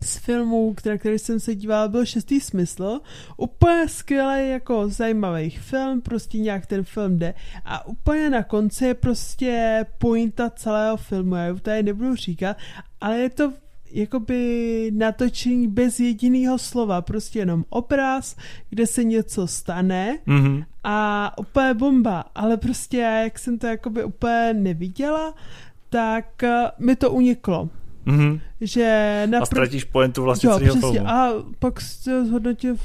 z 0.04 0.18
filmů, 0.18 0.74
které, 0.74 0.98
který 0.98 1.20
jsem 1.20 1.40
se 1.40 1.56
díval, 1.56 1.90
byl 1.90 2.06
Šestý 2.06 2.40
smysl. 2.40 3.00
Úplně 3.38 3.88
skvělý, 3.88 4.50
jako 4.50 4.90
zajímavý 4.90 5.50
film, 5.50 6.02
prostě 6.02 6.38
nějak 6.38 6.66
ten 6.66 6.84
film 6.84 7.20
jde. 7.20 7.34
A 7.66 7.88
úplně 7.88 8.30
na 8.30 8.44
konci 8.44 8.86
je 8.86 8.94
prostě 8.94 9.86
pointa 9.98 10.50
celého 10.50 10.98
filmu, 10.98 11.36
já 11.36 11.54
to 11.54 11.60
tady 11.60 11.84
nebudu 11.84 12.16
říkat, 12.16 12.58
ale 13.02 13.18
je 13.18 13.30
to 13.30 13.54
jakoby 13.92 14.92
natočení 14.94 15.68
bez 15.68 16.00
jediného 16.00 16.58
slova, 16.58 17.02
prostě 17.02 17.40
jenom 17.40 17.66
obraz, 17.70 18.36
kde 18.70 18.88
se 18.88 19.04
něco 19.04 19.48
stane 19.48 20.20
mm-hmm. 20.28 20.66
a 20.84 21.32
úplně 21.38 21.74
bomba, 21.74 22.26
ale 22.36 22.58
prostě 22.58 22.98
jak 22.98 23.40
jsem 23.40 23.58
to 23.58 23.68
jakoby 23.68 24.04
úplně 24.04 24.54
neviděla, 24.54 25.34
tak 25.90 26.26
uh, 26.44 26.50
mi 26.86 26.96
to 26.96 27.12
uniklo. 27.12 27.70
Mm-hmm. 28.08 28.40
Že 28.62 29.24
napr- 29.32 29.42
a 29.42 29.46
ztratíš 29.46 29.84
pointu 29.84 30.24
vlastně 30.24 30.48
jo, 30.48 30.54
celého 30.58 30.76
přesně. 30.76 30.92
filmu. 30.92 31.10
A 31.10 31.34
pak 31.60 31.82
se 31.82 32.26
zhodnotil, 32.26 32.76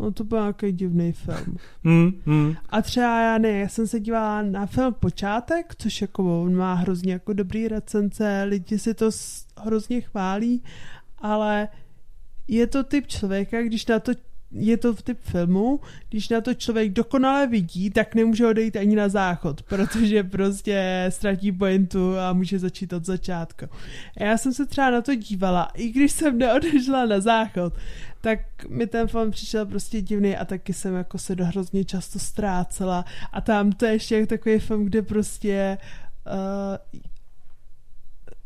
no 0.00 0.12
to 0.12 0.24
byl 0.24 0.38
nějaký 0.40 0.72
divný 0.72 1.12
film. 1.12 1.56
Mm, 1.84 2.12
mm. 2.26 2.54
A 2.68 2.82
třeba 2.82 3.22
já 3.22 3.38
ne, 3.38 3.48
já 3.48 3.68
jsem 3.68 3.86
se 3.86 4.00
dívala 4.00 4.42
na 4.42 4.66
film 4.66 4.94
Počátek, 4.94 5.74
což 5.78 6.00
jako 6.00 6.42
on 6.42 6.56
má 6.56 6.74
hrozně 6.74 7.12
jako 7.12 7.32
dobrý 7.32 7.68
recenze, 7.68 8.42
lidi 8.48 8.78
si 8.78 8.94
to 8.94 9.10
hrozně 9.58 10.00
chválí, 10.00 10.62
ale 11.18 11.68
je 12.48 12.66
to 12.66 12.84
typ 12.84 13.06
člověka, 13.06 13.62
když 13.62 13.86
na 13.86 13.98
to 13.98 14.12
je 14.52 14.76
to 14.76 14.94
v 14.94 15.02
typ 15.02 15.18
filmu, 15.20 15.80
když 16.08 16.28
na 16.28 16.40
to 16.40 16.54
člověk 16.54 16.92
dokonale 16.92 17.46
vidí, 17.46 17.90
tak 17.90 18.14
nemůže 18.14 18.46
odejít 18.46 18.76
ani 18.76 18.96
na 18.96 19.08
záchod, 19.08 19.62
protože 19.62 20.22
prostě 20.22 21.06
ztratí 21.08 21.52
pointu 21.52 22.18
a 22.18 22.32
může 22.32 22.58
začít 22.58 22.92
od 22.92 23.04
začátku. 23.04 23.66
A 24.16 24.24
já 24.24 24.38
jsem 24.38 24.52
se 24.52 24.66
třeba 24.66 24.90
na 24.90 25.02
to 25.02 25.14
dívala, 25.14 25.70
i 25.74 25.88
když 25.88 26.12
jsem 26.12 26.38
neodešla 26.38 27.06
na 27.06 27.20
záchod, 27.20 27.74
tak 28.20 28.40
mi 28.68 28.86
ten 28.86 29.08
film 29.08 29.30
přišel 29.30 29.66
prostě 29.66 30.00
divný 30.00 30.36
a 30.36 30.44
taky 30.44 30.72
jsem 30.72 30.94
jako 30.94 31.18
se 31.18 31.36
do 31.36 31.46
hrozně 31.46 31.84
často 31.84 32.18
ztrácela 32.18 33.04
a 33.32 33.40
tam 33.40 33.72
to 33.72 33.86
je 33.86 33.92
ještě 33.92 34.26
takový 34.26 34.58
film, 34.58 34.84
kde 34.84 35.02
prostě 35.02 35.78
uh, 36.26 37.02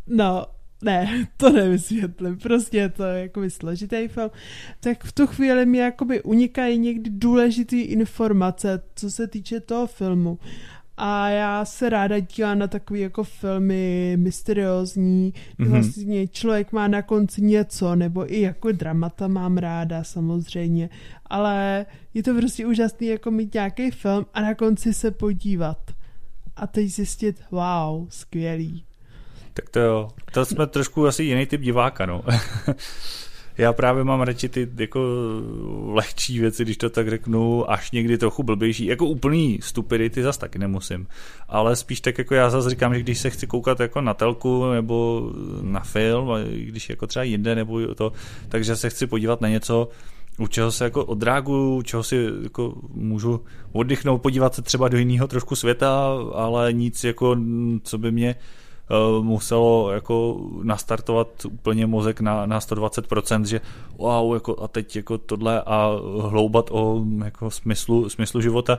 no, 0.06 0.46
ne, 0.84 1.26
to 1.36 1.50
nevysvětlím, 1.50 2.38
prostě 2.38 2.76
je 2.76 2.88
to 2.88 3.02
jako 3.02 3.50
složitý 3.50 4.08
film, 4.08 4.30
tak 4.80 5.04
v 5.04 5.12
tu 5.12 5.26
chvíli 5.26 5.66
mi 5.66 5.78
jakoby 5.78 6.22
unikají 6.22 6.78
někdy 6.78 7.10
důležité 7.10 7.76
informace, 7.76 8.82
co 8.94 9.10
se 9.10 9.26
týče 9.26 9.60
toho 9.60 9.86
filmu. 9.86 10.38
A 10.96 11.28
já 11.28 11.64
se 11.64 11.90
ráda 11.90 12.18
dívám 12.18 12.58
na 12.58 12.68
takové 12.68 12.98
jako 12.98 13.24
filmy 13.24 14.16
mysteriózní, 14.20 15.34
mm-hmm. 15.58 15.68
vlastně 15.68 16.28
člověk 16.28 16.72
má 16.72 16.88
na 16.88 17.02
konci 17.02 17.42
něco, 17.42 17.94
nebo 17.94 18.32
i 18.32 18.40
jako 18.40 18.72
dramata 18.72 19.28
mám 19.28 19.56
ráda 19.56 20.04
samozřejmě, 20.04 20.90
ale 21.26 21.86
je 22.14 22.22
to 22.22 22.34
prostě 22.34 22.66
úžasný 22.66 23.06
jako 23.06 23.30
mít 23.30 23.54
nějaký 23.54 23.90
film 23.90 24.26
a 24.34 24.40
na 24.40 24.54
konci 24.54 24.94
se 24.94 25.10
podívat 25.10 25.78
a 26.56 26.66
teď 26.66 26.88
zjistit, 26.88 27.40
wow, 27.50 28.06
skvělý. 28.08 28.84
Tak 29.54 29.68
to 29.68 29.80
jo. 29.80 30.08
To 30.32 30.44
jsme 30.44 30.66
trošku 30.66 31.06
asi 31.06 31.24
jiný 31.24 31.46
typ 31.46 31.60
diváka, 31.60 32.06
no. 32.06 32.22
Já 33.58 33.72
právě 33.72 34.04
mám 34.04 34.20
radši 34.20 34.48
ty 34.48 34.68
jako 34.78 35.00
lehčí 35.86 36.40
věci, 36.40 36.64
když 36.64 36.76
to 36.76 36.90
tak 36.90 37.10
řeknu, 37.10 37.70
až 37.70 37.90
někdy 37.90 38.18
trochu 38.18 38.42
blbější. 38.42 38.86
Jako 38.86 39.06
úplný 39.06 39.58
stupidity 39.62 40.22
zas 40.22 40.38
taky 40.38 40.58
nemusím. 40.58 41.06
Ale 41.48 41.76
spíš 41.76 42.00
tak 42.00 42.18
jako 42.18 42.34
já 42.34 42.50
zase 42.50 42.70
říkám, 42.70 42.94
že 42.94 43.00
když 43.00 43.18
se 43.18 43.30
chci 43.30 43.46
koukat 43.46 43.80
jako 43.80 44.00
na 44.00 44.14
telku 44.14 44.70
nebo 44.72 45.30
na 45.62 45.80
film, 45.80 46.28
když 46.54 46.90
jako 46.90 47.06
třeba 47.06 47.22
jinde 47.22 47.54
nebo 47.54 47.94
to, 47.94 48.12
takže 48.48 48.76
se 48.76 48.90
chci 48.90 49.06
podívat 49.06 49.40
na 49.40 49.48
něco, 49.48 49.88
u 50.38 50.46
čeho 50.46 50.72
se 50.72 50.84
jako 50.84 51.04
odrágu, 51.04 51.76
u 51.76 51.82
čeho 51.82 52.02
si 52.02 52.28
jako 52.42 52.74
můžu 52.94 53.44
oddychnout, 53.72 54.22
podívat 54.22 54.54
se 54.54 54.62
třeba 54.62 54.88
do 54.88 54.98
jiného 54.98 55.28
trošku 55.28 55.56
světa, 55.56 56.18
ale 56.34 56.72
nic 56.72 57.04
jako, 57.04 57.36
co 57.82 57.98
by 57.98 58.12
mě 58.12 58.34
muselo 59.20 59.90
jako 59.90 60.40
nastartovat 60.62 61.28
úplně 61.44 61.86
mozek 61.86 62.20
na, 62.20 62.46
na 62.46 62.58
120%, 62.58 63.44
že 63.44 63.60
wow, 63.96 64.34
jako 64.34 64.62
a 64.62 64.68
teď 64.68 64.96
jako 64.96 65.18
tohle 65.18 65.62
a 65.66 65.90
hloubat 66.20 66.70
o 66.70 67.04
jako 67.24 67.50
smyslu, 67.50 68.08
smyslu 68.08 68.40
života. 68.40 68.78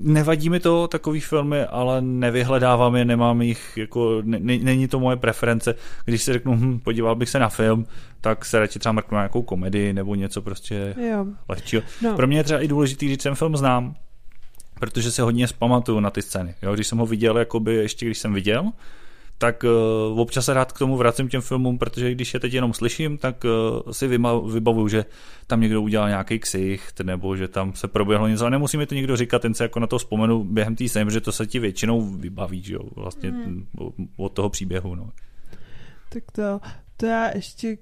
Nevadí 0.00 0.50
mi 0.50 0.60
to 0.60 0.88
takový 0.88 1.20
filmy, 1.20 1.64
ale 1.64 2.02
nevyhledávám 2.02 2.96
je, 2.96 3.04
nemám 3.04 3.42
jich, 3.42 3.76
jako, 3.76 4.22
ne, 4.24 4.38
není 4.38 4.88
to 4.88 5.00
moje 5.00 5.16
preference. 5.16 5.74
Když 6.04 6.22
si 6.22 6.32
řeknu, 6.32 6.56
hm, 6.56 6.78
podíval 6.78 7.14
bych 7.14 7.28
se 7.28 7.38
na 7.38 7.48
film, 7.48 7.86
tak 8.20 8.44
se 8.44 8.58
radši 8.58 8.78
třeba 8.78 8.92
mrknu 8.92 9.16
na 9.16 9.20
nějakou 9.20 9.42
komedii 9.42 9.92
nebo 9.92 10.14
něco 10.14 10.42
prostě 10.42 10.94
jo. 11.10 11.26
lehčího. 11.48 11.82
No. 12.02 12.16
Pro 12.16 12.26
mě 12.26 12.36
je 12.36 12.44
třeba 12.44 12.60
i 12.60 12.68
důležitý, 12.68 13.06
když 13.06 13.18
ten 13.18 13.34
film 13.34 13.56
znám, 13.56 13.94
protože 14.80 15.10
se 15.10 15.22
hodně 15.22 15.48
zpamatuju 15.48 16.00
na 16.00 16.10
ty 16.10 16.22
scény. 16.22 16.54
Jo? 16.62 16.74
Když 16.74 16.86
jsem 16.86 16.98
ho 16.98 17.06
viděl, 17.06 17.38
jakoby 17.38 17.74
ještě 17.74 18.06
když 18.06 18.18
jsem 18.18 18.34
viděl, 18.34 18.72
tak 19.40 19.64
uh, 19.64 20.20
občas 20.20 20.44
se 20.44 20.54
rád 20.54 20.72
k 20.72 20.78
tomu 20.78 20.96
vracím 20.96 21.28
těm 21.28 21.40
filmům, 21.40 21.78
protože 21.78 22.12
když 22.12 22.34
je 22.34 22.40
teď 22.40 22.52
jenom 22.52 22.72
slyším, 22.74 23.18
tak 23.18 23.44
uh, 23.44 23.92
si 23.92 24.08
vybavuju, 24.52 24.88
že 24.88 25.04
tam 25.46 25.60
někdo 25.60 25.82
udělal 25.82 26.08
nějaký 26.08 26.38
ksicht, 26.38 27.00
nebo 27.00 27.36
že 27.36 27.48
tam 27.48 27.74
se 27.74 27.88
proběhlo 27.88 28.28
něco, 28.28 28.46
a 28.46 28.50
nemusí 28.50 28.76
mi 28.76 28.86
to 28.86 28.94
někdo 28.94 29.16
říkat, 29.16 29.42
ten 29.42 29.54
se 29.54 29.64
jako 29.64 29.80
na 29.80 29.86
to 29.86 29.98
vzpomenu 29.98 30.44
během 30.44 30.76
té 30.76 30.88
scény, 30.88 31.10
že 31.10 31.20
to 31.20 31.32
se 31.32 31.46
ti 31.46 31.58
většinou 31.58 32.00
vybaví, 32.02 32.62
že 32.62 32.74
jo, 32.74 32.80
vlastně 32.96 33.30
hmm. 33.30 33.66
od 34.16 34.32
toho 34.32 34.50
příběhu, 34.50 34.94
no. 34.94 35.10
Tak 36.08 36.24
to, 36.32 36.60
to 36.96 37.06
já 37.06 37.36
ještě 37.36 37.76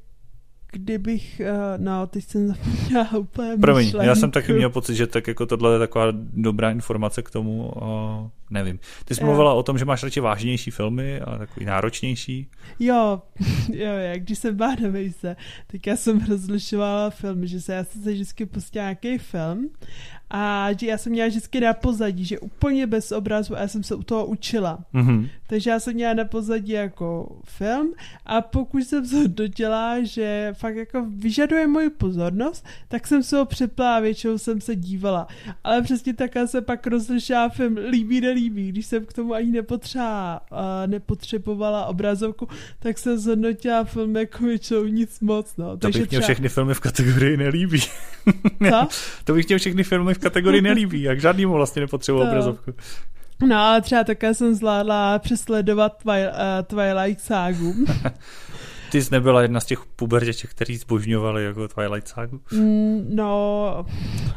kdybych, 0.72 1.40
uh, 1.44 1.84
no, 1.84 2.06
teď 2.06 2.24
jsem 2.24 2.46
zapomněla 2.48 3.12
úplně 3.18 3.56
Promiň, 3.60 3.84
myšlenku. 3.86 4.08
já 4.08 4.14
jsem 4.14 4.30
taky 4.30 4.52
měl 4.52 4.70
pocit, 4.70 4.94
že 4.94 5.06
tak 5.06 5.26
jako 5.28 5.46
tohle 5.46 5.72
je 5.72 5.78
taková 5.78 6.06
dobrá 6.32 6.70
informace 6.70 7.22
k 7.22 7.30
tomu, 7.30 7.72
uh, 7.76 8.28
nevím. 8.50 8.78
Ty 9.04 9.14
jsi 9.14 9.22
Jo. 9.22 9.26
mluvila 9.26 9.54
o 9.54 9.62
tom, 9.62 9.78
že 9.78 9.84
máš 9.84 10.02
radši 10.02 10.20
vážnější 10.20 10.70
filmy 10.70 11.20
a 11.20 11.38
takový 11.38 11.66
náročnější. 11.66 12.48
Jo, 12.78 13.22
jo, 13.72 13.92
jak 13.92 14.22
když 14.22 14.38
jsem 14.38 14.56
byla 14.56 14.74
na 14.82 14.88
vejce, 14.88 15.36
tak 15.66 15.86
já 15.86 15.96
jsem 15.96 16.20
rozlišovala 16.28 17.10
filmy, 17.10 17.48
že 17.48 17.60
se 17.60 17.72
já 17.72 17.84
jsem 17.84 18.02
se 18.02 18.12
vždycky 18.12 18.46
pustila 18.46 18.84
nějaký 18.84 19.18
film 19.18 19.68
a 20.30 20.68
že 20.80 20.86
já 20.86 20.98
jsem 20.98 21.12
měla 21.12 21.28
vždycky 21.28 21.60
na 21.60 21.74
pozadí, 21.74 22.24
že 22.24 22.38
úplně 22.38 22.86
bez 22.86 23.12
obrazu 23.12 23.56
a 23.56 23.60
já 23.60 23.68
jsem 23.68 23.82
se 23.82 23.94
u 23.94 24.02
toho 24.02 24.26
učila. 24.26 24.78
Mhm. 24.92 25.28
Takže 25.46 25.70
já 25.70 25.80
jsem 25.80 25.94
měla 25.94 26.14
na 26.14 26.24
pozadí 26.24 26.72
jako 26.72 27.36
film 27.44 27.92
a 28.26 28.40
pokud 28.40 28.78
jsem 28.78 29.06
se 29.06 29.28
dodělala, 29.28 30.02
že 30.02 30.54
fakt 30.58 30.76
jako 30.76 31.06
vyžaduje 31.16 31.66
moji 31.66 31.90
pozornost, 31.90 32.66
tak 32.88 33.06
jsem 33.06 33.22
se 33.22 33.36
ho 33.36 33.44
přepla 33.44 34.00
většinou 34.00 34.38
jsem 34.38 34.60
se 34.60 34.76
dívala. 34.76 35.26
Ale 35.64 35.82
přesně 35.82 36.14
takhle 36.14 36.48
se 36.48 36.60
pak 36.60 36.86
rozlišila 36.86 37.48
film 37.48 37.76
líbí, 37.90 38.20
nelíbí. 38.20 38.68
Když 38.68 38.86
jsem 38.86 39.06
k 39.06 39.12
tomu 39.12 39.34
ani 39.34 39.50
nepotřeba, 39.50 40.40
uh, 40.52 40.58
nepotřebovala 40.86 41.86
obrazovku, 41.86 42.48
tak 42.78 42.98
jsem 42.98 43.18
zhodnotila 43.18 43.84
film 43.84 44.16
jako 44.16 44.44
většinou 44.44 44.84
nic 44.84 45.20
moc. 45.20 45.56
No. 45.56 45.76
To 45.76 45.88
bych 45.88 46.10
měl 46.10 46.22
všechny 46.22 46.48
filmy 46.48 46.74
v 46.74 46.80
kategorii 46.80 47.36
nelíbí. 47.36 47.80
Co? 48.70 48.88
to 49.24 49.34
bych 49.34 49.48
měl 49.48 49.58
všechny 49.58 49.84
filmy 49.84 50.14
v 50.18 50.22
kategorii 50.22 50.62
nelíbí, 50.62 51.02
jak 51.02 51.20
žádnýmu 51.20 51.52
vlastně 51.52 51.80
nepotřebuji 51.80 52.18
To. 52.20 52.28
obrazovku. 52.28 52.72
No 53.46 53.56
a 53.56 53.80
třeba 53.80 54.04
také 54.04 54.34
jsem 54.34 54.54
zvládla 54.54 55.18
přesledovat 55.18 56.04
Twi- 56.04 56.28
uh, 56.30 56.34
Twilight 56.66 57.20
ságu. 57.24 57.74
Ty 58.92 59.02
jsi 59.02 59.12
nebyla 59.12 59.42
jedna 59.42 59.60
z 59.60 59.64
těch 59.64 59.84
pubertěček, 59.96 60.50
kteří 60.50 60.76
zbožňovali 60.76 61.44
jako 61.44 61.68
Twilight 61.68 62.08
Sagu? 62.08 62.40
Mm, 62.52 63.06
No, 63.10 63.86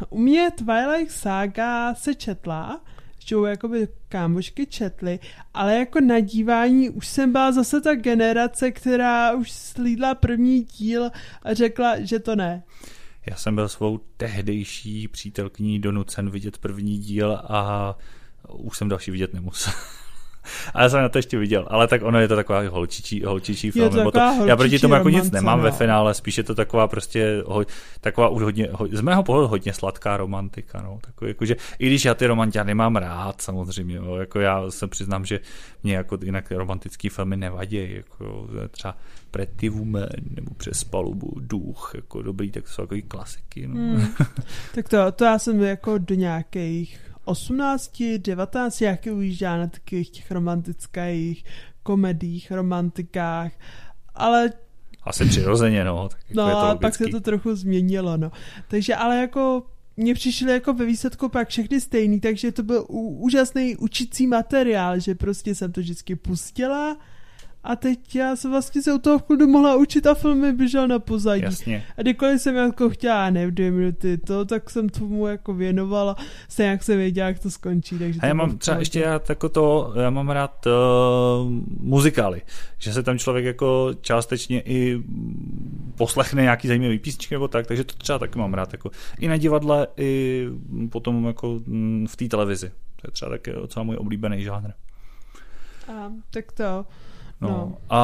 u 0.10 0.20
mě 0.20 0.50
Twilight 0.52 1.12
Saga 1.12 1.96
se 1.96 2.16
četla, 2.16 2.82
že 3.26 3.36
ju 3.36 3.44
jakoby 3.46 3.88
kámošky 4.10 4.66
četly, 4.66 5.20
ale 5.54 5.76
jako 5.80 6.00
na 6.02 6.20
dívání 6.20 6.90
už 6.90 7.08
jsem 7.08 7.32
byla 7.32 7.52
zase 7.52 7.82
ta 7.82 7.96
generace, 7.96 8.72
která 8.72 9.34
už 9.34 9.52
slídla 9.52 10.16
první 10.16 10.62
díl 10.64 11.10
a 11.44 11.54
řekla, 11.54 11.96
že 12.00 12.20
to 12.20 12.36
ne. 12.36 12.64
Já 13.26 13.36
jsem 13.36 13.56
byl 13.56 13.70
svou 13.70 13.98
tehdejší 14.18 15.08
přítelkyní 15.08 15.80
donucen 15.80 16.30
vidět 16.30 16.58
první 16.58 16.98
díl 16.98 17.34
a 17.44 17.96
už 18.50 18.78
jsem 18.78 18.90
další 18.90 19.12
vidět 19.12 19.34
nemusel. 19.34 19.74
Ale 20.74 20.90
jsem 20.90 21.02
na 21.02 21.10
to 21.10 21.18
ještě 21.18 21.38
viděl, 21.38 21.68
ale 21.70 21.88
tak 21.88 22.02
ono 22.04 22.20
je 22.20 22.28
to 22.28 22.36
taková 22.36 22.70
holčičí, 22.70 23.24
holčičí 23.24 23.72
film. 23.72 23.90
to 23.90 23.98
nebo 23.98 24.12
to, 24.12 24.20
taková 24.20 24.46
já 24.46 24.56
proti 24.56 24.70
holčičí 24.70 24.82
tomu 24.82 24.94
jako 24.94 25.10
nic 25.10 25.32
nemám 25.32 25.58
no. 25.58 25.64
ve 25.64 25.72
finále, 25.72 26.14
spíš 26.14 26.38
je 26.38 26.44
to 26.44 26.56
taková 26.56 26.88
prostě, 26.88 27.44
ho, 27.46 27.66
taková 28.02 28.30
už 28.30 28.44
hodně, 28.44 28.68
ho, 28.72 28.88
z 28.92 29.02
mého 29.02 29.24
pohledu 29.24 29.48
hodně 29.48 29.74
sladká 29.74 30.18
romantika. 30.18 30.82
No. 30.82 31.00
Takový, 31.02 31.32
jako, 31.32 31.46
že, 31.46 31.56
I 31.80 31.88
když 31.88 32.06
já 32.06 32.14
ty 32.14 32.28
romanty 32.28 32.58
já 32.58 32.64
nemám 32.64 32.96
rád 32.96 33.42
samozřejmě, 33.42 33.96
jo. 33.96 34.16
jako 34.16 34.40
já 34.40 34.72
se 34.72 34.88
přiznám, 34.88 35.26
že 35.26 35.40
mě 35.84 35.96
jako 35.96 36.18
jinak 36.24 36.52
romantický 36.52 37.10
filmy 37.10 37.38
nevadí, 37.38 37.96
jako 37.96 38.48
třeba 38.72 38.98
Pretty 39.32 39.70
Woman 39.70 40.10
nebo 40.36 40.54
Přes 40.54 40.84
palubu, 40.84 41.34
Duch, 41.40 41.92
jako 41.96 42.22
dobrý, 42.22 42.52
tak 42.52 42.64
to 42.64 42.70
jsou 42.70 42.82
takový 42.82 43.02
klasiky. 43.02 43.68
No. 43.68 43.76
Hmm. 43.76 44.08
Tak 44.76 44.90
to, 44.90 45.12
to 45.12 45.26
já 45.26 45.40
jsem 45.40 45.62
jako 45.62 45.98
do 45.98 46.16
nějakých 46.16 47.11
18, 47.32 48.04
19, 48.18 48.82
jak 48.82 49.00
ujíždá 49.12 49.58
na 49.58 49.68
takových 49.68 50.10
těch 50.10 50.32
romantických 50.32 51.46
komedích, 51.84 52.52
romantikách, 52.52 53.52
ale 54.16 54.52
Asi 55.04 55.26
přirozeně, 55.26 55.84
no. 55.84 56.10
Tak 56.10 56.20
jako 56.30 56.42
No 56.42 56.48
je 56.48 56.54
to 56.54 56.60
a 56.60 56.76
pak 56.76 56.96
se 56.96 57.04
logický. 57.04 57.12
to 57.12 57.22
trochu 57.22 57.56
změnilo, 57.56 58.18
no. 58.18 58.32
Takže 58.68 58.96
ale 58.96 59.18
jako 59.18 59.64
mně 59.98 60.14
přišly 60.14 60.52
jako 60.52 60.74
ve 60.74 60.86
výsledku 60.86 61.30
pak 61.30 61.50
všechny 61.50 61.82
stejný, 61.82 62.20
takže 62.20 62.52
to 62.52 62.64
byl 62.64 62.86
úžasný 62.90 63.76
učící 63.78 64.28
materiál, 64.28 65.00
že 65.00 65.16
prostě 65.16 65.56
jsem 65.56 65.72
to 65.72 65.82
vždycky 65.82 66.16
pustila 66.16 66.98
a 67.64 67.76
teď 67.76 68.16
já 68.16 68.36
jsem 68.36 68.52
vlastně 68.52 68.82
se 68.82 68.94
u 68.94 68.98
toho 68.98 69.20
v 69.20 69.24
klidu 69.24 69.48
mohla 69.48 69.76
učit 69.76 70.08
a 70.08 70.14
film 70.14 70.42
mi 70.42 70.54
běžel 70.54 70.88
na 70.88 71.00
pozadí. 71.00 71.44
Jasně. 71.44 71.86
A 71.98 72.02
kdykoliv 72.02 72.42
jsem 72.42 72.56
jako 72.56 72.90
chtěla, 72.90 73.30
ne, 73.30 73.52
dvě 73.52 73.72
minuty 73.72 74.18
to, 74.18 74.46
tak 74.46 74.70
jsem 74.70 74.90
tomu 74.90 75.28
jako 75.28 75.54
věnovala, 75.54 76.16
se 76.50 76.64
jak 76.64 76.84
jsem 76.84 76.98
věděla, 76.98 77.28
jak 77.28 77.40
to 77.40 77.52
skončí. 77.52 78.00
Takže 78.00 78.20
A 78.20 78.26
já 78.26 78.34
mám 78.34 78.58
třeba 78.58 78.78
ještě 78.78 79.04
rád 79.04 79.30
jako 79.30 79.50
to, 79.50 79.94
já 80.02 80.10
mám 80.10 80.30
rád 80.30 80.66
uh, 80.66 80.72
muzikály, 81.80 82.42
že 82.78 82.94
se 82.94 83.04
tam 83.04 83.20
člověk 83.20 83.46
jako 83.46 83.90
částečně 84.02 84.62
i 84.62 85.04
poslechne 85.96 86.42
nějaký 86.42 86.68
zajímavý 86.68 87.00
písničky 87.00 87.36
nebo 87.36 87.48
tak, 87.48 87.68
takže 87.68 87.84
to 87.84 87.94
třeba 87.94 88.20
taky 88.20 88.40
mám 88.40 88.54
rád 88.54 88.74
jako 88.74 88.92
i 89.20 89.28
na 89.28 89.38
divadle, 89.38 89.88
i 89.98 90.46
potom 90.90 91.26
jako 91.26 91.60
mm, 91.66 92.08
v 92.10 92.16
té 92.16 92.28
televizi. 92.28 92.70
To 92.70 93.08
je 93.08 93.12
třeba 93.12 93.32
taky 93.32 93.52
docela 93.52 93.84
můj 93.84 93.96
oblíbený 93.96 94.44
žánr. 94.44 94.70
A, 95.88 96.12
tak 96.32 96.52
to, 96.52 96.86
No. 97.42 97.48
No. 97.50 97.78
A, 97.90 98.00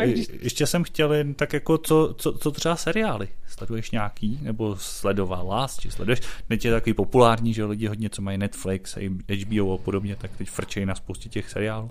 A 0.00 0.04
když- 0.06 0.28
ještě 0.40 0.66
jsem 0.66 0.84
chtěl 0.84 1.12
jen 1.12 1.34
tak 1.34 1.52
jako, 1.52 1.78
co, 1.78 2.14
co, 2.18 2.32
co 2.32 2.50
třeba 2.50 2.76
seriály? 2.76 3.28
Sleduješ 3.46 3.90
nějaký? 3.90 4.38
Nebo 4.42 4.76
sledovala? 4.76 5.68
Či 5.78 5.90
sleduješ? 5.90 6.20
Teď 6.48 6.64
je 6.64 6.72
takový 6.72 6.94
populární, 6.94 7.54
že 7.54 7.64
lidi 7.64 7.86
hodně, 7.86 8.10
co 8.10 8.22
mají 8.22 8.38
Netflix, 8.38 8.96
a 8.96 9.10
HBO 9.44 9.74
a 9.74 9.78
podobně, 9.78 10.16
tak 10.16 10.30
teď 10.38 10.50
frčejí 10.50 10.86
na 10.86 10.94
spoustě 10.94 11.28
těch 11.28 11.50
seriálů. 11.50 11.84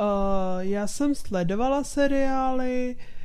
Uh, 0.00 0.04
já 0.60 0.86
jsem 0.86 1.14
sledovala 1.14 1.84
seriály, 1.84 2.96
eh, 2.98 3.17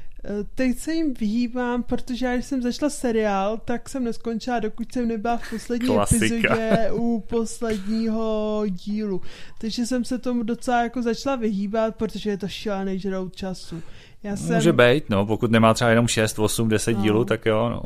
teď 0.55 0.77
se 0.77 0.93
jim 0.93 1.13
vyhýbám, 1.13 1.83
protože 1.83 2.25
já 2.25 2.33
když 2.33 2.45
jsem 2.45 2.61
začala 2.61 2.89
seriál, 2.89 3.57
tak 3.65 3.89
jsem 3.89 4.03
neskončila, 4.03 4.59
dokud 4.59 4.91
jsem 4.93 5.07
nebyla 5.07 5.37
v 5.37 5.49
poslední 5.49 5.87
Klasika. 5.87 6.25
epizodě 6.25 6.91
u 6.93 7.19
posledního 7.29 8.63
dílu. 8.69 9.21
Takže 9.57 9.85
jsem 9.85 10.05
se 10.05 10.17
tomu 10.17 10.43
docela 10.43 10.83
jako 10.83 11.01
začala 11.01 11.35
vyhýbat, 11.35 11.95
protože 11.95 12.29
je 12.29 12.37
to 12.37 12.47
šílený 12.47 12.99
žrout 12.99 13.35
času. 13.35 13.81
Já 14.23 14.35
jsem, 14.35 14.55
Může 14.55 14.73
být, 14.73 15.09
no, 15.09 15.25
pokud 15.25 15.51
nemá 15.51 15.73
třeba 15.73 15.89
jenom 15.89 16.07
6, 16.07 16.39
8, 16.39 16.69
10 16.69 16.93
No. 16.93 17.01
dílů, 17.01 17.25
tak 17.25 17.45
jo, 17.45 17.69
no. 17.69 17.81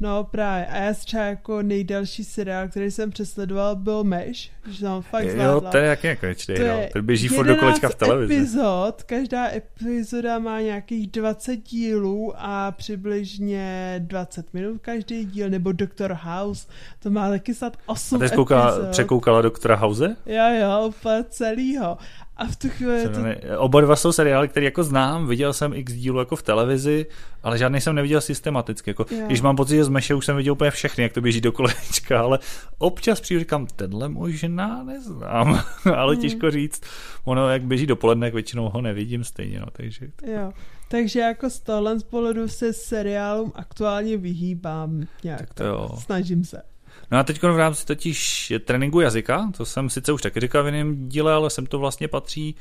No 0.00 0.24
právě. 0.24 0.66
A 0.66 0.76
já 0.76 0.94
třeba 0.94 1.22
jako 1.24 1.62
nejdelší 1.62 2.24
seriál, 2.24 2.68
který 2.68 2.90
jsem 2.90 3.10
přesledoval, 3.10 3.76
byl 3.76 4.04
Mesh, 4.04 4.40
že 4.70 4.78
jsem 4.78 5.02
fakt 5.02 5.24
Jo, 5.24 5.30
zvládla. 5.32 5.70
to 5.70 5.76
je 5.78 5.84
jaký 5.86 6.06
nekonečný, 6.06 6.54
To 6.54 6.66
no. 6.66 6.80
Ten 6.92 7.06
běží 7.06 7.28
furt 7.28 7.46
do 7.46 7.56
kolečka 7.56 7.88
v 7.88 7.90
11 7.90 7.98
televizi. 7.98 8.34
epizod, 8.34 9.02
každá 9.02 9.48
epizoda 9.52 10.38
má 10.38 10.60
nějakých 10.60 11.10
20 11.10 11.56
dílů 11.56 12.32
a 12.36 12.72
přibližně 12.72 13.94
20 13.98 14.54
minut 14.54 14.80
každý 14.80 15.24
díl, 15.24 15.50
nebo 15.50 15.72
Doctor 15.72 16.18
House, 16.22 16.68
to 17.02 17.10
má 17.10 17.28
taky 17.28 17.54
snad 17.54 17.76
8 17.86 18.22
A 18.22 18.28
jsi 18.28 18.34
koukala, 18.34 18.70
epizod. 18.72 18.90
překoukala 18.90 19.42
doktora 19.42 19.76
House? 19.76 20.16
Jo, 20.26 20.44
jo, 20.60 20.86
úplně 20.88 21.24
celýho. 21.28 21.98
A 22.38 22.46
v 22.46 22.56
tu 22.56 22.68
chvíli 22.68 23.02
to... 23.08 23.58
Oba 23.58 23.80
dva 23.80 23.96
jsou 23.96 24.12
seriály, 24.12 24.48
které 24.48 24.64
jako 24.64 24.84
znám, 24.84 25.26
viděl 25.26 25.52
jsem 25.52 25.72
x 25.74 25.92
dílů 25.92 26.18
jako 26.18 26.36
v 26.36 26.42
televizi, 26.42 27.06
ale 27.42 27.58
žádný 27.58 27.80
jsem 27.80 27.94
neviděl 27.94 28.20
systematicky. 28.20 28.90
Jako, 28.90 29.06
Jo. 29.10 29.20
když 29.26 29.40
mám 29.40 29.56
pocit, 29.56 29.76
že 29.76 29.84
z 29.84 29.88
Meše 29.88 30.14
už 30.14 30.26
jsem 30.26 30.36
viděl 30.36 30.52
úplně 30.52 30.70
všechny, 30.70 31.02
jak 31.02 31.12
to 31.12 31.20
běží 31.20 31.40
do 31.40 31.52
kolečka, 31.52 32.20
ale 32.20 32.38
občas 32.78 33.20
přijdu 33.20 33.38
říkám, 33.40 33.66
tenhle 33.66 34.08
možná 34.08 34.82
neznám, 34.82 35.62
ale 35.96 36.14
Hmm. 36.14 36.22
těžko 36.22 36.50
říct. 36.50 36.82
Ono, 37.24 37.48
jak 37.48 37.62
běží 37.62 37.86
dopoledne, 37.86 38.26
jak 38.26 38.34
většinou 38.34 38.68
ho 38.68 38.80
nevidím 38.80 39.24
stejně, 39.24 39.60
no, 39.60 39.66
takže 39.72 40.06
Jo. 40.26 40.52
Takže 40.88 41.20
jako 41.20 41.50
z 41.50 41.60
tohle 41.60 41.98
z 41.98 42.02
pohledu 42.02 42.48
se 42.48 42.72
seriálům 42.72 43.52
aktuálně 43.54 44.16
vyhýbám 44.16 45.06
nějak. 45.24 45.38
Tak 45.40 45.54
to 45.54 45.64
jo. 45.64 45.88
Snažím 45.98 46.44
se. 46.44 46.62
No 47.10 47.18
a 47.18 47.22
teď 47.22 47.42
v 47.42 47.56
rámci 47.56 47.86
totiž 47.86 48.52
tréninku 48.64 49.00
jazyka, 49.00 49.50
to 49.56 49.64
jsem 49.64 49.90
sice 49.90 50.12
už 50.12 50.22
taky 50.22 50.40
říkal 50.40 50.62
v 50.62 50.66
jiném 50.66 51.08
díle, 51.08 51.32
ale 51.32 51.50
sem 51.50 51.66
to 51.66 51.78
vlastně 51.78 52.08
patří. 52.08 52.54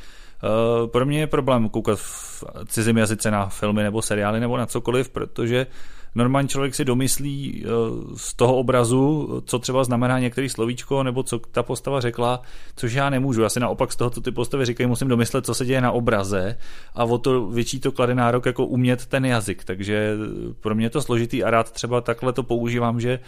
Uh, 0.44 0.88
pro 0.88 1.06
mě 1.06 1.20
je 1.20 1.28
problém 1.28 1.70
koukat 1.70 2.00
v 2.00 2.44
cizím 2.66 2.98
jazyce 2.98 3.32
na 3.32 3.50
filmy 3.50 3.84
nebo 3.84 4.02
seriály 4.02 4.40
nebo 4.40 4.58
na 4.58 4.66
cokoliv, 4.66 5.10
protože 5.10 5.68
normální 6.16 6.48
člověk 6.48 6.76
si 6.76 6.86
domyslí 6.86 7.66
uh, 7.66 8.16
z 8.16 8.34
toho 8.34 8.58
obrazu, 8.58 9.42
co 9.46 9.60
třeba 9.60 9.84
znamená 9.84 10.20
některý 10.20 10.50
slovíčko 10.50 11.04
nebo 11.04 11.24
co 11.24 11.40
ta 11.40 11.64
postava 11.64 12.02
řekla, 12.02 12.42
což 12.76 12.94
já 12.94 13.10
nemůžu. 13.10 13.42
Já 13.42 13.50
si 13.50 13.60
naopak 13.60 13.92
z 13.92 13.96
toho, 13.96 14.10
co 14.10 14.22
ty 14.22 14.32
postavy 14.32 14.66
říkají, 14.66 14.88
musím 14.88 15.08
domyslet, 15.08 15.46
co 15.46 15.54
se 15.54 15.66
děje 15.66 15.82
na 15.82 15.92
obraze 15.92 16.58
a 16.96 17.04
o 17.04 17.18
to 17.18 17.48
větší 17.48 17.80
to 17.80 17.92
klade 17.92 18.16
nárok 18.16 18.46
jako 18.46 18.66
umět 18.66 19.06
ten 19.06 19.26
jazyk. 19.26 19.64
Takže 19.64 20.16
pro 20.60 20.76
mě 20.76 20.86
je 20.86 20.90
to 20.90 21.02
složitý 21.02 21.44
a 21.44 21.52
rád 21.52 21.72
třeba 21.72 22.02
takhle 22.02 22.34
to 22.34 22.44
používám, 22.44 23.00
že 23.00 23.20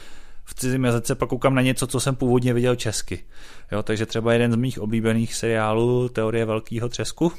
v 0.50 0.54
cizím 0.56 0.84
jazyce 0.84 1.16
pak 1.16 1.30
koukám 1.30 1.56
na 1.56 1.62
něco, 1.62 1.88
co 1.88 2.00
jsem 2.00 2.16
původně 2.16 2.54
viděl 2.54 2.76
česky. 2.76 3.24
Jo, 3.72 3.84
takže 3.84 4.06
třeba 4.06 4.34
jeden 4.34 4.52
z 4.52 4.56
mých 4.56 4.80
oblíbených 4.80 5.36
seriálů 5.36 6.10
Teorie 6.10 6.46
velkého 6.46 6.90
třesku, 6.90 7.32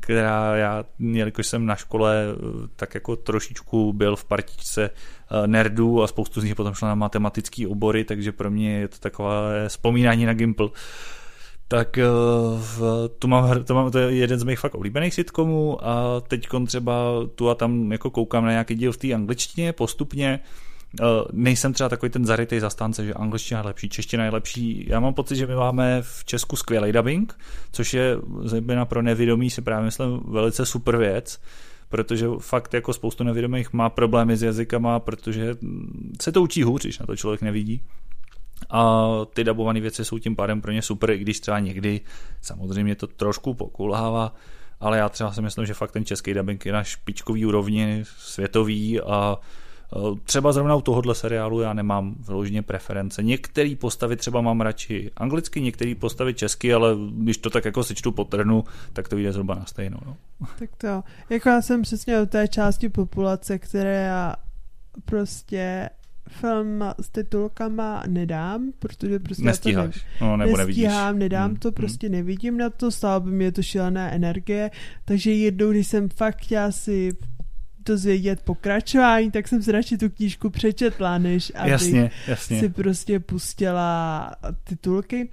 která 0.00 0.56
já, 0.56 0.84
jelikož 0.98 1.46
jsem 1.46 1.66
na 1.66 1.76
škole 1.76 2.24
eh, 2.30 2.68
tak 2.76 2.94
jako 2.94 3.16
trošičku 3.16 3.92
byl 3.92 4.16
v 4.16 4.24
partičce 4.24 4.90
eh, 4.90 5.46
nerdů 5.46 6.02
a 6.02 6.06
spoustu 6.06 6.40
z 6.40 6.44
nich 6.44 6.54
potom 6.54 6.74
šlo 6.74 6.88
na 6.88 6.94
matematické 6.94 7.68
obory, 7.68 8.04
takže 8.04 8.32
pro 8.32 8.50
mě 8.50 8.78
je 8.78 8.88
to 8.88 8.98
takové 8.98 9.68
vzpomínání 9.68 10.26
na 10.26 10.34
Gimple. 10.34 10.68
tak 11.68 11.98
to, 13.18 13.28
mám, 13.28 13.64
to, 13.64 13.74
mám, 13.74 13.90
to 13.90 13.98
je 13.98 14.16
jeden 14.16 14.38
z 14.38 14.42
mých 14.42 14.58
fakt 14.58 14.74
oblíbených 14.74 15.14
sitcomů 15.14 15.86
a 15.86 16.20
teď 16.20 16.48
třeba 16.66 16.94
tu 17.34 17.50
a 17.50 17.54
tam 17.54 17.92
jako 17.92 18.10
koukám 18.10 18.44
na 18.44 18.50
nějaký 18.50 18.74
díl 18.74 18.92
v 18.92 18.96
té 18.96 19.12
angličtině 19.12 19.72
postupně. 19.72 20.40
Uh, 21.00 21.06
nejsem 21.32 21.72
třeba 21.72 21.88
takový 21.88 22.10
ten 22.10 22.26
zarytý 22.26 22.60
zastánce, 22.60 23.04
že 23.04 23.14
angličtina 23.14 23.60
je 23.60 23.66
lepší, 23.66 23.88
čeština 23.88 24.24
je 24.24 24.30
lepší. 24.30 24.86
Já 24.88 25.00
mám 25.00 25.14
pocit, 25.14 25.36
že 25.36 25.46
my 25.46 25.54
máme 25.54 26.02
v 26.02 26.24
Česku 26.24 26.56
skvělý 26.56 26.92
dubbing, 26.92 27.38
což 27.72 27.94
je 27.94 28.16
zejména 28.44 28.84
pro 28.84 29.02
nevědomí 29.02 29.50
si 29.50 29.62
právě 29.62 29.84
myslím 29.84 30.20
velice 30.28 30.66
super 30.66 30.96
věc 30.96 31.40
protože 31.88 32.26
fakt 32.38 32.74
jako 32.74 32.92
spoustu 32.92 33.24
nevědomých 33.24 33.72
má 33.72 33.90
problémy 33.90 34.36
s 34.36 34.42
jazykama, 34.42 35.00
protože 35.00 35.56
se 36.22 36.32
to 36.32 36.42
učí 36.42 36.62
hůř, 36.62 36.82
když 36.82 36.98
na 36.98 37.06
to 37.06 37.16
člověk 37.16 37.42
nevidí. 37.42 37.82
A 38.70 39.08
ty 39.34 39.44
dabované 39.44 39.80
věci 39.80 40.04
jsou 40.04 40.18
tím 40.18 40.36
pádem 40.36 40.60
pro 40.60 40.72
ně 40.72 40.82
super, 40.82 41.10
i 41.10 41.18
když 41.18 41.40
třeba 41.40 41.58
někdy 41.58 42.00
samozřejmě 42.40 42.94
to 42.94 43.06
trošku 43.06 43.54
pokulhává, 43.54 44.34
ale 44.80 44.98
já 44.98 45.08
třeba 45.08 45.32
si 45.32 45.42
myslím, 45.42 45.66
že 45.66 45.74
fakt 45.74 45.92
ten 45.92 46.04
český 46.04 46.34
dubbing 46.34 46.66
je 46.66 46.72
na 46.72 46.84
špičkový 46.84 47.46
úrovni, 47.46 48.04
světový 48.18 49.00
a 49.00 49.36
Třeba 50.24 50.52
zrovna 50.52 50.74
u 50.74 50.80
tohohle 50.80 51.14
seriálu 51.14 51.60
já 51.60 51.72
nemám 51.72 52.14
vyloženě 52.26 52.62
preference. 52.62 53.22
Některé 53.22 53.74
postavy 53.80 54.16
třeba 54.16 54.40
mám 54.40 54.60
radši 54.60 55.10
anglicky, 55.16 55.60
některé 55.60 55.94
postavy 55.94 56.34
česky, 56.34 56.74
ale 56.74 56.96
když 57.10 57.38
to 57.38 57.50
tak 57.50 57.64
jako 57.64 57.84
si 57.84 57.94
čtu 57.94 58.12
po 58.12 58.24
trnu, 58.24 58.64
tak 58.92 59.08
to 59.08 59.18
jde 59.18 59.32
zhruba 59.32 59.54
na 59.54 59.64
stejnou. 59.64 59.98
No. 60.06 60.16
Tak 60.58 60.70
to, 60.78 61.04
jako 61.30 61.48
já 61.48 61.62
jsem 61.62 61.82
přesně 61.82 62.20
o 62.20 62.26
té 62.26 62.48
části 62.48 62.88
populace, 62.88 63.58
které 63.58 64.02
já 64.02 64.34
prostě 65.04 65.90
film 66.28 66.84
s 67.00 67.08
titulkama 67.08 68.02
nedám, 68.06 68.72
protože 68.78 69.18
prostě 69.18 69.44
Nestíháš, 69.44 69.96
já 69.96 70.18
to 70.18 70.24
ne, 70.24 70.30
no, 70.30 70.36
nebo 70.36 70.56
nestíhám, 70.56 71.06
nevidíš. 71.06 71.20
nedám 71.20 71.50
hmm, 71.50 71.56
to, 71.56 71.72
prostě 71.72 72.06
hmm. 72.06 72.16
nevidím 72.16 72.56
na 72.56 72.70
to, 72.70 72.90
stalo 72.90 73.20
by 73.20 73.30
mě 73.30 73.52
to 73.52 73.62
šílená 73.62 74.10
energie, 74.10 74.70
takže 75.04 75.32
jednou, 75.32 75.70
když 75.70 75.86
jsem 75.86 76.08
fakt 76.08 76.36
chtěla 76.42 76.72
si 76.72 77.16
dozvědět 77.88 78.40
pokračování, 78.40 79.30
tak 79.30 79.48
jsem 79.48 79.62
si 79.62 79.72
radši 79.72 79.98
tu 79.98 80.08
knížku 80.10 80.50
přečetla, 80.50 81.18
než 81.18 81.52
aby 81.54 81.70
jasně, 81.70 82.10
jasně. 82.28 82.60
si 82.60 82.68
prostě 82.68 83.20
pustila 83.20 84.30
titulky. 84.64 85.28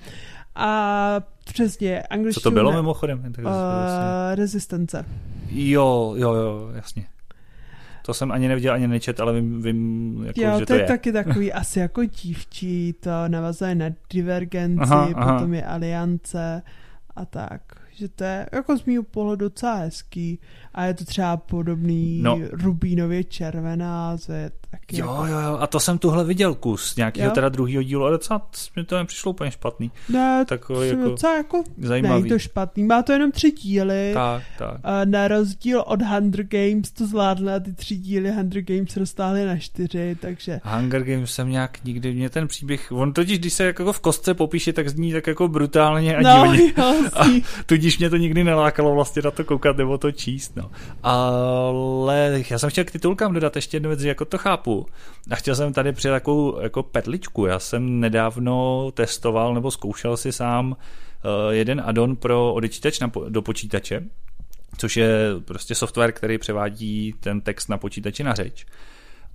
A 0.56 1.22
přesně, 1.46 2.02
angličtina... 2.02 2.42
Co 2.42 2.50
to 2.50 2.52
bylo 2.52 2.72
mimochodem? 2.74 3.34
Uh, 3.40 3.46
rezistence. 4.36 5.06
Jo, 5.50 6.14
jo, 6.18 6.34
jo, 6.34 6.70
jasně. 6.76 7.06
To 8.06 8.14
jsem 8.14 8.32
ani 8.32 8.48
neviděl, 8.48 8.74
ani 8.74 8.88
nečet, 8.88 9.20
ale 9.20 9.34
vím, 9.34 9.62
vím 9.62 10.24
jako, 10.26 10.42
jo, 10.42 10.60
že 10.60 10.66
to, 10.66 10.66
to 10.66 10.74
je, 10.74 10.82
je 10.82 10.88
taky 10.88 11.12
takový 11.12 11.54
asi 11.54 11.80
jako 11.80 12.04
dívčí, 12.04 12.94
to 13.00 13.10
navazuje 13.28 13.76
na 13.76 13.86
divergenci, 14.10 14.82
aha, 14.82 15.10
aha. 15.16 15.34
potom 15.34 15.54
je 15.54 15.66
aliance 15.66 16.62
a 17.16 17.26
tak. 17.26 17.62
Že 17.98 18.10
to 18.10 18.24
je 18.24 18.50
jako 18.52 18.78
z 18.78 18.86
mého 18.86 19.04
pohledu 19.04 19.46
docela 19.46 19.76
hezký 19.76 20.40
a 20.74 20.86
je 20.86 20.94
to 20.94 21.06
třeba 21.06 21.38
podobný 21.38 22.22
no. 22.22 22.40
rubínově 22.52 23.24
červená, 23.24 24.18
to 24.26 24.32
je 24.32 24.52
taky 24.72 24.98
Jo, 24.98 25.08
jako... 25.08 25.26
jo, 25.26 25.40
jo, 25.40 25.58
a 25.60 25.68
to 25.68 25.80
jsem 25.80 25.98
tuhle 25.98 26.24
viděl 26.24 26.56
kus 26.56 26.96
nějakého 26.96 27.32
teda 27.32 27.50
druhého 27.50 27.84
dílu 27.84 28.06
a 28.06 28.10
docela 28.10 28.50
mi 28.76 28.84
to 28.84 28.98
nepřišlo 28.98 29.32
úplně 29.32 29.52
špatný. 29.52 29.92
Ne, 30.10 30.46
Takový 30.46 30.88
jako 30.88 31.02
docela 31.02 31.38
jako 31.38 31.64
zajímavý. 31.78 32.30
To 32.30 32.40
špatný, 32.40 32.84
má 32.84 33.02
to 33.02 33.12
jenom 33.12 33.32
tři 33.32 33.52
díly. 33.52 34.12
Tak, 34.14 34.44
tak. 34.58 34.80
A 34.84 35.06
na 35.06 35.28
rozdíl 35.28 35.84
od 35.88 36.02
Hunger 36.02 36.44
Games 36.44 36.92
to 36.92 37.08
zvládla 37.08 37.60
ty 37.60 37.74
tři 37.74 37.96
díly 37.96 38.32
Hunger 38.32 38.62
Games 38.62 38.98
roztáhly 38.98 39.46
na 39.46 39.58
čtyři, 39.58 40.18
takže... 40.22 40.60
Hunger 40.64 41.04
Games 41.04 41.32
jsem 41.32 41.50
nějak 41.50 41.84
nikdy, 41.84 42.14
mě 42.14 42.30
ten 42.30 42.48
příběh, 42.48 42.92
on 42.92 43.14
totiž, 43.14 43.40
když 43.40 43.54
se 43.54 43.64
jako 43.64 43.94
v 43.94 44.00
kostce 44.00 44.34
popíše, 44.34 44.74
tak 44.74 44.90
zní 44.90 45.14
tak 45.14 45.28
jako 45.28 45.48
brutálně 45.48 46.18
a 46.18 46.22
no, 46.22 46.52
divně. 46.52 46.74
Jo, 46.78 46.96
a 47.14 47.26
tudíž 47.66 47.85
mě 47.98 48.10
to 48.10 48.18
nikdy 48.18 48.44
nelákalo 48.44 48.96
vlastně 48.96 49.22
na 49.22 49.32
to 49.32 49.44
koukat 49.44 49.78
nebo 49.78 49.98
to 49.98 50.12
číst, 50.12 50.56
no. 50.56 50.72
Ale 51.04 52.44
já 52.50 52.60
jsem 52.60 52.70
chtěl 52.70 52.84
k 52.84 52.92
titulkám 52.92 53.34
dodat 53.34 53.56
ještě 53.56 53.76
jednu 53.76 53.90
věc, 53.90 54.00
že 54.00 54.08
jako 54.08 54.26
to 54.26 54.38
chápu. 54.38 54.86
A 55.32 55.36
chtěl 55.36 55.56
jsem 55.56 55.74
tady 55.74 55.92
přijít 55.92 56.12
takovou 56.12 56.62
jako 56.62 56.84
petličku. 56.84 57.46
Já 57.46 57.60
jsem 57.60 58.00
nedávno 58.00 58.92
testoval 58.92 59.54
nebo 59.54 59.72
zkoušel 59.72 60.18
si 60.18 60.32
sám 60.32 60.72
uh, 60.72 61.54
jeden 61.54 61.82
addon 61.86 62.16
pro 62.16 62.54
odečítač 62.54 63.00
na, 63.00 63.12
do 63.30 63.42
počítače, 63.42 64.04
což 64.78 64.98
je 64.98 65.18
prostě 65.46 65.76
software, 65.76 66.12
který 66.12 66.38
převádí 66.38 67.14
ten 67.20 67.42
text 67.42 67.68
na 67.68 67.78
počítači 67.78 68.24
na 68.24 68.34
řeč. 68.34 68.66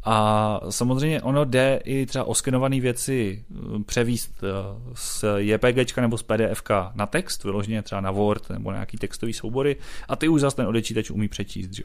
A 0.04 0.60
samozřejmě 0.70 1.22
ono 1.22 1.44
jde 1.44 1.80
i 1.84 2.06
třeba 2.06 2.24
oskenované 2.24 2.80
věci 2.80 3.44
hm, 3.50 3.84
převíst 3.84 4.44
eh, 4.44 4.46
z 4.94 5.24
JPG 5.36 5.96
nebo 5.96 6.18
z 6.18 6.22
PDF 6.22 6.62
na 6.94 7.06
text, 7.06 7.44
vyloženě 7.44 7.82
třeba 7.82 8.00
na 8.00 8.10
Word 8.10 8.50
nebo 8.50 8.70
na 8.70 8.76
nějaký 8.76 8.96
textový 8.96 9.32
soubory 9.32 9.76
a 10.08 10.16
ty 10.16 10.28
už 10.28 10.40
zase 10.40 10.56
ten 10.56 10.66
odečítač 10.66 11.10
umí 11.10 11.28
přečíst. 11.28 11.72
Že? 11.72 11.82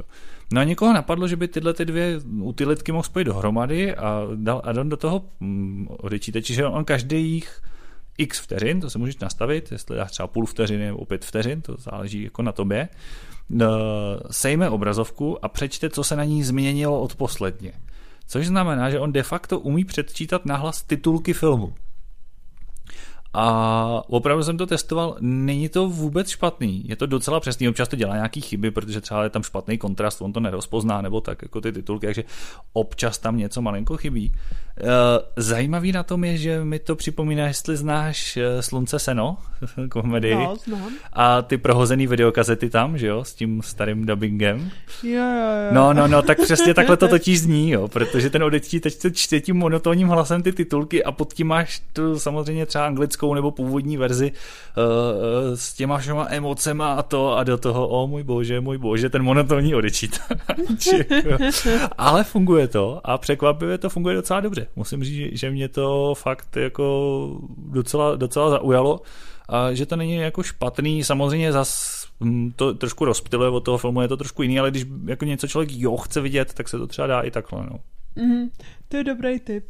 No 0.53 0.61
a 0.61 0.63
někoho 0.63 0.93
napadlo, 0.93 1.27
že 1.27 1.35
by 1.35 1.47
tyhle 1.47 1.73
ty 1.73 1.85
dvě 1.85 2.19
utilitky 2.41 2.91
mohl 2.91 3.03
spojit 3.03 3.25
dohromady 3.25 3.95
a 3.95 4.21
dal 4.35 4.61
addon 4.63 4.89
do 4.89 4.97
toho 4.97 5.21
hm, 5.41 5.87
odečítače, 5.89 6.53
že 6.53 6.65
on 6.65 6.85
každých 6.85 7.61
x 8.17 8.39
vteřin, 8.39 8.81
to 8.81 8.89
se 8.89 8.97
můžeš 8.97 9.17
nastavit, 9.17 9.71
jestli 9.71 9.95
dáš 9.95 10.11
třeba 10.11 10.27
půl 10.27 10.45
vteřiny 10.45 10.85
nebo 10.85 11.05
pět 11.05 11.25
vteřin, 11.25 11.61
to 11.61 11.75
záleží 11.77 12.23
jako 12.23 12.41
na 12.41 12.51
tobě, 12.51 12.89
eh, 13.61 13.65
sejme 14.31 14.69
obrazovku 14.69 15.45
a 15.45 15.49
přečte, 15.49 15.89
co 15.89 16.03
se 16.03 16.15
na 16.15 16.23
ní 16.23 16.43
změnilo 16.43 17.01
od 17.01 17.15
posledně. 17.15 17.73
Což 18.27 18.47
znamená, 18.47 18.89
že 18.89 18.99
on 18.99 19.11
de 19.11 19.23
facto 19.23 19.59
umí 19.59 19.85
předčítat 19.85 20.45
nahlas 20.45 20.83
titulky 20.83 21.33
filmu. 21.33 21.73
A 23.37 24.03
opravdu 24.07 24.43
jsem 24.43 24.57
to 24.57 24.65
testoval, 24.65 25.17
není 25.19 25.69
to 25.69 25.89
vůbec 25.89 26.29
špatný, 26.29 26.83
je 26.85 26.95
to 26.95 27.05
docela 27.05 27.39
přesný, 27.39 27.69
občas 27.69 27.87
to 27.87 27.95
dělá 27.95 28.15
nějaký 28.15 28.41
chyby, 28.41 28.71
protože 28.71 29.01
třeba 29.01 29.23
je 29.23 29.29
tam 29.29 29.43
špatný 29.43 29.77
kontrast, 29.77 30.21
on 30.21 30.33
to 30.33 30.39
nerozpozná, 30.39 31.01
nebo 31.01 31.21
tak 31.21 31.41
jako 31.41 31.61
ty 31.61 31.71
titulky, 31.71 32.05
takže 32.05 32.23
občas 32.73 33.17
tam 33.17 33.37
něco 33.37 33.61
malinko 33.61 33.97
chybí. 33.97 34.31
Eh, 34.77 34.83
zajímavý 35.37 35.91
na 35.91 36.03
tom 36.03 36.23
je, 36.23 36.37
že 36.37 36.63
mi 36.63 36.79
to 36.79 36.95
připomíná, 36.95 37.47
jestli 37.47 37.77
znáš 37.77 38.37
eh, 38.37 38.61
Slunce 38.61 38.99
seno, 38.99 39.37
komedii. 39.89 40.35
No, 40.35 40.55
znám. 40.65 40.89
A 41.13 41.41
ty 41.41 41.57
prohozený 41.57 42.07
videokazety 42.07 42.69
tam, 42.69 42.97
že 42.97 43.07
jo, 43.07 43.23
s 43.23 43.33
tím 43.33 43.61
starým 43.61 44.05
dubbingem. 44.05 44.71
Jo, 45.03 45.11
jo, 45.11 45.21
jo. 45.21 45.71
No, 45.71 45.93
no, 45.93 46.07
no, 46.07 46.21
tak 46.21 46.41
přesně 46.41 46.73
takhle 46.73 46.97
to 46.97 47.07
totiž 47.07 47.39
zní, 47.39 47.71
jo, 47.71 47.87
protože 47.87 48.29
ten 48.29 48.43
odečtí 48.43 48.79
teď 48.79 48.93
se 48.93 49.11
čte 49.11 49.39
tím 49.39 49.55
monotónním 49.55 50.07
hlasem 50.07 50.43
ty 50.43 50.51
titulky 50.51 51.03
a 51.03 51.11
pod 51.11 51.33
tím 51.33 51.47
máš 51.47 51.81
tu 51.93 52.19
samozřejmě 52.19 52.65
třeba 52.65 52.85
anglickou 52.85 53.24
nebo 53.33 53.51
původní 53.51 53.97
verzi 53.97 54.31
uh, 54.31 55.55
s 55.55 55.73
těma 55.73 55.97
všema 55.97 56.27
emocema 56.29 56.93
a 56.93 57.01
to 57.01 57.37
a 57.37 57.43
do 57.43 57.57
toho, 57.57 57.87
o 57.87 58.07
můj 58.07 58.23
bože, 58.23 58.61
můj 58.61 58.77
bože, 58.77 59.09
ten 59.09 59.23
monotónní 59.23 59.75
odečítač. 59.75 60.87
Ale 61.97 62.23
funguje 62.23 62.67
to 62.67 63.01
a 63.03 63.17
překvapivě 63.17 63.77
to 63.77 63.89
funguje 63.89 64.15
docela 64.15 64.39
dobře. 64.39 64.67
Musím 64.75 65.03
říct, 65.03 65.39
že 65.39 65.51
mě 65.51 65.69
to 65.69 66.13
fakt 66.15 66.57
jako 66.57 67.29
docela, 67.57 68.15
docela 68.15 68.49
zaujalo 68.49 69.01
a 69.49 69.73
že 69.73 69.85
to 69.85 69.95
není 69.95 70.15
jako 70.15 70.43
špatný, 70.43 71.03
samozřejmě 71.03 71.51
zas 71.51 72.03
hm, 72.23 72.51
to 72.55 72.73
trošku 72.73 73.05
rozptiluje 73.05 73.49
od 73.49 73.59
toho 73.59 73.77
filmu, 73.77 74.01
je 74.01 74.07
to 74.07 74.17
trošku 74.17 74.41
jiný, 74.41 74.59
ale 74.59 74.71
když 74.71 74.85
jako 75.05 75.25
něco 75.25 75.47
člověk 75.47 75.69
jo 75.71 75.97
chce 75.97 76.21
vidět, 76.21 76.53
tak 76.53 76.69
se 76.69 76.77
to 76.77 76.87
třeba 76.87 77.07
dá 77.07 77.21
i 77.21 77.31
takhle, 77.31 77.65
no. 77.71 77.79
Mm, 78.15 78.49
to 78.87 78.97
je 78.97 79.03
dobrý 79.03 79.39
tip. 79.39 79.65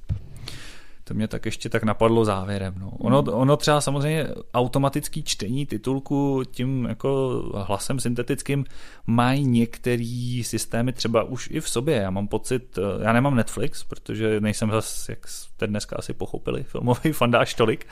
To 1.07 1.13
mě 1.13 1.27
tak 1.27 1.45
ještě 1.45 1.69
tak 1.69 1.83
napadlo 1.83 2.25
závěrem. 2.25 2.73
No. 2.77 2.89
Ono, 2.89 3.21
mm. 3.21 3.29
ono 3.33 3.57
třeba 3.57 3.81
samozřejmě 3.81 4.27
automatický 4.53 5.23
čtení 5.23 5.65
titulku 5.65 6.43
tím 6.51 6.85
jako 6.85 7.41
hlasem 7.67 7.99
syntetickým 7.99 8.65
mají 9.07 9.47
některé 9.47 10.41
systémy 10.43 10.93
třeba 10.93 11.23
už 11.23 11.49
i 11.51 11.61
v 11.61 11.69
sobě. 11.69 11.95
Já 11.95 12.09
mám 12.09 12.27
pocit, 12.27 12.79
já 13.01 13.13
nemám 13.13 13.35
Netflix, 13.35 13.83
protože 13.83 14.41
nejsem 14.41 14.71
zase, 14.71 15.11
jak 15.11 15.27
jste 15.27 15.67
dneska 15.67 15.95
asi 15.99 16.13
pochopili, 16.13 16.63
filmový 16.67 17.11
fandáš 17.11 17.53
tolik, 17.53 17.87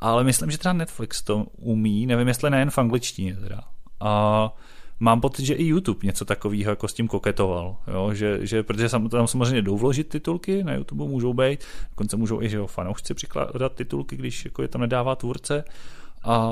ale 0.00 0.24
myslím, 0.24 0.50
že 0.50 0.58
třeba 0.58 0.72
Netflix 0.72 1.22
to 1.22 1.46
umí, 1.56 2.06
nevím, 2.06 2.28
jestli 2.28 2.50
nejen 2.50 2.70
v 2.70 2.78
angličtině 2.78 3.36
teda. 3.36 3.60
A 4.00 4.52
mám 5.04 5.20
pocit, 5.20 5.44
že 5.44 5.54
i 5.54 5.64
YouTube 5.64 6.06
něco 6.06 6.24
takového 6.24 6.72
jako 6.72 6.88
s 6.88 6.94
tím 6.94 7.08
koketoval, 7.08 7.76
jo? 7.92 8.14
Že, 8.14 8.46
že, 8.46 8.62
protože 8.62 8.88
tam 8.88 9.28
samozřejmě 9.28 9.62
jdou 9.62 9.78
vložit 9.78 10.08
titulky, 10.08 10.64
na 10.64 10.74
YouTube 10.74 11.04
můžou 11.04 11.34
být, 11.34 11.60
dokonce 11.90 12.16
můžou 12.16 12.42
i 12.42 12.48
že 12.48 12.56
jo, 12.56 12.66
fanoušci 12.66 13.14
přikládat 13.14 13.74
titulky, 13.74 14.16
když 14.16 14.44
jako 14.44 14.62
je 14.62 14.68
tam 14.68 14.80
nedává 14.80 15.16
tvůrce, 15.16 15.64
a 16.24 16.50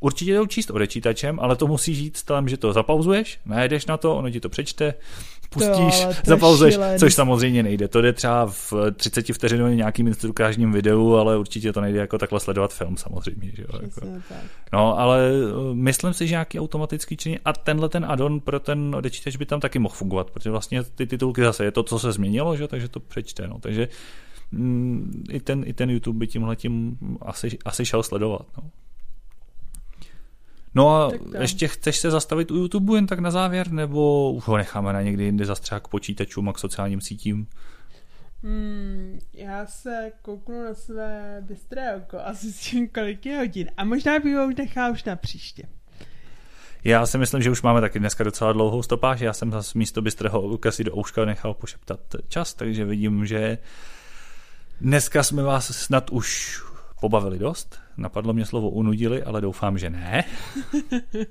určitě 0.00 0.34
jdou 0.34 0.46
číst 0.46 0.70
odečítačem, 0.70 1.40
ale 1.40 1.56
to 1.56 1.66
musí 1.66 1.94
žít 1.94 2.22
tam, 2.22 2.48
že 2.48 2.56
to 2.56 2.72
zapauzuješ, 2.72 3.40
najedeš 3.46 3.86
na 3.86 3.96
to, 3.96 4.16
ono 4.16 4.30
ti 4.30 4.40
to 4.40 4.48
přečte, 4.48 4.94
pustíš, 5.58 6.04
to, 6.04 6.30
zapauzuješ, 6.30 6.78
což 6.98 7.14
samozřejmě 7.14 7.62
nejde. 7.62 7.88
To 7.88 8.00
jde 8.00 8.12
třeba 8.12 8.46
v 8.46 8.72
30 8.96 9.26
vteřinovém 9.26 9.76
nějakým 9.76 10.06
instruktážním 10.06 10.72
videu, 10.72 11.14
ale 11.14 11.38
určitě 11.38 11.72
to 11.72 11.80
nejde 11.80 11.98
jako 11.98 12.18
takhle 12.18 12.40
sledovat 12.40 12.74
film 12.74 12.96
samozřejmě. 12.96 13.50
Že 13.54 13.62
jo, 13.62 13.80
jako. 13.82 14.06
No, 14.72 14.98
ale 14.98 15.30
uh, 15.30 15.74
myslím 15.74 16.14
si, 16.14 16.26
že 16.26 16.32
nějaký 16.32 16.60
automatický 16.60 17.16
činí 17.16 17.38
a 17.44 17.52
tenhle 17.52 17.88
ten 17.88 18.04
addon 18.08 18.40
pro 18.40 18.60
ten 18.60 18.94
odečítač 18.94 19.36
by 19.36 19.46
tam 19.46 19.60
taky 19.60 19.78
mohl 19.78 19.94
fungovat, 19.94 20.30
protože 20.30 20.50
vlastně 20.50 20.82
ty 20.82 21.06
titulky 21.06 21.42
zase 21.42 21.64
je 21.64 21.70
to, 21.70 21.82
co 21.82 21.98
se 21.98 22.12
změnilo, 22.12 22.56
že? 22.56 22.68
takže 22.68 22.88
to 22.88 23.00
přečte. 23.00 23.48
No. 23.48 23.58
Takže 23.60 23.88
mm, 24.52 25.24
i 25.30 25.40
ten, 25.40 25.64
i 25.66 25.72
ten 25.72 25.90
YouTube 25.90 26.18
by 26.18 26.26
tímhle 26.26 26.56
tím 26.56 26.98
asi, 27.22 27.58
asi 27.64 27.84
šel 27.84 28.02
sledovat. 28.02 28.46
No. 28.56 28.70
No 30.76 30.90
a 30.90 31.10
ještě 31.40 31.68
chceš 31.68 31.96
se 31.96 32.10
zastavit 32.10 32.50
u 32.50 32.56
YouTube 32.56 32.96
jen 32.96 33.06
tak 33.06 33.18
na 33.18 33.30
závěr, 33.30 33.72
nebo 33.72 34.32
už 34.32 34.44
ho 34.44 34.56
necháme 34.56 34.92
na 34.92 35.02
někdy 35.02 35.24
jinde 35.24 35.44
zastřák 35.44 35.84
k 35.84 35.88
počítačům 35.88 36.48
a 36.48 36.52
k 36.52 36.58
sociálním 36.58 37.00
sítím? 37.00 37.46
Hmm, 38.42 39.18
já 39.32 39.66
se 39.66 40.12
kouknu 40.22 40.64
na 40.64 40.74
své 40.74 41.42
bystré 41.48 41.96
oko 41.96 42.18
a 42.24 42.32
zjistím, 42.32 42.88
kolik 42.88 43.26
je 43.26 43.36
hodin. 43.36 43.70
A 43.76 43.84
možná 43.84 44.18
bych 44.18 44.36
ho 44.36 44.50
nechal 44.58 44.92
už 44.92 45.04
na 45.04 45.16
příště. 45.16 45.62
Já 46.84 47.06
si 47.06 47.18
myslím, 47.18 47.42
že 47.42 47.50
už 47.50 47.62
máme 47.62 47.80
taky 47.80 47.98
dneska 47.98 48.24
docela 48.24 48.52
dlouhou 48.52 48.82
stopáž. 48.82 49.20
Já 49.20 49.32
jsem 49.32 49.50
zase 49.50 49.78
místo 49.78 50.02
bystrého 50.02 50.42
oka 50.42 50.70
si 50.70 50.84
do 50.84 50.98
ouška 50.98 51.24
nechal 51.24 51.54
pošeptat 51.54 52.00
čas, 52.28 52.54
takže 52.54 52.84
vidím, 52.84 53.26
že 53.26 53.58
dneska 54.80 55.22
jsme 55.22 55.42
vás 55.42 55.76
snad 55.76 56.10
už 56.10 56.60
pobavili 57.00 57.38
dost. 57.38 57.78
Napadlo 57.96 58.32
mě 58.32 58.46
slovo 58.46 58.70
unudili, 58.70 59.22
ale 59.22 59.40
doufám, 59.40 59.78
že 59.78 59.90
ne. 59.90 60.24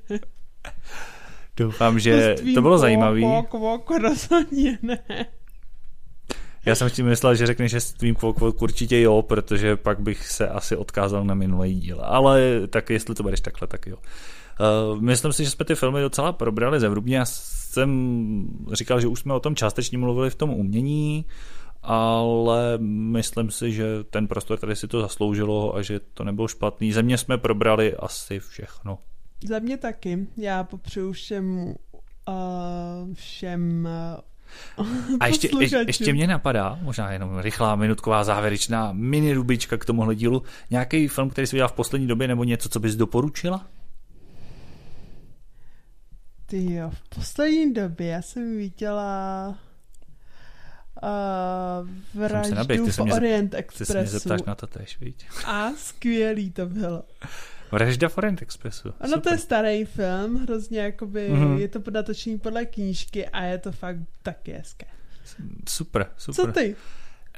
doufám, 1.58 2.00
že 2.00 2.36
to 2.56 2.62
bylo 2.62 2.78
zajímavé. 2.78 3.22
rozhodně 4.02 4.80
ne. 4.82 5.00
Já 6.66 6.76
jsem 6.76 6.90
tím 6.90 7.06
myslel, 7.06 7.36
že 7.36 7.48
řekneš, 7.48 7.72
že 7.72 7.80
s 7.80 7.94
tvým 7.94 8.16
kvok 8.16 8.62
určitě 8.62 9.02
jo, 9.02 9.22
protože 9.22 9.76
pak 9.76 10.00
bych 10.00 10.28
se 10.28 10.48
asi 10.48 10.76
odkázal 10.76 11.24
na 11.24 11.34
minulý 11.34 11.76
díl. 11.76 12.02
Ale 12.04 12.42
tak 12.70 12.90
jestli 12.90 13.16
to 13.16 13.24
budeš 13.24 13.42
takhle, 13.42 13.68
tak 13.68 13.88
jo. 13.88 13.98
Uh, 14.60 15.02
myslím 15.02 15.34
si, 15.34 15.44
že 15.44 15.52
jsme 15.52 15.66
ty 15.66 15.76
filmy 15.76 16.02
docela 16.02 16.34
probrali 16.34 16.80
zevrubně. 16.80 17.18
Já 17.18 17.26
jsem 17.26 18.48
říkal, 18.72 19.02
že 19.02 19.08
už 19.08 19.20
jsme 19.20 19.34
o 19.34 19.40
tom 19.40 19.56
částečně 19.56 19.98
mluvili 19.98 20.30
v 20.30 20.36
tom 20.36 20.50
umění, 20.50 21.26
ale 21.86 22.78
myslím 22.78 23.52
si, 23.52 23.72
že 23.72 23.86
ten 24.10 24.28
prostor 24.28 24.60
tady 24.60 24.76
si 24.76 24.88
to 24.88 25.02
zasloužilo 25.02 25.76
a 25.76 25.82
že 25.82 26.00
to 26.00 26.24
nebylo 26.24 26.48
špatný. 26.48 26.94
Země 26.94 27.18
jsme 27.18 27.38
probrali 27.38 27.96
asi 27.96 28.40
všechno. 28.40 28.98
Za 29.48 29.60
mě 29.60 29.78
taky. 29.78 30.28
Já 30.38 30.64
popřeju 30.64 31.12
všem 31.12 31.76
uh, 32.28 33.14
všem 33.14 33.88
uh, 34.16 35.18
a 35.20 35.28
ještě, 35.28 35.50
je, 35.60 35.70
ještě 35.88 36.14
mě 36.14 36.28
napadá, 36.28 36.80
možná 36.82 37.12
jenom 37.12 37.40
rychlá 37.40 37.76
minutková 37.76 38.24
závěrečná 38.24 38.92
mini 38.92 39.34
rubička 39.34 39.78
k 39.78 39.86
tomuhle 39.86 40.16
dílu, 40.16 40.44
nějaký 40.70 41.08
film, 41.08 41.30
který 41.30 41.48
jsi 41.48 41.56
viděl 41.56 41.68
v 41.68 41.74
poslední 41.74 42.08
době, 42.08 42.28
nebo 42.28 42.44
něco, 42.44 42.70
co 42.70 42.80
bys 42.80 42.96
doporučila? 42.96 43.68
Ty 46.46 46.74
jo, 46.74 46.90
v 46.94 47.16
poslední 47.16 47.74
době 47.74 48.08
já 48.08 48.22
jsem 48.22 48.58
viděla 48.58 49.56
uh, 51.06 52.22
vraždu 52.22 52.56
naběh, 52.56 52.82
v 52.82 53.04
mě, 53.04 53.14
Orient 53.14 53.54
Expressu. 53.54 53.94
Ty 53.94 53.98
se 53.98 54.02
mě 54.02 54.08
zeptáš 54.08 54.44
na 54.44 54.56
to 54.56 54.68
tež, 54.68 55.00
víš. 55.00 55.16
A 55.46 55.72
skvělý 55.78 56.52
to 56.52 56.66
bylo. 56.66 57.04
Vražda 57.72 58.10
v 58.10 58.18
Orient 58.18 58.42
Expressu. 58.42 58.94
Ano, 59.00 59.14
Super. 59.14 59.24
to 59.24 59.34
je 59.34 59.38
starý 59.38 59.86
film, 59.86 60.36
hrozně 60.36 60.80
jakoby, 60.80 61.30
mm-hmm. 61.32 61.58
je 61.58 61.68
to 61.68 61.92
natočený 61.92 62.40
podle 62.40 62.66
knížky 62.66 63.28
a 63.28 63.44
je 63.44 63.58
to 63.58 63.72
fakt 63.72 63.98
taky 64.24 64.52
hezké. 64.52 64.86
Super, 65.70 66.08
super. 66.18 66.46
Co 66.46 66.52
ty? 66.52 66.76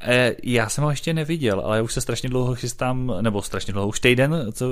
E, 0.02 0.36
já 0.44 0.70
jsem 0.70 0.84
ho 0.84 0.90
ještě 0.90 1.14
neviděl, 1.14 1.60
ale 1.60 1.82
už 1.82 1.94
se 1.94 2.02
strašně 2.02 2.30
dlouho 2.30 2.56
chystám, 2.56 3.14
nebo 3.22 3.42
strašně 3.42 3.74
dlouho, 3.74 3.88
už 3.88 4.00
týden, 4.00 4.48
co 4.52 4.66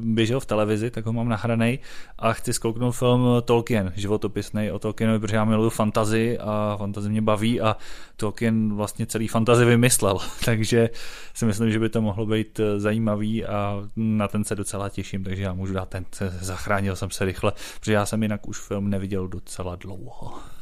běžel 0.00 0.40
v 0.40 0.46
televizi, 0.46 0.90
tak 0.90 1.06
ho 1.06 1.12
mám 1.12 1.28
nahranej 1.28 1.78
a 2.18 2.32
chci 2.32 2.52
zkouknout 2.52 2.94
film 2.94 3.26
Tolkien, 3.44 3.92
životopisný 3.96 4.70
o 4.70 4.78
Tolkienovi, 4.78 5.18
protože 5.18 5.36
já 5.36 5.44
miluju 5.44 5.70
fantazy 5.70 6.38
a 6.38 6.76
fantazy 6.78 7.08
mě 7.08 7.22
baví 7.22 7.60
a 7.60 7.76
Tolkien 8.16 8.74
vlastně 8.74 9.06
celý 9.06 9.28
fantazy 9.28 9.64
vymyslel, 9.64 10.18
takže 10.44 10.90
si 11.34 11.44
myslím, 11.44 11.70
že 11.70 11.78
by 11.78 11.88
to 11.88 12.02
mohlo 12.02 12.26
být 12.26 12.60
zajímavý 12.76 13.44
a 13.44 13.82
na 13.96 14.28
ten 14.28 14.44
se 14.44 14.54
docela 14.54 14.88
těším, 14.88 15.24
takže 15.24 15.42
já 15.42 15.52
můžu 15.52 15.72
dát 15.72 15.88
ten, 15.88 16.04
zachránil 16.40 16.96
jsem 16.96 17.10
se 17.10 17.24
rychle, 17.24 17.52
protože 17.80 17.92
já 17.92 18.06
jsem 18.06 18.22
jinak 18.22 18.48
už 18.48 18.58
film 18.58 18.90
neviděl 18.90 19.28
docela 19.28 19.76
dlouho. 19.76 20.57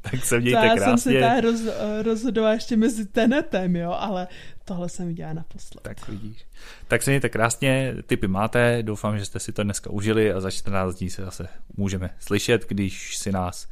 Tak 0.00 0.24
se 0.24 0.40
mějte 0.40 0.66
já 0.66 0.74
krásně. 0.74 0.84
Já 0.84 0.96
jsem 0.96 0.98
si 0.98 1.20
tady 1.20 1.40
roz, 1.40 1.60
rozhodovala 2.02 2.52
ještě 2.52 2.76
mezi 2.76 3.06
tenetem, 3.06 3.76
jo, 3.76 3.96
ale 3.98 4.28
tohle 4.64 4.88
jsem 4.88 5.08
viděla 5.08 5.32
naposled. 5.32 5.82
Tak 5.82 6.08
vidíš. 6.08 6.46
Tak 6.88 7.02
se 7.02 7.10
mějte 7.10 7.28
krásně, 7.28 7.94
typy 8.06 8.28
máte, 8.28 8.82
doufám, 8.82 9.18
že 9.18 9.24
jste 9.24 9.38
si 9.38 9.52
to 9.52 9.62
dneska 9.62 9.90
užili 9.90 10.32
a 10.32 10.40
za 10.40 10.50
14 10.50 10.94
dní 10.94 11.10
se 11.10 11.24
zase 11.24 11.48
můžeme 11.76 12.10
slyšet, 12.18 12.68
když 12.68 13.16
si 13.16 13.32
nás 13.32 13.68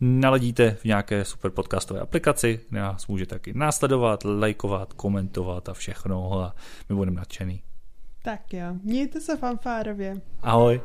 naladíte 0.00 0.70
v 0.70 0.84
nějaké 0.84 1.24
super 1.24 1.50
podcastové 1.50 2.00
aplikaci, 2.00 2.60
nás 2.70 3.06
může 3.06 3.26
taky 3.26 3.52
následovat, 3.54 4.24
lajkovat, 4.24 4.92
komentovat 4.92 5.68
a 5.68 5.74
všechno 5.74 6.40
a 6.40 6.54
my 6.88 6.96
budeme 6.96 7.16
nadšený. 7.16 7.62
Tak 8.22 8.52
jo, 8.52 8.66
mějte 8.82 9.20
se 9.20 9.36
fanfárově. 9.36 10.14
Ahoj. 10.42 10.80